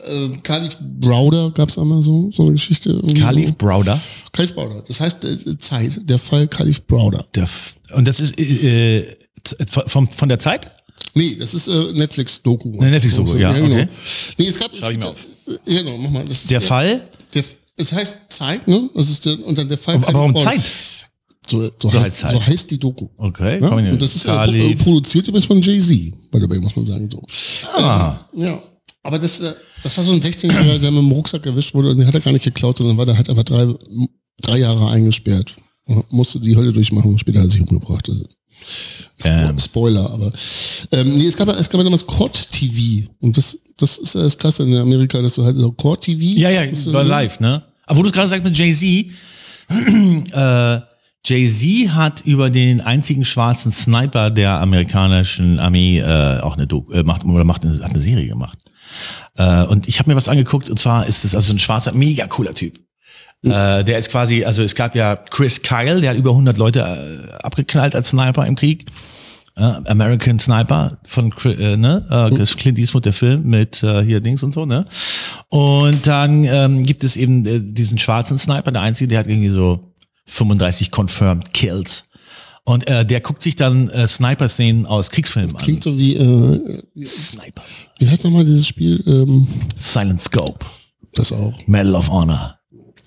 [0.06, 2.90] äh, Khalif Browder gab's einmal so, so eine Geschichte.
[2.90, 3.54] irgendwie Khalif So.
[3.58, 4.00] Browder.
[4.32, 4.82] Khalif Browder.
[4.86, 7.24] Das heißt äh, Zeit, der Fall Khalif Browder.
[7.34, 10.68] Der F und das ist äh, äh, z- von, von der Zeit?
[11.14, 12.72] Nee, das ist äh, Netflix-Doku.
[12.80, 13.66] Eine Netflix-Doku, ja, genau.
[13.66, 13.88] okay.
[14.36, 15.14] Nee, es gab, es ich mir
[15.64, 16.24] genau, mach mal.
[16.24, 17.08] Das ist Der Fall?
[17.34, 17.44] Der,
[17.76, 18.90] es heißt Zeit, ne?
[18.94, 20.36] Das ist der, und dann der Fall Aber, aber warum.
[20.36, 20.62] Zeit?
[21.46, 22.30] So, so, So heißt, Zeit.
[22.30, 23.08] so heißt die Doku.
[23.18, 23.68] Okay, Ja?
[23.68, 27.08] Und das ist äh, äh, produziert übrigens von Jay-Z, by the way, muss man sagen.
[27.10, 27.22] So.
[27.74, 28.18] Ah.
[28.32, 28.60] Ja,
[29.02, 31.98] aber das, äh, das war so ein 16-Jähriger, der mit dem Rucksack erwischt wurde und
[31.98, 33.74] den hat er gar nicht geklaut, sondern war da halt einfach drei,
[34.40, 35.54] drei Jahre eingesperrt.
[35.86, 38.08] Und musste die Hölle durchmachen und später hat er sich umgebracht.
[38.08, 38.24] Also,
[39.18, 39.58] Spo Ähm.
[39.58, 40.32] Spoiler, aber
[40.92, 44.14] ähm, nee, es gab, ja- es gab ja damals Court TV und das, das ist
[44.14, 46.38] ja das Klasse in Amerika, dass du halt so Court TV.
[46.38, 47.62] Ja, ja, war live, ne?
[47.86, 49.12] Aber wo du es gerade sagst mit Jay-Z,
[50.32, 50.80] äh,
[51.26, 57.02] Jay-Z hat über den einzigen schwarzen Sniper der amerikanischen Armee äh, auch eine Doku, äh,
[57.02, 58.58] macht oder macht eine, hat eine Serie gemacht.
[59.36, 62.26] Äh, und ich habe mir was angeguckt und zwar ist das also ein schwarzer, mega
[62.26, 62.78] cooler Typ.
[63.44, 66.80] Äh, der ist quasi, also es gab ja Chris Kyle, der hat über 100 Leute
[66.80, 68.86] äh, abgeknallt als Sniper im Krieg.
[69.56, 72.04] American Sniper von äh, ne?
[72.10, 74.84] äh, Clint Eastwood, der Film mit äh, hier Dings und so, ne?
[75.48, 79.50] Und dann ähm, gibt es eben äh, diesen schwarzen Sniper, der einzige, der hat irgendwie
[79.50, 79.92] so
[80.26, 82.08] 35 confirmed Kills.
[82.64, 85.92] Und äh, der guckt sich dann äh, Sniper-Szenen aus Kriegsfilmen Klingt an.
[85.92, 87.62] so wie, äh, wie, Sniper.
[87.98, 89.04] wie heißt nochmal dieses Spiel?
[89.06, 90.64] Ähm, Silent Scope.
[91.14, 91.54] das auch.
[91.66, 92.58] Medal of Honor.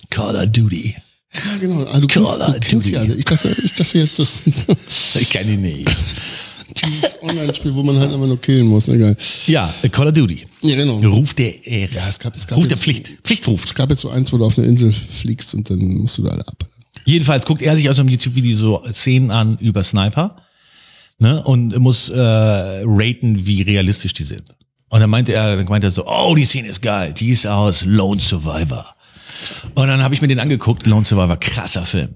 [0.09, 0.95] Call of Duty.
[1.33, 1.83] Ja, genau.
[1.85, 2.97] Also, Call of Duty.
[2.97, 3.15] alle.
[3.15, 4.43] Ich dachte, ich dachte jetzt, das
[5.19, 5.89] Ich kenne ihn nicht.
[6.85, 8.87] dieses Online-Spiel, wo man halt immer nur killen muss.
[8.87, 9.15] Egal.
[9.45, 10.47] Ja, Call of Duty.
[10.61, 10.97] Ja, genau.
[10.97, 11.95] Ruf der Ehre.
[11.95, 13.09] Ja, es gab, es gab Ruf der Pflicht.
[13.23, 13.65] Pflichtruf.
[13.65, 16.23] Es gab jetzt so eins, wo du auf eine Insel fliegst und dann musst du
[16.23, 16.67] da alle ab.
[17.05, 20.29] Jedenfalls guckt er sich aus einem YouTube-Video so Szenen an über Sniper
[21.19, 24.43] ne, und muss äh, raten, wie realistisch die sind.
[24.89, 27.45] Und dann meinte er, dann meinte er so, oh, die Szene ist geil, die ist
[27.45, 28.85] aus Lone Survivor.
[29.75, 32.15] Und dann habe ich mir den angeguckt, Lone Survivor, krasser Film.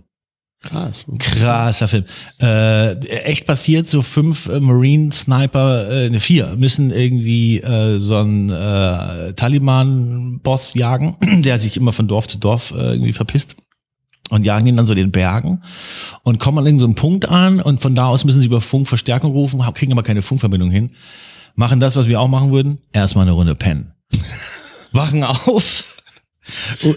[0.64, 1.08] Krass.
[1.18, 2.06] Krasser Film.
[2.40, 8.18] Äh, echt passiert, so fünf äh, Marine Sniper, äh, ne, vier, müssen irgendwie äh, so
[8.18, 13.56] einen äh, Taliban-Boss jagen, der sich immer von Dorf zu Dorf äh, irgendwie verpisst.
[14.30, 15.62] Und jagen ihn dann so den Bergen
[16.24, 19.34] und kommen an irgendeinem Punkt an und von da aus müssen sie über Funk Verstärkung
[19.34, 20.92] rufen, kriegen aber keine Funkverbindung hin.
[21.56, 23.92] Machen das, was wir auch machen würden, erstmal eine Runde pennen.
[24.94, 25.91] Wachen auf,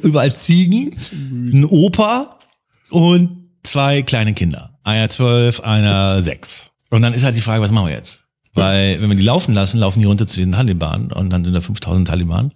[0.03, 2.39] überall Ziegen, ein Opa
[2.91, 4.79] und zwei kleine Kinder.
[4.83, 6.73] Einer zwölf, einer sechs.
[6.91, 8.25] Und dann ist halt die Frage, was machen wir jetzt?
[8.55, 11.55] Weil wenn wir die laufen lassen, laufen die runter zu den Taliban und dann sind
[11.55, 12.53] da 5000 Taliban.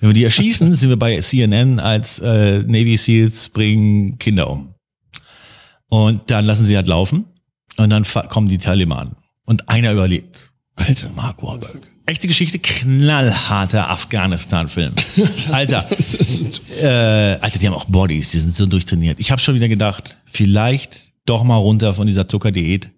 [0.00, 4.74] Wenn wir die erschießen, sind wir bei CNN als äh, Navy Seals bringen Kinder um.
[5.88, 7.26] Und dann lassen sie halt laufen
[7.76, 9.16] und dann kommen die Taliban.
[9.44, 10.50] Und einer überlebt.
[10.76, 11.10] Alter.
[11.16, 11.90] Mark Wahlberg.
[12.08, 14.94] Echte Geschichte, knallharter Afghanistan-Film.
[15.52, 15.86] Alter,
[16.80, 19.20] äh, Alter, die haben auch Bodies, die sind so durchtrainiert.
[19.20, 22.88] Ich habe schon wieder gedacht, vielleicht doch mal runter von dieser Zuckerdiät.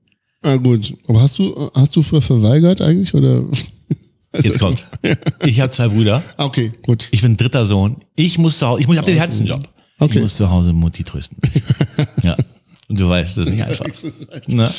[0.42, 0.94] Ah, gut.
[1.08, 3.44] Aber hast du, hast du früher verweigert eigentlich, oder?
[4.32, 4.86] Also- Jetzt kommt.
[5.44, 6.22] Ich habe zwei Brüder.
[6.36, 7.08] Ah, okay, gut.
[7.10, 7.96] Ich bin dritter Sohn.
[8.14, 9.68] Ich muss zu Hause, ich muss, ich habe den Herzenjob.
[9.98, 10.14] Okay.
[10.18, 11.36] Ich muss zu Hause Mutti trösten.
[12.22, 12.36] ja.
[12.90, 13.86] Und du weißt, das ist nicht einfach.
[14.48, 14.70] Ne?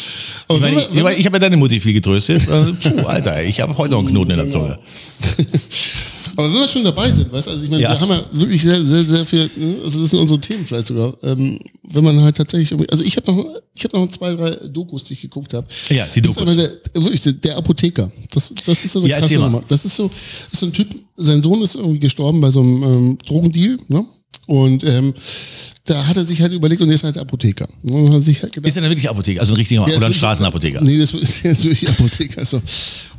[0.48, 0.62] Aber Ich,
[0.94, 2.48] meine, ich, ich, habe ja deine Mutti viel getröstet.
[2.50, 4.78] Also, Puh, Alter, ich habe heute noch einen Knoten in der Zunge.
[6.36, 7.92] Aber wenn wir schon dabei sind, weißt du, also ich meine, Ja.
[7.92, 10.88] wir haben ja wirklich sehr, sehr, sehr viel, ne, also das sind unsere Themen vielleicht
[10.88, 14.52] sogar, ähm, wenn man halt tatsächlich, also ich habe noch, ich habe noch zwei, drei
[14.68, 15.68] Dokus, die ich geguckt habe.
[15.90, 16.56] Ja, die Dokus.
[16.56, 18.12] Der, wirklich, der, der Apotheker.
[18.32, 19.36] Das, das ist so eine Ja, krasse.
[19.40, 19.62] Nummer.
[19.68, 20.08] Das ist so,
[20.52, 20.88] das ist so ein Typ,
[21.18, 24.06] sein Sohn ist irgendwie gestorben bei so einem ähm, Drogendeal, ne?
[24.48, 25.14] Und ähm,
[25.86, 27.68] da hat er sich halt überlegt, und er ist halt Apotheker.
[27.84, 29.42] Er halt gedacht, Ist er denn wirklich Apotheker?
[29.42, 30.82] Also ein richtiger oder ein Straßenapotheker?
[30.82, 32.46] Nee, das ist wirklich Apotheker.
[32.46, 32.62] So.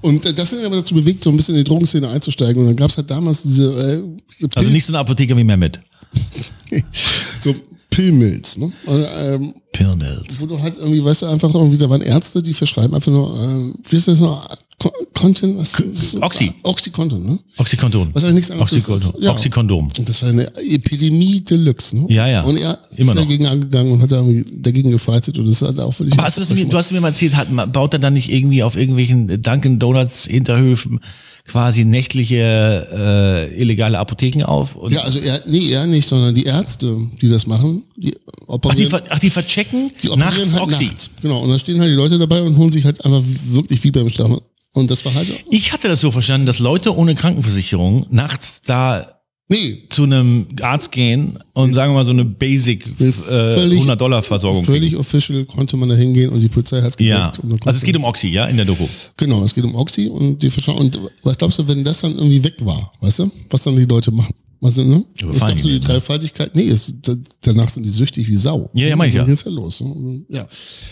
[0.00, 2.62] Und äh, das hat ihn aber dazu bewegt, so ein bisschen in die Drogenszene einzusteigen.
[2.62, 4.02] Und dann gab es halt damals diese äh,
[4.42, 5.80] Also Pill- nicht so ein Apotheker wie Mehmet.
[7.40, 7.54] so
[7.90, 8.72] Pillmills, ne?
[8.86, 10.40] Und, ähm, Pilnels.
[10.40, 13.34] wo du halt irgendwie, weißt du, einfach irgendwie, da waren Ärzte, die verschreiben einfach nur,
[13.42, 14.46] ähm, wie ist das noch?
[14.78, 15.58] Con- Content?
[15.58, 16.52] Was, ist so- Oxy.
[16.64, 17.38] Oxycontin, ne?
[17.56, 18.08] Oxycontin.
[18.14, 18.88] Was eigentlich nichts anderes ist.
[18.88, 19.22] Oxycondom.
[19.22, 19.30] Ja.
[19.30, 19.88] Oxycondom.
[19.96, 22.06] Und das war eine Epidemie Deluxe, ne?
[22.08, 22.42] Ja, ja.
[22.42, 23.22] Und er Immer ist noch.
[23.22, 26.14] dagegen angegangen und hat dagegen gefreizet und das hat auch wirklich.
[26.18, 28.64] Aber hast du, mir, du hast mir mal erzählt, hat, baut er dann nicht irgendwie
[28.64, 30.98] auf irgendwelchen Dunkin' Donuts Hinterhöfen
[31.46, 34.76] quasi nächtliche äh, illegale Apotheken auf?
[34.90, 38.86] Ja, also er, nee, er nicht, sondern die Ärzte, die das machen, die ach, die,
[38.86, 39.02] operieren.
[39.10, 40.84] ach, die verchecken Die operieren nachts halt Oxy.
[40.86, 41.10] nachts.
[41.20, 43.90] Genau, und dann stehen halt die Leute dabei und holen sich halt einfach wirklich wie
[43.90, 44.38] beim Schlafen.
[44.72, 45.28] Und das war halt.
[45.50, 50.92] Ich hatte das so verstanden, dass Leute ohne Krankenversicherung nachts da Nee, zu einem Arzt
[50.92, 54.96] gehen und sagen wir mal so eine Basic äh, völlig- 100 Dollar Versorgung völlig kriegen.
[55.00, 57.38] official konnte man da hingehen und die Polizei Ja, gedeckt.
[57.44, 58.86] Und dann also es geht um Oxy, ja, in der Doku.
[59.18, 60.78] Genau, es geht um Oxy und die verschauen.
[60.78, 63.30] Und was glaubst du, wenn das dann irgendwie weg war, weißt du?
[63.50, 64.32] Was dann die Leute machen?
[64.62, 65.04] Du, ne?
[65.20, 65.80] Überfallen glaubst du, die ne?
[65.80, 66.54] Dreifaltigkeit?
[66.54, 68.70] Nee, da, danach sind die süchtig wie Sau.
[68.74, 69.22] Ja, ja, meine ich ja.
[69.22, 69.80] Dann geht's ja los.
[69.80, 70.22] ne?
[70.28, 70.46] Ja.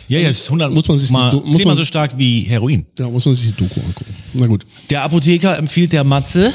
[0.08, 2.84] Ja, ja, ist 100 Muss man sich mal, muss zehnmal so stark wie Heroin.
[2.96, 4.12] Da muss man sich die Doku angucken.
[4.32, 4.66] Na gut.
[4.90, 6.52] Der Apotheker empfiehlt der Matze.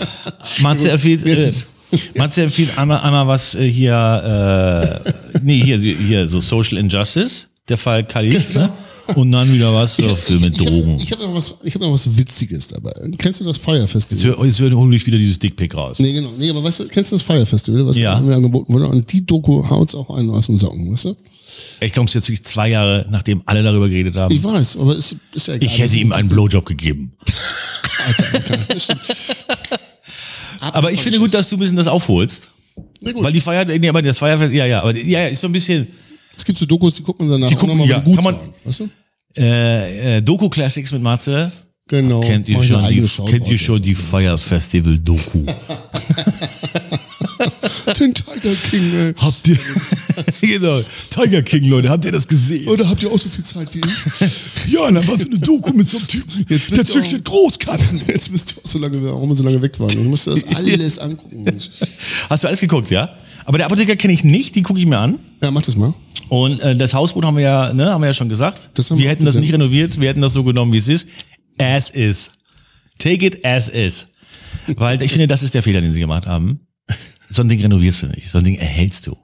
[0.60, 1.66] Matze empfiehlt, äh, ist
[2.14, 7.78] Matze empfiehlt einmal, einmal was äh, hier, äh, nee, hier, hier, so Social Injustice, der
[7.78, 8.70] Fall Khalif, ne?
[9.16, 11.00] Und dann wieder was so für mit Ich habe Drogen.
[11.00, 12.92] ich hab noch, was- ich hab noch was Witziges dabei.
[13.18, 14.24] Kennst du das Fire Festival?
[14.24, 15.98] Jetzt, jetzt hör- hol ich wieder dieses Dickpick raus.
[15.98, 16.30] Nee, genau.
[16.38, 18.20] Nee, aber weißt du, kennst du das Fire Festival, was Ja.
[18.20, 18.86] mir angeboten wurde?
[18.86, 21.16] Und die Doku haut's auch einen aus den Socken, weißt du?
[21.80, 24.34] Ich komme jetzt wirklich zwei Jahre, nachdem alle darüber geredet haben.
[24.34, 25.68] Ich weiß, aber ist, ist ja egal.
[25.68, 27.12] Ich hätte ihm einen Blowjob gegeben.
[30.60, 32.48] Aber ich finde gut, dass du ein bisschen das aufholst.
[33.00, 35.52] Weil die Feier, nee, aber das Feierfest, ja, ja, aber ja, ja, ist so ein
[35.52, 35.86] bisschen
[36.36, 38.36] Es gibt so Dokus, die gucken danach Die gucken- nochmal, ja, wie gut kann man-
[38.36, 38.88] waren, weißt du?
[39.36, 41.52] äh, äh, Doku Classics mit Matze.
[41.88, 42.20] Genau.
[42.20, 43.00] Kennt ihr schon die,
[43.30, 45.44] kennt ihr schon die Fire Festival Doku?
[47.98, 49.14] Den Tiger King, ey.
[49.20, 49.58] habt ihr,
[50.40, 52.68] genau, Tiger King, Leute, habt ihr das gesehen?
[52.68, 54.30] Oder habt ihr auch so viel Zeit wie ich?
[54.72, 58.02] Ja, da war so eine Doku mit so einem Typen, Jetzt der züchtet Großkatzen.
[58.06, 59.90] Jetzt wisst ihr auch so lange, warum wir so lange weg waren.
[59.90, 61.42] Ich musste das alles angucken.
[61.42, 61.70] Mensch.
[62.28, 63.10] Hast du alles geguckt, ja?
[63.44, 65.18] Aber der Apotheker kenne ich nicht, die gucke ich mir an.
[65.42, 65.94] Ja, mach das mal.
[66.28, 68.70] Und äh, das Hausboot haben wir ja, ne, haben wir ja schon gesagt.
[68.90, 71.08] Wir hätten das nicht renoviert, wir hätten das so genommen, wie es ist.
[71.58, 72.30] As is.
[72.98, 74.06] Take it as is.
[74.76, 76.60] Weil ich finde, das ist der Fehler, den sie gemacht haben.
[77.32, 79.14] So ein Ding renovierst du nicht, so ein Ding erhältst du.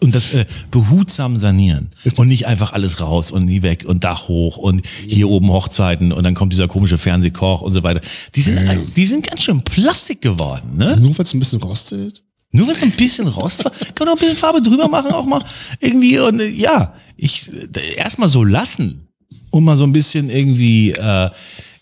[0.00, 4.28] Und das äh, behutsam sanieren und nicht einfach alles raus und nie weg und Dach
[4.28, 8.00] hoch und hier oben Hochzeiten und dann kommt dieser komische Fernsehkoch und so weiter.
[8.36, 10.96] Die sind, die sind ganz schön Plastik geworden, ne?
[11.00, 12.22] Nur weil es ein bisschen rostet.
[12.56, 15.26] Nur was ein bisschen Rost war, kann man auch ein bisschen Farbe drüber machen, auch
[15.26, 15.42] mal
[15.80, 16.18] irgendwie.
[16.18, 19.08] Und äh, ja, ich äh, erstmal so lassen
[19.50, 21.30] und mal so ein bisschen irgendwie äh,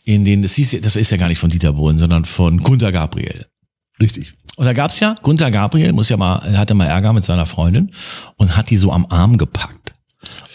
[0.04, 2.92] in den, das, hieß, das ist ja gar nicht von Dieter Bohlen, sondern von Gunter
[2.92, 3.46] Gabriel.
[4.00, 4.34] Richtig.
[4.56, 7.46] Und da gab's ja, Gunter Gabriel muss ja mal, er hatte mal Ärger mit seiner
[7.46, 7.90] Freundin
[8.36, 9.83] und hat die so am Arm gepackt.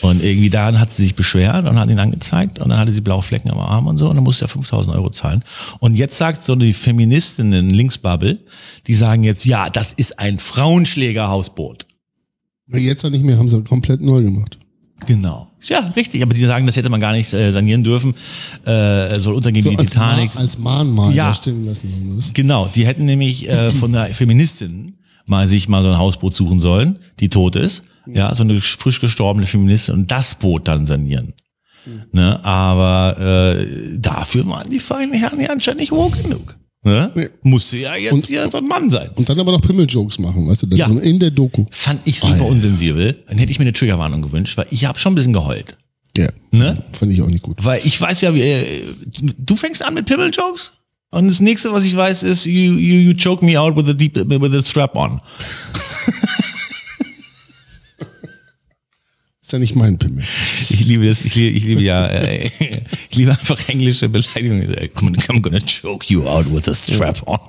[0.02, 3.02] Und irgendwie daran hat sie sich beschwert und hat ihn angezeigt und dann hatte sie
[3.02, 5.44] blaue Flecken am Arm und so und dann musste er 5000 Euro zahlen.
[5.80, 8.40] Und jetzt sagt so die Feministinnen Linksbubble,
[8.88, 11.86] die sagen jetzt, ja, das ist ein Frauenschlägerhausboot.
[12.68, 14.58] Jetzt auch nicht mehr, haben sie komplett neu gemacht.
[15.08, 15.48] Genau.
[15.64, 16.22] Ja, richtig.
[16.24, 18.14] Aber die sagen, das hätte man gar nicht äh, sanieren dürfen.
[18.66, 20.34] Äh, soll untergehen wie die Titanic.
[20.36, 21.28] Ma als Mahnmal Ja.
[21.28, 22.20] darstellen lassen.
[22.20, 22.34] du?
[22.34, 26.60] Genau, die hätten nämlich äh, von der Feministin mal sich mal so ein Hausboot suchen
[26.60, 27.84] sollen, die tot ist.
[28.14, 31.34] Ja, so eine frisch gestorbene Feministin und das Boot dann sanieren.
[32.12, 32.44] Ne?
[32.44, 36.58] Aber äh, dafür waren die feinen Herren ja anscheinend nicht woke genug.
[36.84, 37.12] Ne?
[37.16, 37.30] Nee.
[37.44, 39.10] Musste ja jetzt Und- hier so ein Mann sein.
[39.16, 40.88] Und dann aber noch Pimmel-Jokes machen, weißt du, das Ja.
[40.88, 41.66] in der Doku.
[41.72, 42.46] Fand ich super Alter.
[42.48, 43.24] unsensibel.
[43.28, 45.78] Dann hätte ich mir eine Triggerwarnung gewünscht, weil ich habe schon ein bisschen geheult.
[46.16, 46.28] Ja.
[46.52, 46.82] Ne?
[46.92, 47.58] Fand ich auch nicht gut.
[47.64, 48.84] Weil ich weiß ja, wie, äh,
[49.38, 50.72] du fängst an mit Pimmel-Jokes
[51.12, 53.94] und das nächste, was ich weiß, ist, you, you, you choke me out with a,
[53.94, 55.20] deep, with a strap on.
[59.50, 60.24] Ist ja nicht mein Pimmel.
[60.70, 62.52] Ich liebe das, ich liebe, ich liebe ja, äh,
[63.10, 64.62] ich liebe einfach englische Beleidigungen.
[64.76, 67.40] I'm gonna- I'm gonna choke you out with a strap on.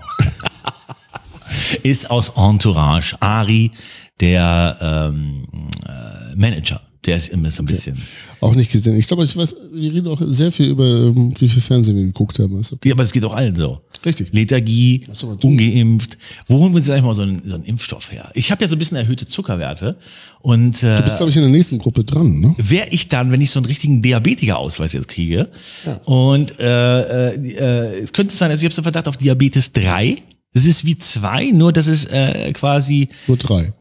[1.83, 3.15] Ist aus Entourage.
[3.21, 3.71] Ari,
[4.19, 4.79] der
[5.13, 5.47] ähm,
[5.87, 8.01] äh, Manager, der ist immer so ein bisschen.
[8.41, 8.97] Auch nicht gesehen.
[8.97, 12.05] Ich glaube, ich weiß, wir reden auch sehr viel über, ähm, wie viel Fernsehen wir
[12.05, 12.59] geguckt haben.
[12.59, 12.89] Okay.
[12.89, 13.83] Ja, aber es geht auch allen so.
[14.05, 14.33] Richtig.
[14.33, 15.03] Lethargie,
[15.43, 16.17] ungeimpft.
[16.47, 18.31] Wo holen wir uns eigentlich mal so einen, so einen Impfstoff her?
[18.35, 19.97] Ich habe ja so ein bisschen erhöhte Zuckerwerte.
[20.41, 22.55] Und, äh, du bist, glaube ich, in der nächsten Gruppe dran, ne?
[22.57, 25.51] Wäre ich dann, wenn ich so einen richtigen Diabetiker-Ausweis jetzt kriege.
[25.85, 25.97] Ja.
[26.05, 30.17] Und äh, äh, äh könnte es sein, also ich habe so Verdacht auf Diabetes 3.
[30.55, 33.09] Das ist wie 2, nur das ist äh, quasi...
[33.27, 33.73] Nur 3.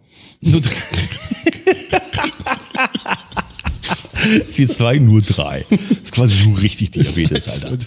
[0.41, 0.69] Nur 3.
[4.25, 5.65] ist wie zwei, nur drei.
[5.69, 7.77] Das ist quasi so richtig Diabetes, Alter.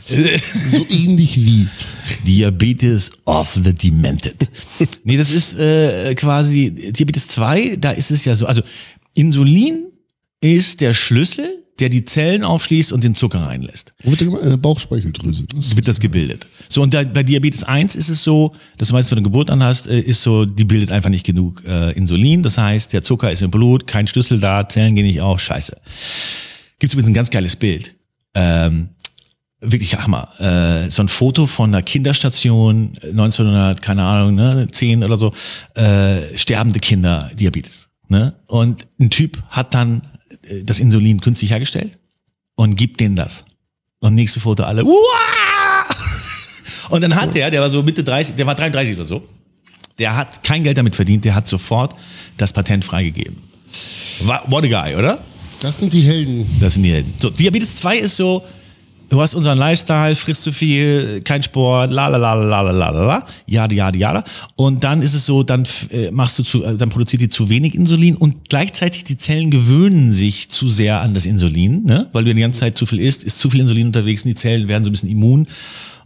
[0.00, 1.68] So ähnlich wie.
[2.26, 4.48] Diabetes of the Demented.
[5.04, 8.62] Nee, das ist äh, quasi Diabetes 2, da ist es ja so, also
[9.14, 9.86] Insulin
[10.40, 13.94] ist der Schlüssel, der die Zellen aufschließt und den Zucker reinlässt.
[14.02, 14.52] Wo wird der?
[14.52, 15.44] Äh, Bauchspeicheldrüse.
[15.54, 16.46] Das Wird das gebildet.
[16.70, 19.50] So, und da, bei Diabetes 1 ist es so, dass du meistens von der Geburt
[19.50, 22.42] an hast, äh, ist so, die bildet einfach nicht genug äh, Insulin.
[22.42, 25.76] Das heißt, der Zucker ist im Blut, kein Schlüssel da, Zellen gehen nicht auf, scheiße.
[26.78, 27.96] Gibt übrigens ein ganz geiles Bild.
[28.34, 28.90] Ähm,
[29.60, 30.28] wirklich Hammer.
[30.38, 35.32] Äh, so ein Foto von einer Kinderstation, äh, 1900, keine Ahnung, ne, 10 oder so,
[35.74, 37.88] äh, sterbende Kinder, Diabetes.
[38.08, 38.34] Ne?
[38.46, 40.02] Und ein Typ hat dann
[40.44, 41.98] äh, das Insulin künstlich hergestellt
[42.54, 43.44] und gibt denen das.
[43.98, 45.59] Und nächste Foto alle, Uah!
[46.90, 49.22] Und dann hat er, der war so Mitte 30, der war 33 oder so,
[49.98, 51.94] der hat kein Geld damit verdient, der hat sofort
[52.36, 53.36] das Patent freigegeben.
[54.46, 55.18] What a guy, oder?
[55.60, 56.46] Das sind die Helden.
[56.58, 57.14] Das sind die Helden.
[57.18, 58.42] So, Diabetes 2 ist so,
[59.10, 62.90] du hast unseren Lifestyle, frisst zu viel, kein Sport, la la la la la la
[62.90, 64.24] la, jada jada jada.
[64.56, 67.50] Und dann ist es so, dann äh, machst du zu, äh, dann produziert die zu
[67.50, 72.08] wenig Insulin und gleichzeitig die Zellen gewöhnen sich zu sehr an das Insulin, ne?
[72.12, 74.34] Weil du die ganze Zeit zu viel isst, ist zu viel Insulin unterwegs und die
[74.34, 75.46] Zellen werden so ein bisschen immun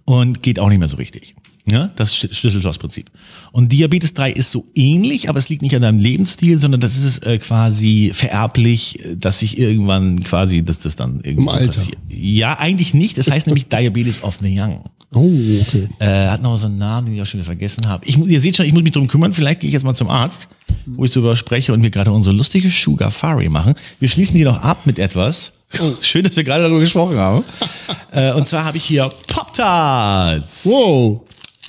[0.05, 1.35] und geht auch nicht mehr so richtig.
[1.67, 3.11] Ja, das Sch- Schlüssel-Schloss-Prinzip.
[3.51, 6.95] Und Diabetes 3 ist so ähnlich, aber es liegt nicht an deinem Lebensstil, sondern das
[7.03, 11.51] ist äh, quasi vererblich, äh, dass sich irgendwann quasi, dass das dann irgendwie Im so
[11.53, 11.67] Alter.
[11.69, 11.97] passiert.
[12.11, 13.17] Ja, eigentlich nicht.
[13.17, 14.81] Das heißt nämlich Diabetes of the Young.
[15.15, 15.31] Oh,
[15.63, 15.89] okay.
[16.01, 18.05] Äh, hat noch so einen Namen, den ich auch schon wieder vergessen habe.
[18.05, 19.33] Ich, ihr seht schon, ich muss mich drum kümmern.
[19.33, 20.49] Vielleicht gehe ich jetzt mal zum Arzt,
[20.85, 23.75] wo ich darüber spreche und wir gerade unsere lustige Sugar Fari machen.
[24.01, 25.53] Wir schließen die noch ab mit etwas.
[26.01, 27.45] Schön, dass wir gerade darüber gesprochen haben.
[28.13, 30.65] äh, und zwar habe ich hier Pop-Tarts.
[30.67, 31.23] Wow.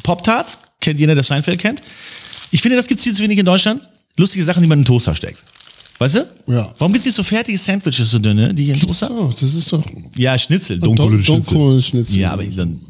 [0.04, 1.82] Pop-Tarts, kennt jeder, der Seinfeld kennt.
[2.52, 3.82] Ich finde, das gibt es viel zu wenig in Deutschland.
[4.18, 5.40] Lustige Sachen, die man in den Toaster steckt.
[5.98, 6.28] Weißt du?
[6.48, 6.74] Ja.
[6.78, 9.10] Warum gibt es nicht so fertige Sandwiches, so dünne, die in den Toaster?
[9.12, 9.34] auch.
[9.34, 9.84] Das ist doch.
[10.16, 11.54] Ja, Schnitzel, dunkle Schnitzel.
[11.56, 12.18] dunkle Schnitzel.
[12.18, 12.82] Ja, aber dann,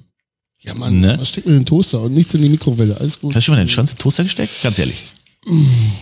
[0.61, 1.15] Ja, Mann, Ne?
[1.19, 2.97] was steckt mir in den Toaster und nichts in die Mikrowelle?
[2.99, 3.35] Alles gut.
[3.35, 4.51] hast du schon mal deinen Schwanz in den Toaster gesteckt?
[4.63, 5.03] Ganz ehrlich.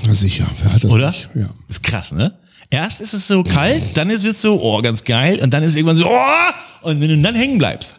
[0.06, 1.10] Na sicher, wer hat das Oder?
[1.12, 1.30] nicht?
[1.36, 1.50] Ja.
[1.68, 2.34] Ist krass, ne?
[2.70, 5.40] Erst ist es so kalt, dann ist es so, oh, ganz geil.
[5.42, 6.52] Und dann ist es irgendwann so, oh!
[6.82, 7.96] Und wenn du dann hängen bleibst.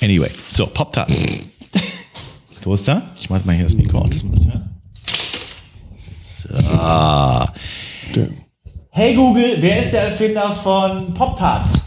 [0.00, 1.20] Anyway, so, Pop-Tarts.
[2.62, 3.02] Toaster.
[3.18, 4.62] Ich mach mal hier das Mikro auf, das hört.
[6.30, 6.48] So.
[8.14, 8.28] Der,
[8.94, 11.80] Hey Google, wer ist der Erfinder von Pop-Tarts?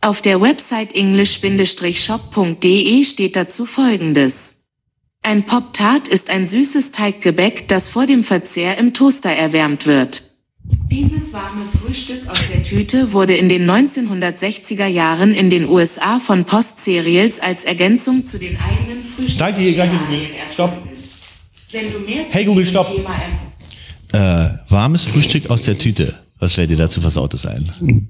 [0.00, 4.55] Auf der Website english-shop.de steht dazu folgendes.
[5.26, 10.22] Ein Pop-Tart ist ein süßes Teiggebäck, das vor dem Verzehr im Toaster erwärmt wird.
[10.88, 16.44] Dieses warme Frühstück aus der Tüte wurde in den 1960er Jahren in den USA von
[16.44, 19.02] Post Cereals als Ergänzung zu den eigenen.
[19.02, 20.78] Frühstückscerealien Stopp.
[21.72, 22.88] Wenn du mehr Hey, Google, stopp.
[24.12, 26.20] Äh, warmes Frühstück aus der Tüte.
[26.38, 27.68] Was fällt dir dazu Versautes ein?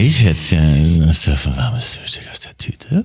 [0.00, 3.04] Hey Schätzchen, ist das ein warmes Frühstück aus der Tüte?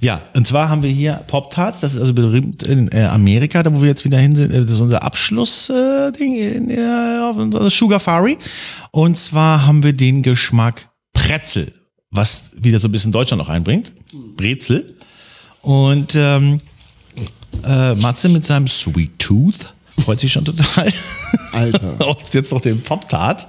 [0.00, 3.70] Ja, und zwar haben wir hier Pop-Tarts, das ist also berühmt in äh, Amerika, da
[3.74, 7.68] wo wir jetzt wieder hin sind, das ist unser Abschlussding äh, in, äh, auf unserer
[7.68, 8.38] Sugar Fari.
[8.90, 11.74] Und zwar haben wir den Geschmack Pretzel,
[12.10, 13.92] was wieder so ein bisschen Deutschland noch einbringt.
[14.38, 14.96] Brezel.
[15.60, 16.62] Und ähm,
[17.66, 20.90] äh, Matze mit seinem Sweet Tooth freut sich schon total.
[21.52, 22.16] Alter.
[22.32, 23.46] Jetzt noch den Pop-Tart.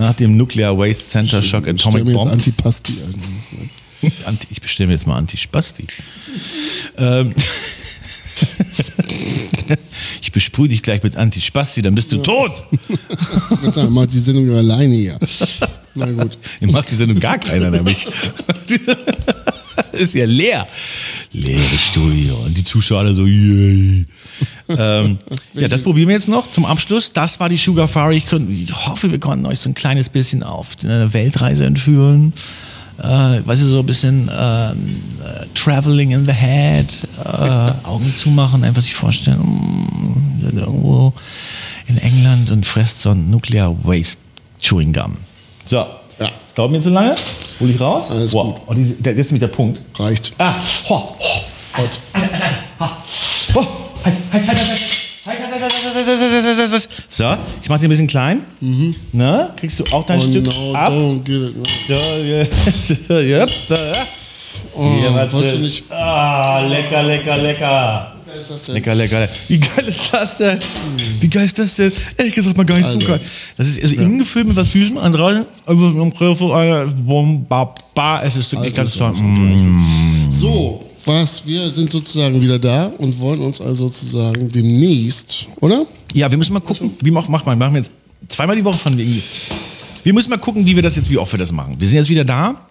[0.00, 2.32] Nach dem Nuclear Waste Center Shock Atomic mir jetzt Bomb.
[2.32, 4.12] Antipasti ein.
[4.24, 5.86] Anti, ich bestelle mir jetzt mal Antispasti.
[6.96, 7.34] ähm,
[10.22, 12.64] ich besprühe dich gleich mit Antispasti, dann bist du tot.
[13.52, 15.18] Ich würde sagen, macht die Sendung ja alleine hier.
[15.94, 16.38] Na gut.
[16.62, 18.06] Ihr macht die Sendung gar keiner nämlich.
[19.92, 20.66] ist ja leer.
[21.32, 22.36] Leeres Studio.
[22.36, 24.06] Und die Zuschauer alle so, yay.
[24.68, 25.18] Ähm,
[25.54, 27.12] ja, das probieren wir jetzt noch zum Abschluss.
[27.12, 28.18] Das war die Sugar Fari.
[28.18, 32.32] Ich, ich hoffe, wir konnten euch so ein kleines bisschen auf eine Weltreise entführen.
[32.98, 34.86] Äh, weißt du, so ein bisschen ähm,
[35.24, 36.86] äh, Traveling in the Head,
[37.24, 41.14] äh, Augen zumachen, einfach sich vorstellen, mm, sind irgendwo
[41.86, 44.18] in England und fresst so ein Nuclear Waste
[44.60, 45.16] Chewing Gum.
[45.64, 45.76] So,
[46.18, 46.28] Ja.
[46.54, 47.14] dauert mir zu lange?
[47.58, 48.10] Hol ich raus?
[48.10, 48.54] Alles wow.
[48.54, 48.62] gut.
[48.66, 49.80] Oh, die, der, das ist mit der Punkt.
[49.98, 50.34] Reicht.
[50.36, 50.54] Ah,
[50.88, 51.40] ho, ho.
[51.78, 52.00] Hot.
[52.14, 52.18] Oh,
[54.04, 55.00] Heiß, heiß, heiß, heiß, heiß.
[57.08, 57.24] So,
[57.62, 58.40] ich mache dir ein bisschen klein.
[58.60, 58.94] Mhm.
[59.12, 59.50] Ne?
[59.56, 60.92] Kriegst du auch dein oh Stück no, ab?
[60.92, 61.62] Don't get it, no.
[61.86, 61.94] So,
[62.24, 62.46] yeah.
[63.08, 63.50] so, yep.
[63.50, 64.06] so, ja.
[64.74, 65.84] Oh, Hier, was weißt du nicht.
[65.90, 68.12] Ah, lecker, lecker, lecker.
[68.24, 68.74] Wie geil ist das denn?
[68.76, 69.32] Lecker, lecker, lecker.
[69.48, 70.58] Wie geil ist das denn?
[71.20, 71.92] Wie geil ist das denn?
[72.16, 73.00] Ehrlich gesagt, mal gar nicht Alter.
[73.00, 73.20] so geil.
[73.56, 74.02] Das ist also ja.
[74.02, 75.44] ingefüllt mit was Süßem, an draußen,
[78.22, 79.12] es ist ganz toll.
[80.28, 81.46] So, was?
[81.46, 85.86] Wir sind sozusagen wieder da und wollen uns also sozusagen demnächst, oder?
[86.14, 87.92] Ja, wir müssen mal gucken, wie macht mach mal, machen wir jetzt
[88.28, 89.22] zweimal die Woche von irgendwie.
[90.02, 91.76] Wir müssen mal gucken, wie wir das jetzt, wie oft wir das machen.
[91.78, 92.66] Wir sind jetzt wieder da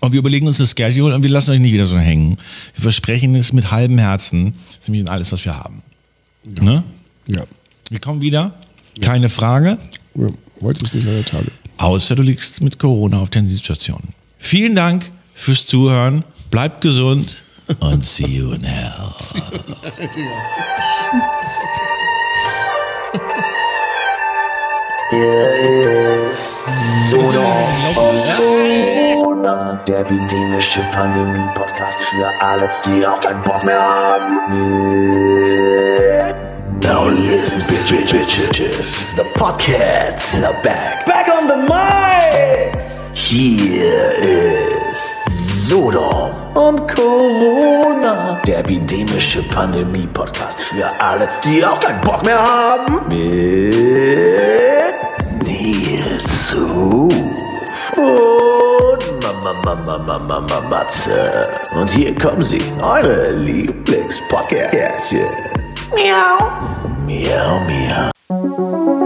[0.00, 2.36] und wir überlegen uns das Schedule und wir lassen euch nicht wieder so hängen.
[2.74, 5.82] Wir versprechen es mit halbem Herzen, das ist nämlich alles, was wir haben.
[6.44, 6.82] Ne?
[7.28, 7.44] Ja.
[7.88, 8.54] Wir kommen wieder,
[9.00, 9.78] keine Frage,
[10.14, 10.28] ja.
[10.60, 11.50] Heute ist nicht mehr der Tage.
[11.78, 14.00] außer du liegst mit Corona auf der Intensivstation.
[14.38, 17.36] Vielen Dank fürs Zuhören, bleibt gesund
[17.80, 19.14] und see you in hell.
[27.10, 27.42] Sodom
[29.20, 34.38] Corona, der epidemische Pandemie-Podcast für alle, die auch keinen Bock mehr haben.
[36.80, 39.14] Now listen, bitch, bitch, bitches.
[39.14, 41.04] The Podcasts are back.
[41.04, 43.10] Back on the mics.
[43.14, 45.21] Hier ist
[45.72, 48.42] Sodom und Corona.
[48.46, 53.00] Der epidemische Pandemie-Podcast für alle, die auch keinen Bock mehr haben.
[53.08, 54.94] Mit
[55.42, 57.08] Nils und
[59.22, 61.48] Mama, Mama, Mama, Mama, Matze.
[61.74, 65.24] Und hier kommen sie, eure Lieblingspodcastchen.
[65.94, 66.50] Miau.
[67.06, 69.01] Miau, miau.